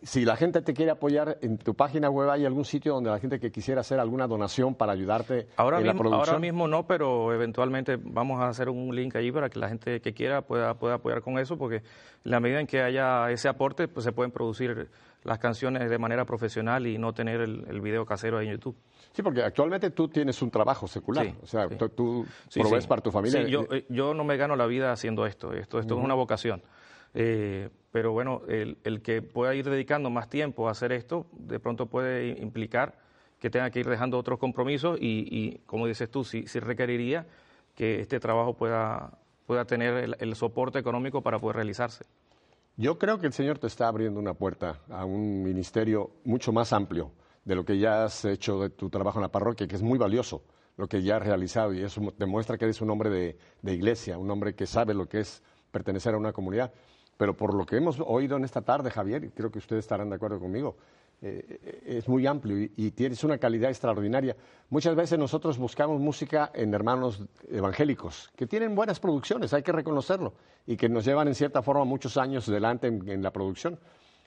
si 0.02 0.24
la 0.24 0.36
gente 0.36 0.62
te 0.62 0.72
quiere 0.72 0.90
apoyar, 0.90 1.38
en 1.42 1.58
tu 1.58 1.74
página 1.74 2.08
web 2.08 2.30
hay 2.30 2.46
algún 2.46 2.64
sitio 2.64 2.94
donde 2.94 3.10
la 3.10 3.18
gente 3.18 3.38
que 3.38 3.50
quisiera 3.52 3.82
hacer 3.82 4.00
alguna 4.00 4.26
donación 4.26 4.74
para 4.74 4.92
ayudarte 4.92 5.48
Ahora 5.56 5.78
en 5.78 5.86
la 5.86 5.92
mismo, 5.92 6.08
producción. 6.08 6.28
ahora 6.34 6.40
mismo 6.40 6.68
no, 6.68 6.86
pero 6.86 7.34
eventualmente 7.34 7.96
vamos 8.02 8.40
a 8.40 8.48
hacer 8.48 8.68
un 8.70 8.94
link 8.96 9.14
allí 9.16 9.30
para 9.30 9.50
que 9.50 9.58
la 9.58 9.68
gente 9.68 10.00
que 10.00 10.14
quiera 10.14 10.42
pueda, 10.42 10.74
pueda 10.74 10.94
apoyar 10.94 11.20
con 11.22 11.38
eso, 11.38 11.58
porque 11.58 11.76
en 11.76 11.82
la 12.30 12.40
medida 12.40 12.60
en 12.60 12.66
que 12.66 12.80
haya 12.80 13.30
ese 13.30 13.48
aporte, 13.48 13.88
pues 13.88 14.04
se 14.04 14.12
pueden 14.12 14.30
producir 14.32 14.88
las 15.22 15.38
canciones 15.38 15.90
de 15.90 15.98
manera 15.98 16.24
profesional 16.24 16.86
y 16.86 16.96
no 16.96 17.12
tener 17.12 17.42
el, 17.42 17.64
el 17.68 17.80
video 17.82 18.06
casero 18.06 18.38
ahí 18.38 18.46
en 18.46 18.52
YouTube. 18.54 18.76
Sí, 19.12 19.22
porque 19.22 19.42
actualmente 19.42 19.90
tú 19.90 20.08
tienes 20.08 20.40
un 20.40 20.50
trabajo 20.50 20.86
secular, 20.86 21.26
Sí, 21.26 21.34
o 21.42 21.46
sea, 21.46 21.68
sí. 21.68 21.74
tú, 21.94 22.24
Sí, 22.48 22.60
provees 22.60 22.86
para 22.86 23.02
tu 23.02 23.10
familia. 23.10 23.44
Sí, 23.44 23.50
yo, 23.50 23.66
eh, 23.70 23.84
yo 23.90 24.14
no 24.14 24.24
me 24.24 24.36
gano 24.38 24.56
la 24.56 24.64
vida 24.66 24.92
haciendo 24.92 25.26
esto. 25.26 25.52
Esto, 25.52 25.78
esto 25.78 25.98
es 25.98 26.02
una 26.04 26.14
vocación. 26.14 26.62
Eh, 27.12 27.68
pero 27.92 28.12
bueno, 28.12 28.42
el, 28.48 28.78
el 28.84 29.02
que 29.02 29.22
pueda 29.22 29.54
ir 29.54 29.68
dedicando 29.68 30.10
más 30.10 30.28
tiempo 30.28 30.68
a 30.68 30.72
hacer 30.72 30.92
esto, 30.92 31.26
de 31.32 31.58
pronto 31.58 31.86
puede 31.86 32.40
implicar 32.40 32.98
que 33.38 33.50
tenga 33.50 33.70
que 33.70 33.80
ir 33.80 33.88
dejando 33.88 34.18
otros 34.18 34.38
compromisos 34.38 34.98
y, 35.00 35.26
y, 35.30 35.58
como 35.66 35.86
dices 35.86 36.10
tú, 36.10 36.24
sí, 36.24 36.44
sí 36.46 36.60
requeriría 36.60 37.26
que 37.74 38.00
este 38.00 38.20
trabajo 38.20 38.54
pueda, 38.54 39.18
pueda 39.46 39.64
tener 39.64 39.94
el, 39.94 40.16
el 40.20 40.34
soporte 40.36 40.78
económico 40.78 41.22
para 41.22 41.38
poder 41.38 41.56
realizarse. 41.56 42.04
Yo 42.76 42.98
creo 42.98 43.18
que 43.18 43.26
el 43.26 43.32
Señor 43.32 43.58
te 43.58 43.66
está 43.66 43.88
abriendo 43.88 44.20
una 44.20 44.34
puerta 44.34 44.80
a 44.90 45.04
un 45.04 45.42
ministerio 45.42 46.10
mucho 46.24 46.52
más 46.52 46.72
amplio 46.72 47.12
de 47.44 47.54
lo 47.54 47.64
que 47.64 47.78
ya 47.78 48.04
has 48.04 48.24
hecho 48.24 48.60
de 48.60 48.70
tu 48.70 48.90
trabajo 48.90 49.18
en 49.18 49.22
la 49.22 49.32
parroquia, 49.32 49.66
que 49.66 49.76
es 49.76 49.82
muy 49.82 49.98
valioso 49.98 50.42
lo 50.76 50.86
que 50.86 51.02
ya 51.02 51.16
has 51.16 51.22
realizado 51.22 51.74
y 51.74 51.82
eso 51.82 52.00
demuestra 52.16 52.56
que 52.56 52.64
eres 52.66 52.80
un 52.80 52.90
hombre 52.90 53.10
de, 53.10 53.38
de 53.60 53.74
iglesia, 53.74 54.18
un 54.18 54.30
hombre 54.30 54.54
que 54.54 54.66
sabe 54.66 54.94
lo 54.94 55.08
que 55.08 55.20
es 55.20 55.42
pertenecer 55.70 56.14
a 56.14 56.18
una 56.18 56.32
comunidad. 56.32 56.72
Pero 57.20 57.36
por 57.36 57.52
lo 57.52 57.66
que 57.66 57.76
hemos 57.76 58.00
oído 58.00 58.38
en 58.38 58.44
esta 58.44 58.62
tarde, 58.62 58.90
Javier, 58.90 59.30
creo 59.34 59.50
que 59.50 59.58
ustedes 59.58 59.84
estarán 59.84 60.08
de 60.08 60.16
acuerdo 60.16 60.40
conmigo, 60.40 60.78
eh, 61.20 61.82
es 61.84 62.08
muy 62.08 62.26
amplio 62.26 62.58
y, 62.62 62.72
y 62.78 62.92
tienes 62.92 63.22
una 63.24 63.36
calidad 63.36 63.68
extraordinaria. 63.68 64.34
Muchas 64.70 64.94
veces 64.96 65.18
nosotros 65.18 65.58
buscamos 65.58 66.00
música 66.00 66.50
en 66.54 66.72
hermanos 66.72 67.22
evangélicos, 67.50 68.30
que 68.34 68.46
tienen 68.46 68.74
buenas 68.74 69.00
producciones, 69.00 69.52
hay 69.52 69.62
que 69.62 69.70
reconocerlo, 69.70 70.32
y 70.66 70.78
que 70.78 70.88
nos 70.88 71.04
llevan 71.04 71.28
en 71.28 71.34
cierta 71.34 71.60
forma 71.60 71.84
muchos 71.84 72.16
años 72.16 72.46
delante 72.46 72.86
en, 72.86 73.06
en 73.06 73.22
la 73.22 73.30
producción. 73.30 73.78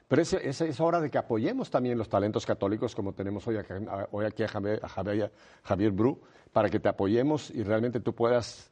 Pero 0.08 0.22
es, 0.22 0.80
hora 0.80 1.02
de 1.02 1.10
que 1.10 1.18
apoyemos 1.18 1.72
también 1.72 1.98
los 1.98 2.08
talentos 2.10 2.46
católicos, 2.46 2.94
como 2.94 3.14
tenemos 3.14 3.48
hoy, 3.48 3.58
a- 3.58 4.28
aquí 4.28 4.44
a 4.44 4.48
Javier, 4.48 4.80
a 4.84 4.88
Javier, 4.88 5.32
Javier 5.64 5.92
Bru, 5.92 6.22
para 6.52 6.70
que 6.70 6.80
te 6.80 6.90
apoyemos 6.90 7.50
y 7.50 7.64
realmente 7.64 8.00
tú 8.02 8.14
puedas 8.14 8.70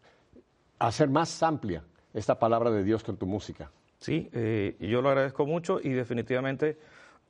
hacer 0.78 1.10
más 1.10 1.42
amplia 1.42 1.84
esta 2.14 2.38
palabra 2.38 2.70
de 2.70 2.84
Dios 2.84 3.04
con 3.04 3.18
tu 3.18 3.26
música. 3.26 3.72
Sí, 4.02 4.30
eh, 4.34 4.76
yo 4.80 5.02
lo 5.04 5.10
agradezco 5.10 5.46
mucho 5.46 5.80
y 5.82 5.90
definitivamente 5.90 6.78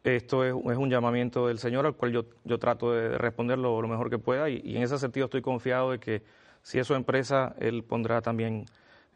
esto 0.05 0.43
es, 0.45 0.55
es 0.71 0.77
un 0.77 0.89
llamamiento 0.89 1.47
del 1.47 1.59
Señor 1.59 1.85
al 1.85 1.95
cual 1.95 2.13
yo, 2.13 2.25
yo 2.45 2.57
trato 2.59 2.93
de 2.93 3.17
responder 3.17 3.59
lo, 3.59 3.81
lo 3.81 3.87
mejor 3.89 4.09
que 4.09 4.17
pueda 4.17 4.49
y, 4.49 4.61
y 4.63 4.77
en 4.77 4.83
ese 4.83 4.97
sentido 4.97 5.25
estoy 5.25 5.41
confiado 5.41 5.91
de 5.91 5.99
que 5.99 6.23
si 6.63 6.79
es 6.79 6.87
su 6.87 6.95
empresa, 6.95 7.55
Él 7.59 7.83
pondrá 7.83 8.21
también, 8.21 8.65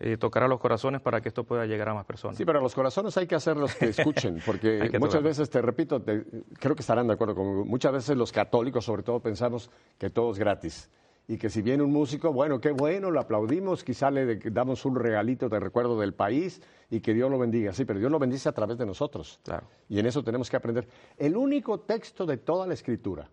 eh, 0.01 0.17
tocará 0.17 0.49
los 0.49 0.59
corazones 0.59 0.99
para 0.99 1.21
que 1.21 1.29
esto 1.29 1.45
pueda 1.45 1.65
llegar 1.65 1.87
a 1.87 1.93
más 1.93 2.05
personas. 2.05 2.35
Sí, 2.37 2.43
pero 2.43 2.59
los 2.59 2.75
corazones 2.75 3.15
hay 3.17 3.25
que 3.25 3.35
hacerlos 3.35 3.73
que 3.75 3.85
escuchen, 3.87 4.41
porque 4.45 4.89
que 4.91 4.99
muchas 4.99 5.23
veces, 5.23 5.49
te 5.49 5.61
repito, 5.61 6.01
te- 6.01 6.25
creo 6.59 6.75
que 6.75 6.81
estarán 6.81 7.07
de 7.07 7.13
acuerdo 7.13 7.35
conmigo, 7.35 7.63
muchas 7.63 7.93
veces 7.93 8.17
los 8.17 8.33
católicos 8.33 8.83
sobre 8.83 9.01
todo 9.03 9.21
pensamos 9.21 9.71
que 9.97 10.09
todo 10.09 10.31
es 10.31 10.37
gratis 10.39 10.89
y 11.27 11.37
que 11.37 11.49
si 11.49 11.61
viene 11.61 11.81
un 11.81 11.91
músico, 11.91 12.31
bueno, 12.31 12.59
qué 12.59 12.71
bueno, 12.71 13.09
lo 13.09 13.19
aplaudimos, 13.19 13.83
quizá 13.83 14.11
le 14.11 14.37
damos 14.51 14.85
un 14.85 14.95
regalito 14.95 15.49
de 15.49 15.59
recuerdo 15.59 15.99
del 15.99 16.13
país 16.13 16.61
y 16.89 16.99
que 16.99 17.13
Dios 17.13 17.31
lo 17.31 17.39
bendiga. 17.39 17.73
Sí, 17.73 17.83
pero 17.85 17.99
Dios 17.99 18.11
lo 18.11 18.19
bendice 18.19 18.47
a 18.47 18.51
través 18.51 18.77
de 18.77 18.85
nosotros. 18.85 19.39
Claro. 19.43 19.67
Y 19.89 19.99
en 19.99 20.05
eso 20.05 20.23
tenemos 20.23 20.49
que 20.49 20.57
aprender. 20.57 20.87
El 21.17 21.35
único 21.35 21.79
texto 21.79 22.25
de 22.25 22.37
toda 22.37 22.67
la 22.67 22.75
escritura 22.75 23.29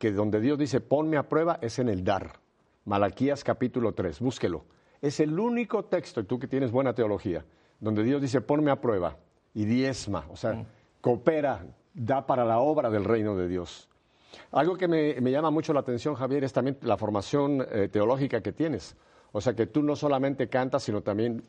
que 0.00 0.12
donde 0.12 0.40
Dios 0.40 0.58
dice 0.58 0.80
ponme 0.80 1.18
a 1.18 1.28
prueba 1.28 1.58
es 1.60 1.78
en 1.78 1.88
el 1.90 2.02
dar. 2.02 2.40
Malaquías 2.86 3.44
capítulo 3.44 3.92
3, 3.92 4.18
búsquelo. 4.20 4.64
Es 5.02 5.20
el 5.20 5.38
único 5.38 5.84
texto, 5.84 6.20
y 6.20 6.24
tú 6.24 6.38
que 6.38 6.48
tienes 6.48 6.72
buena 6.72 6.94
teología, 6.94 7.44
donde 7.78 8.02
Dios 8.02 8.22
dice 8.22 8.40
ponme 8.40 8.70
a 8.70 8.80
prueba 8.80 9.18
y 9.52 9.66
diezma, 9.66 10.24
o 10.30 10.36
sea, 10.36 10.64
coopera, 11.02 11.66
da 11.92 12.26
para 12.26 12.46
la 12.46 12.60
obra 12.60 12.88
del 12.88 13.04
reino 13.04 13.36
de 13.36 13.46
Dios. 13.46 13.89
Algo 14.52 14.76
que 14.76 14.88
me, 14.88 15.20
me 15.20 15.30
llama 15.30 15.50
mucho 15.50 15.72
la 15.72 15.80
atención, 15.80 16.14
Javier, 16.14 16.44
es 16.44 16.52
también 16.52 16.78
la 16.82 16.96
formación 16.96 17.66
eh, 17.70 17.88
teológica 17.88 18.40
que 18.40 18.52
tienes. 18.52 18.96
O 19.32 19.40
sea, 19.40 19.54
que 19.54 19.66
tú 19.66 19.82
no 19.82 19.94
solamente 19.96 20.48
cantas, 20.48 20.82
sino 20.82 21.02
también 21.02 21.42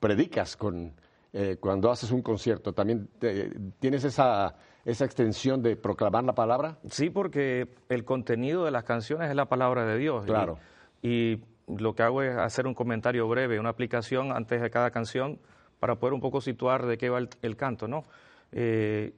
predicas 0.00 0.56
con, 0.56 0.92
eh, 1.32 1.56
cuando 1.60 1.90
haces 1.90 2.10
un 2.10 2.22
concierto. 2.22 2.72
También 2.72 3.08
te- 3.18 3.50
tienes 3.78 4.04
esa, 4.04 4.54
esa 4.84 5.04
extensión 5.04 5.62
de 5.62 5.76
proclamar 5.76 6.24
la 6.24 6.34
palabra. 6.34 6.78
Sí, 6.90 7.10
porque 7.10 7.68
el 7.88 8.04
contenido 8.04 8.64
de 8.64 8.70
las 8.70 8.84
canciones 8.84 9.28
es 9.30 9.36
la 9.36 9.46
palabra 9.46 9.84
de 9.84 9.98
Dios. 9.98 10.24
Y- 10.24 10.28
Claro. 10.28 10.58
Y, 11.02 11.40
lo 11.68 11.96
que 11.96 12.04
hago 12.04 12.22
es 12.22 12.36
hacer 12.36 12.64
un 12.68 12.74
comentario 12.74 13.26
breve, 13.26 13.58
una 13.58 13.70
aplicación 13.70 14.30
antes 14.30 14.62
de 14.62 14.70
cada 14.70 14.92
canción 14.92 15.40
para 15.80 15.96
poder 15.96 16.14
un 16.14 16.20
poco 16.20 16.40
situar 16.40 16.86
de 16.86 16.96
qué 16.96 17.10
va 17.10 17.18
el, 17.18 17.28
el 17.42 17.56
canto, 17.56 17.88
¿no? 17.88 18.04
Eh, 18.52 19.12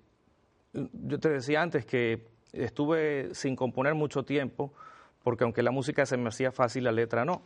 yo 0.72 1.18
te 1.20 1.28
decía 1.28 1.60
antes 1.60 1.84
que 1.84 2.26
estuve 2.52 3.34
sin 3.34 3.56
componer 3.56 3.94
mucho 3.94 4.24
tiempo, 4.24 4.72
porque 5.22 5.44
aunque 5.44 5.62
la 5.62 5.70
música 5.70 6.06
se 6.06 6.16
me 6.16 6.28
hacía 6.28 6.52
fácil, 6.52 6.84
la 6.84 6.92
letra 6.92 7.24
no. 7.24 7.42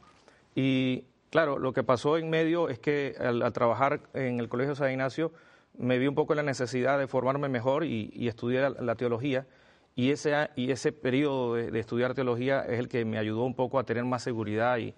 Y 0.54 1.04
claro, 1.30 1.58
lo 1.58 1.72
que 1.72 1.82
pasó 1.82 2.18
en 2.18 2.30
medio 2.30 2.68
es 2.68 2.78
que 2.78 3.16
al, 3.18 3.52
trabajar 3.52 4.00
en 4.14 4.38
el 4.40 4.48
Colegio 4.48 4.74
San 4.74 4.90
Ignacio 4.90 5.32
me 5.78 5.98
vi 5.98 6.06
un 6.06 6.14
poco 6.14 6.34
la 6.34 6.42
necesidad 6.42 6.98
de 6.98 7.06
formarme 7.06 7.48
mejor 7.48 7.84
y, 7.84 8.28
estudiar 8.28 8.76
la, 8.82 8.94
teología. 8.94 9.46
Y 9.94 10.10
ese, 10.10 10.50
y 10.56 10.70
ese 10.70 10.92
periodo 10.92 11.54
de, 11.54 11.70
de 11.70 11.80
estudiar 11.80 12.14
teología 12.14 12.60
es 12.62 12.78
el 12.78 12.88
que 12.88 13.04
me 13.04 13.18
ayudó 13.18 13.44
un 13.44 13.54
poco 13.54 13.78
a 13.78 13.84
tener 13.84 14.04
más 14.04 14.22
seguridad 14.22 14.78
y, 14.78 14.94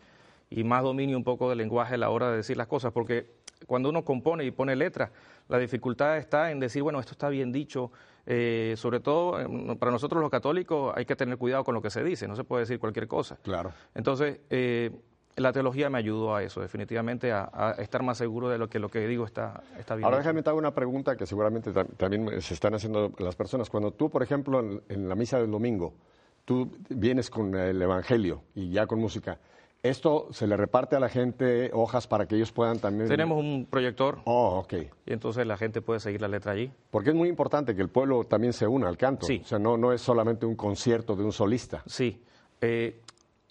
y 0.51 0.65
más 0.65 0.83
dominio 0.83 1.17
un 1.17 1.25
poco 1.25 1.49
del 1.49 1.59
lenguaje 1.59 1.95
a 1.95 1.99
la 1.99 2.11
hora 2.11 2.31
de 2.31 2.39
decir 2.39 2.57
las 2.57 2.69
cosas, 2.69 2.93
porque 2.93 3.27
cuando 3.67 3.89
uno 3.89 4.05
compone 4.05 4.45
y 4.45 4.51
pone 4.51 4.77
letras, 4.77 5.11
la 5.49 5.59
dificultad 5.59 6.19
está 6.19 6.51
en 6.51 6.61
decir, 6.61 6.83
bueno, 6.83 7.01
esto 7.01 7.13
está 7.13 7.29
bien 7.29 7.51
dicho, 7.51 7.91
eh, 8.27 8.75
sobre 8.77 9.01
todo 9.01 9.41
eh, 9.41 9.77
para 9.79 9.93
nosotros 9.93 10.21
los 10.23 10.31
católicos 10.31 10.93
hay 10.97 11.05
que 11.05 11.17
tener 11.17 11.37
cuidado 11.39 11.65
con 11.65 11.75
lo 11.75 11.83
que 11.83 11.91
se 11.91 12.03
dice, 12.03 12.27
no 12.29 12.37
se 12.37 12.45
puede 12.45 12.63
decir 12.63 12.79
cualquier 12.79 13.07
cosa. 13.09 13.37
Claro. 13.43 13.73
Entonces, 13.95 14.41
eh, 14.51 14.91
la 15.37 15.53
teología 15.53 15.91
me 15.91 15.99
ayudó 15.99 16.35
a 16.37 16.43
eso, 16.45 16.61
definitivamente, 16.61 17.33
a, 17.33 17.51
a 17.53 17.73
estar 17.73 18.03
más 18.05 18.19
seguro 18.19 18.49
de 18.49 18.57
lo 18.57 18.69
que 18.69 18.79
lo 18.79 18.89
que 18.89 19.07
digo 19.09 19.25
está, 19.25 19.63
está 19.79 19.97
bien. 19.97 20.05
Ahora 20.05 20.19
déjame 20.19 20.43
te 20.45 20.51
hago 20.51 20.59
una 20.61 20.73
pregunta 20.75 21.17
que 21.17 21.27
seguramente 21.27 21.73
tam- 21.73 21.89
también 21.97 22.41
se 22.41 22.55
están 22.55 22.73
haciendo 22.75 23.13
las 23.19 23.35
personas. 23.35 23.69
Cuando 23.69 23.91
tú, 23.91 24.11
por 24.11 24.23
ejemplo, 24.23 24.61
en, 24.61 24.81
en 24.89 25.09
la 25.09 25.17
misa 25.17 25.39
del 25.41 25.51
domingo, 25.51 25.93
tú 26.45 26.71
vienes 26.89 27.31
con 27.31 27.55
el 27.57 27.83
Evangelio 27.83 28.43
y 28.55 28.71
ya 28.71 28.87
con 28.87 29.01
música, 29.01 29.41
¿esto 29.85 30.29
se 30.33 30.47
le 30.47 30.57
reparte 30.57 30.97
a 30.97 31.01
la 31.01 31.09
gente 31.09 31.71
hojas 31.75 32.07
para 32.09 32.27
que 32.27 32.35
ellos 32.37 32.51
puedan 32.51 32.79
también... 32.81 33.07
Tenemos 33.09 33.39
un 33.39 33.67
proyector 33.71 34.19
Oh, 34.25 34.59
ok. 34.59 34.73
y 35.07 35.13
entonces 35.13 35.47
la 35.47 35.57
gente 35.57 35.83
puede 35.83 36.01
seguir 36.01 36.21
la 36.21 36.29
letra 36.29 36.53
allí. 36.53 36.73
Porque 36.91 37.11
es 37.11 37.15
muy 37.15 37.29
importante 37.29 37.77
que 37.77 37.83
el 37.83 37.91
pueblo 37.91 38.25
también 38.25 38.53
se 38.55 38.67
una 38.67 38.89
al 38.89 38.97
canto. 38.97 39.27
Sí. 39.27 39.43
O 39.45 39.47
sea, 39.47 39.59
no, 39.59 39.77
no 39.77 39.93
es 39.93 40.01
solamente 40.01 40.47
un 40.47 40.57
concierto 40.57 41.15
de 41.15 41.23
un 41.25 41.33
solista. 41.33 41.83
Sí. 41.87 42.21
Eh, 42.63 43.01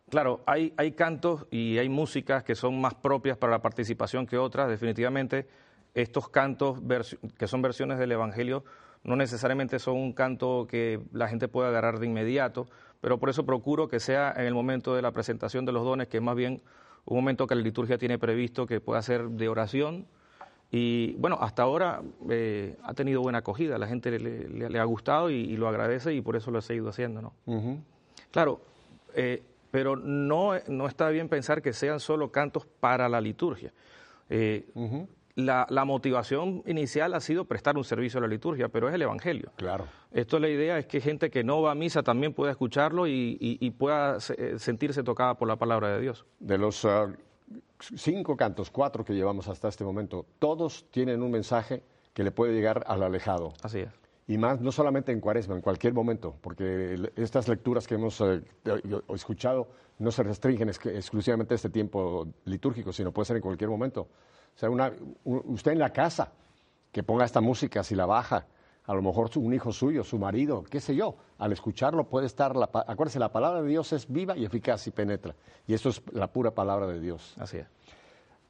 claro, 0.09 0.41
hay, 0.47 0.73
hay 0.75 0.93
cantos 0.93 1.45
y 1.51 1.77
hay 1.77 1.87
músicas 1.87 2.43
que 2.43 2.55
son 2.55 2.81
más 2.81 2.95
propias 2.95 3.37
para 3.37 3.51
la 3.51 3.61
participación 3.61 4.25
que 4.25 4.37
otras. 4.37 4.67
Definitivamente, 4.67 5.47
estos 5.93 6.29
cantos 6.29 6.79
que 7.37 7.47
son 7.47 7.61
versiones 7.61 7.99
del 7.99 8.11
Evangelio 8.11 8.63
no 9.03 9.15
necesariamente 9.15 9.79
son 9.79 9.97
un 9.97 10.13
canto 10.13 10.67
que 10.69 10.99
la 11.11 11.27
gente 11.27 11.47
pueda 11.47 11.69
agarrar 11.69 11.99
de 11.99 12.05
inmediato, 12.05 12.67
pero 13.01 13.17
por 13.19 13.29
eso 13.29 13.45
procuro 13.45 13.87
que 13.87 13.99
sea 13.99 14.33
en 14.37 14.45
el 14.45 14.53
momento 14.53 14.95
de 14.95 15.01
la 15.01 15.11
presentación 15.11 15.65
de 15.65 15.71
los 15.73 15.83
dones, 15.83 16.07
que 16.07 16.17
es 16.17 16.23
más 16.23 16.35
bien 16.35 16.61
un 17.05 17.17
momento 17.17 17.47
que 17.47 17.55
la 17.55 17.61
liturgia 17.61 17.97
tiene 17.97 18.17
previsto 18.17 18.65
que 18.65 18.79
pueda 18.79 19.01
ser 19.01 19.27
de 19.29 19.49
oración. 19.49 20.05
Y 20.71 21.13
bueno, 21.19 21.37
hasta 21.41 21.63
ahora 21.63 22.01
eh, 22.29 22.77
ha 22.83 22.93
tenido 22.93 23.21
buena 23.21 23.39
acogida, 23.39 23.77
la 23.77 23.87
gente 23.87 24.09
le, 24.09 24.47
le- 24.49 24.69
le 24.69 24.79
ha 24.79 24.83
gustado 24.85 25.29
y, 25.29 25.35
y 25.35 25.57
lo 25.57 25.67
agradece 25.67 26.13
y 26.13 26.21
por 26.21 26.35
eso 26.35 26.49
lo 26.49 26.59
he 26.59 26.61
seguido 26.63 26.89
haciendo, 26.89 27.21
¿no? 27.21 27.33
Claro, 28.31 28.61
eh, 29.15 29.43
pero 29.69 29.95
no, 29.95 30.53
no 30.67 30.87
está 30.87 31.09
bien 31.09 31.29
pensar 31.29 31.61
que 31.61 31.73
sean 31.73 31.99
solo 31.99 32.31
cantos 32.31 32.65
para 32.65 33.07
la 33.09 33.19
liturgia. 33.21 33.71
Eh, 34.29 34.65
la, 35.35 35.65
la 35.69 35.83
motivación 35.85 36.61
inicial 36.67 37.13
ha 37.13 37.19
sido 37.19 37.45
prestar 37.45 37.75
un 37.77 37.83
servicio 37.83 38.19
a 38.19 38.21
la 38.21 38.27
liturgia, 38.27 38.69
pero 38.69 38.87
es 38.89 38.93
el 38.95 39.01
Evangelio. 39.01 39.51
Claro. 39.55 39.85
Esto 40.11 40.37
la 40.39 40.47
idea 40.49 40.77
es 40.77 40.85
que 40.85 41.01
gente 41.01 41.29
que 41.31 41.43
no 41.43 41.61
va 41.61 41.71
a 41.71 41.75
misa 41.75 42.03
también 42.03 42.33
pueda 42.33 42.51
escucharlo 42.51 43.07
y, 43.07 43.37
y- 43.39 43.57
y 43.59 43.71
pueda 43.71 44.19
se- 44.19 44.35
eh, 44.37 44.59
sentirse 44.59 45.01
tocada 45.03 45.35
por 45.35 45.47
la 45.47 45.55
palabra 45.55 45.89
de 45.89 46.01
Dios. 46.01 46.25
De 46.39 46.57
los 46.57 46.85
ah, 46.85 47.07
cinco 47.79 48.37
cantos, 48.37 48.69
cuatro 48.69 49.03
que 49.03 49.13
llevamos 49.13 49.47
hasta 49.47 49.67
este 49.67 49.83
momento, 49.83 50.25
todos 50.39 50.85
tienen 50.91 51.21
un 51.21 51.31
mensaje 51.31 51.83
que 52.13 52.23
le 52.23 52.31
puede 52.31 52.53
llegar 52.53 52.83
al 52.87 53.01
alejado. 53.03 53.53
Así 53.63 53.79
es. 53.79 53.89
Y 54.27 54.37
más, 54.37 54.61
no 54.61 54.71
solamente 54.71 55.11
en 55.11 55.19
cuaresma, 55.19 55.55
en 55.55 55.61
cualquier 55.61 55.93
momento, 55.93 56.35
porque 56.41 56.95
estas 57.17 57.47
lecturas 57.49 57.87
que 57.87 57.95
hemos 57.95 58.21
eh, 58.21 58.41
escuchado 59.13 59.67
no 59.99 60.11
se 60.11 60.23
restringen 60.23 60.69
exclusivamente 60.69 61.53
a 61.53 61.55
este 61.55 61.69
tiempo 61.69 62.27
litúrgico, 62.45 62.93
sino 62.93 63.11
puede 63.11 63.25
ser 63.25 63.35
en 63.37 63.41
cualquier 63.41 63.69
momento. 63.69 64.07
O 64.55 64.59
sea, 64.59 64.69
una, 64.69 64.91
usted 65.23 65.71
en 65.71 65.79
la 65.79 65.91
casa, 65.91 66.31
que 66.91 67.03
ponga 67.03 67.25
esta 67.25 67.41
música, 67.41 67.83
si 67.83 67.95
la 67.95 68.05
baja, 68.05 68.45
a 68.85 68.93
lo 68.93 69.01
mejor 69.01 69.29
un 69.35 69.53
hijo 69.53 69.71
suyo, 69.71 70.03
su 70.03 70.19
marido, 70.19 70.63
qué 70.63 70.79
sé 70.79 70.95
yo, 70.95 71.15
al 71.37 71.51
escucharlo 71.51 72.03
puede 72.03 72.27
estar, 72.27 72.55
la, 72.55 72.69
acuérdese, 72.87 73.17
la 73.17 73.31
palabra 73.31 73.61
de 73.61 73.69
Dios 73.69 73.93
es 73.93 74.11
viva 74.11 74.37
y 74.37 74.45
eficaz 74.45 74.85
y 74.87 74.91
penetra, 74.91 75.35
y 75.67 75.73
eso 75.73 75.89
es 75.89 76.01
la 76.11 76.27
pura 76.27 76.51
palabra 76.51 76.87
de 76.87 76.99
Dios. 76.99 77.33
Así 77.37 77.57
es. 77.57 77.67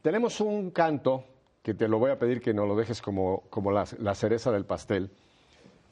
Tenemos 0.02 0.42
un 0.42 0.72
canto 0.72 1.24
que 1.62 1.74
te 1.74 1.88
lo 1.88 1.98
voy 2.00 2.12
a 2.12 2.20
pedir 2.20 2.42
que 2.42 2.54
no 2.54 2.66
lo 2.66 2.76
dejes 2.76 3.02
como, 3.02 3.44
como 3.50 3.72
la, 3.72 3.86
cereza 4.16 4.52
del 4.52 4.66
pastel, 4.66 5.10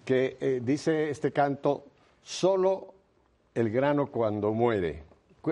que 0.04 0.38
eh, 0.42 0.60
dice 0.62 1.10
este 1.10 1.32
canto, 1.32 1.86
solo 2.22 2.94
el 3.56 3.70
grano 3.70 4.08
cuando 4.08 4.52
muere. 4.52 5.04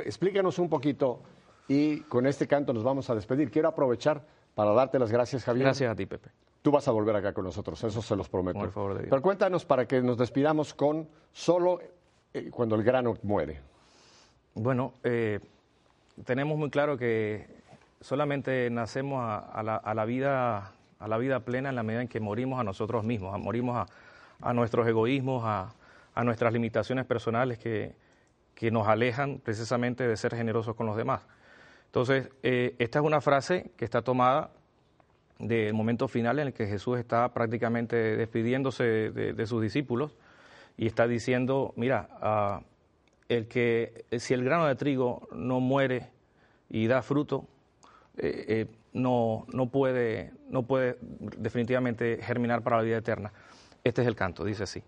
Explícanos 0.03 0.59
un 0.59 0.67
poquito 0.67 1.21
y 1.67 2.01
con 2.01 2.27
este 2.27 2.47
canto 2.47 2.73
nos 2.73 2.83
vamos 2.83 3.09
a 3.09 3.15
despedir. 3.15 3.49
Quiero 3.49 3.69
aprovechar 3.69 4.25
para 4.59 4.73
darte 4.73 4.99
las 4.99 5.09
gracias, 5.09 5.45
Javier. 5.45 5.67
Gracias 5.67 5.89
a 5.89 5.95
ti, 5.95 6.05
Pepe. 6.05 6.31
Tú 6.61 6.69
vas 6.69 6.85
a 6.89 6.91
volver 6.91 7.15
acá 7.15 7.31
con 7.31 7.45
nosotros, 7.45 7.81
eso 7.81 8.01
se 8.01 8.13
los 8.17 8.27
prometo. 8.27 8.59
Por 8.59 8.71
favor 8.71 8.93
de 8.95 8.99
Dios. 9.03 9.09
Pero 9.09 9.21
cuéntanos 9.21 9.63
para 9.63 9.85
que 9.85 10.01
nos 10.01 10.17
despidamos 10.17 10.73
con 10.73 11.07
solo 11.31 11.79
eh, 12.33 12.49
cuando 12.51 12.75
el 12.75 12.83
grano 12.83 13.15
muere. 13.23 13.61
Bueno, 14.55 14.95
eh, 15.05 15.39
tenemos 16.25 16.57
muy 16.57 16.69
claro 16.69 16.97
que 16.97 17.47
solamente 18.01 18.69
nacemos 18.69 19.23
a, 19.23 19.63
la, 19.63 20.03
vida, 20.03 20.73
a 20.99 21.07
la 21.07 21.17
vida 21.17 21.39
plena 21.39 21.69
en 21.69 21.77
la 21.77 21.83
medida 21.83 22.01
en 22.01 22.09
que 22.09 22.19
morimos 22.19 22.59
a 22.59 22.65
nosotros 22.65 23.05
mismos, 23.05 23.39
morimos 23.39 23.87
a, 24.41 24.53
nuestros 24.53 24.85
egoísmos, 24.89 25.41
a, 25.45 25.73
nuestras 26.25 26.51
limitaciones 26.51 27.05
personales 27.05 27.59
que, 27.59 27.95
que, 28.55 28.71
nos 28.71 28.89
alejan 28.89 29.39
precisamente 29.39 30.05
de 30.05 30.17
ser 30.17 30.35
generosos 30.35 30.75
con 30.75 30.85
los 30.85 30.97
demás. 30.97 31.21
Entonces, 31.89 32.29
eh, 32.43 32.75
esta 32.77 32.99
es 32.99 33.05
una 33.05 33.19
frase 33.19 33.71
que 33.75 33.83
está 33.83 34.03
tomada 34.03 34.51
del 35.39 35.73
momento 35.73 36.07
final 36.07 36.37
en 36.37 36.47
el 36.47 36.53
que 36.53 36.67
Jesús 36.67 36.99
está 36.99 37.33
prácticamente 37.33 37.95
despidiéndose 38.15 38.83
de, 38.83 39.47
sus 39.47 39.59
discípulos 39.59 40.15
y 40.77 40.85
está 40.85 41.07
diciendo, 41.07 41.73
mira, 41.77 42.07
ah, 42.21 42.61
el 43.27 43.47
que 43.47 44.05
si 44.19 44.35
el 44.35 44.43
grano 44.43 44.67
de 44.67 44.75
trigo 44.75 45.27
no 45.31 45.59
muere 45.59 46.09
y 46.69 46.85
da 46.85 47.01
fruto, 47.01 47.47
eh, 48.17 48.45
eh, 48.47 48.65
no, 48.93 49.47
no, 49.51 49.69
puede, 49.69 50.31
no 50.47 50.63
puede 50.63 50.97
definitivamente 51.37 52.19
germinar 52.21 52.61
para 52.61 52.77
la 52.77 52.83
vida 52.83 52.97
eterna. 52.97 53.33
Este 53.83 54.03
es 54.03 54.07
el 54.07 54.15
canto, 54.15 54.43
dice 54.45 54.63
así. 54.63 54.83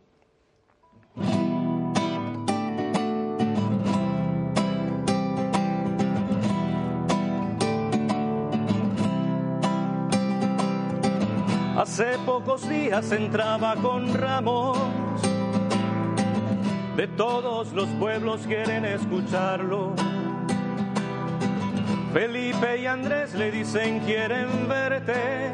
Hace 12.01 12.17
pocos 12.25 12.67
días 12.67 13.11
entraba 13.11 13.75
con 13.75 14.11
ramos. 14.11 14.75
De 16.97 17.07
todos 17.07 17.73
los 17.73 17.87
pueblos 17.99 18.41
quieren 18.47 18.85
escucharlo. 18.85 19.93
Felipe 22.11 22.81
y 22.81 22.87
Andrés 22.87 23.35
le 23.35 23.51
dicen 23.51 23.99
quieren 23.99 24.67
verte. 24.67 25.51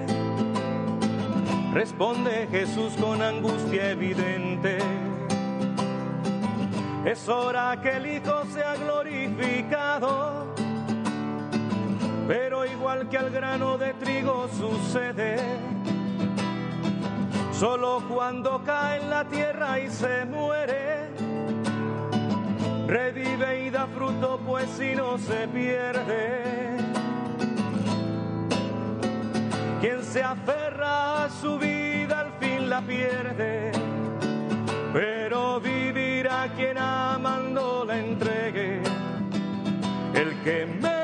Responde 1.74 2.48
Jesús 2.50 2.94
con 2.94 3.22
angustia 3.22 3.92
evidente. 3.92 4.78
Es 7.04 7.28
hora 7.28 7.78
que 7.82 7.98
el 7.98 8.06
Hijo 8.06 8.46
sea 8.54 8.76
glorificado. 8.78 10.56
Pero 12.26 12.66
igual 12.66 13.10
que 13.10 13.18
al 13.18 13.32
grano 13.32 13.78
de 13.78 13.94
trigo 13.96 14.48
sucede 14.58 15.77
Solo 17.60 18.04
cuando 18.08 18.62
cae 18.64 19.02
en 19.02 19.10
la 19.10 19.24
tierra 19.26 19.80
y 19.80 19.90
se 19.90 20.26
muere, 20.26 21.10
revive 22.86 23.66
y 23.66 23.70
da 23.72 23.88
fruto, 23.88 24.40
pues 24.46 24.70
si 24.78 24.94
no 24.94 25.18
se 25.18 25.48
pierde. 25.48 26.78
Quien 29.82 30.04
se 30.04 30.22
aferra 30.22 31.24
a 31.24 31.30
su 31.32 31.58
vida 31.58 32.20
al 32.20 32.32
fin 32.34 32.70
la 32.70 32.80
pierde, 32.82 33.72
pero 34.94 35.60
vivirá 35.60 36.50
quien 36.56 36.78
amando 36.78 37.86
la 37.86 37.98
entregue. 37.98 38.84
El 40.14 40.40
que 40.44 40.68
me 40.80 40.97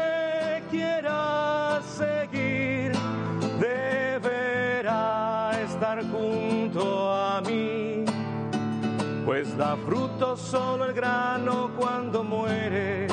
da 9.57 9.75
fruto 9.77 10.35
solo 10.35 10.85
el 10.85 10.93
grano 10.93 11.71
cuando 11.77 12.23
muere. 12.23 13.07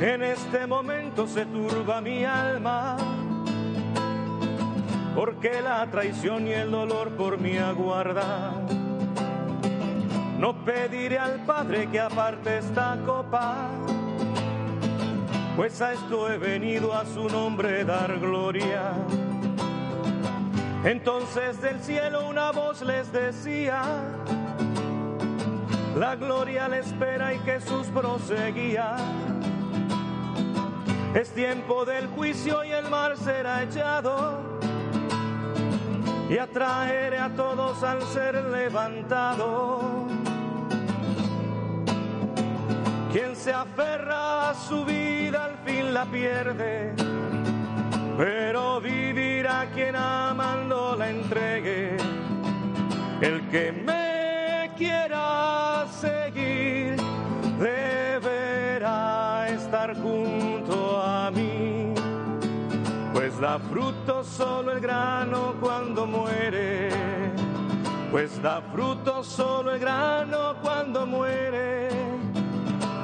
En 0.00 0.22
este 0.22 0.66
momento 0.66 1.26
se 1.26 1.46
turba 1.46 2.00
mi 2.00 2.24
alma, 2.24 2.96
porque 5.14 5.62
la 5.62 5.86
traición 5.90 6.46
y 6.46 6.52
el 6.52 6.70
dolor 6.70 7.10
por 7.12 7.38
mí 7.38 7.56
aguardan. 7.56 8.66
No 10.38 10.64
pediré 10.64 11.18
al 11.18 11.40
Padre 11.46 11.88
que 11.90 11.98
aparte 11.98 12.58
esta 12.58 12.98
copa 13.06 13.70
pues 15.56 15.80
a 15.80 15.94
esto 15.94 16.30
he 16.30 16.36
venido 16.36 16.92
a 16.92 17.06
su 17.06 17.28
nombre 17.28 17.84
dar 17.84 18.18
gloria. 18.18 18.92
Entonces 20.84 21.60
del 21.62 21.80
cielo 21.80 22.28
una 22.28 22.52
voz 22.52 22.82
les 22.82 23.10
decía, 23.10 23.82
la 25.96 26.14
gloria 26.14 26.68
le 26.68 26.80
espera 26.80 27.32
y 27.32 27.38
Jesús 27.38 27.86
proseguía. 27.88 28.96
Es 31.14 31.30
tiempo 31.30 31.86
del 31.86 32.08
juicio 32.08 32.62
y 32.62 32.72
el 32.72 32.90
mar 32.90 33.16
será 33.16 33.62
echado 33.62 34.58
y 36.28 36.36
atraeré 36.36 37.18
a 37.18 37.30
todos 37.30 37.82
al 37.82 38.02
ser 38.02 38.34
levantado. 38.44 39.80
Quien 43.10 43.34
se 43.34 43.54
aferra 43.54 44.50
a 44.50 44.54
su 44.54 44.84
vida 45.26 45.44
al 45.44 45.56
fin 45.64 45.92
la 45.92 46.04
pierde, 46.04 46.94
pero 48.16 48.80
vivirá 48.80 49.66
quien 49.74 49.96
amando 49.96 50.94
la 50.96 51.10
entregue. 51.10 51.96
El 53.20 53.48
que 53.48 53.72
me 53.72 54.70
quiera 54.76 55.86
seguir 55.90 56.96
deberá 57.58 59.48
estar 59.48 59.96
junto 59.96 61.02
a 61.02 61.30
mí, 61.32 61.92
pues 63.12 63.40
da 63.40 63.58
fruto 63.58 64.22
solo 64.22 64.72
el 64.72 64.80
grano 64.80 65.54
cuando 65.60 66.06
muere, 66.06 66.90
pues 68.12 68.40
da 68.40 68.60
fruto 68.72 69.24
solo 69.24 69.72
el 69.72 69.80
grano 69.80 70.54
cuando 70.62 71.04
muere 71.04 71.86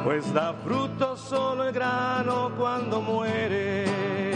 pues 0.04 0.32
da 0.32 0.52
fruto 0.64 1.16
solo 1.16 1.64
el 1.64 1.72
grano 1.72 2.50
cuando 2.58 3.00
muere. 3.00 4.31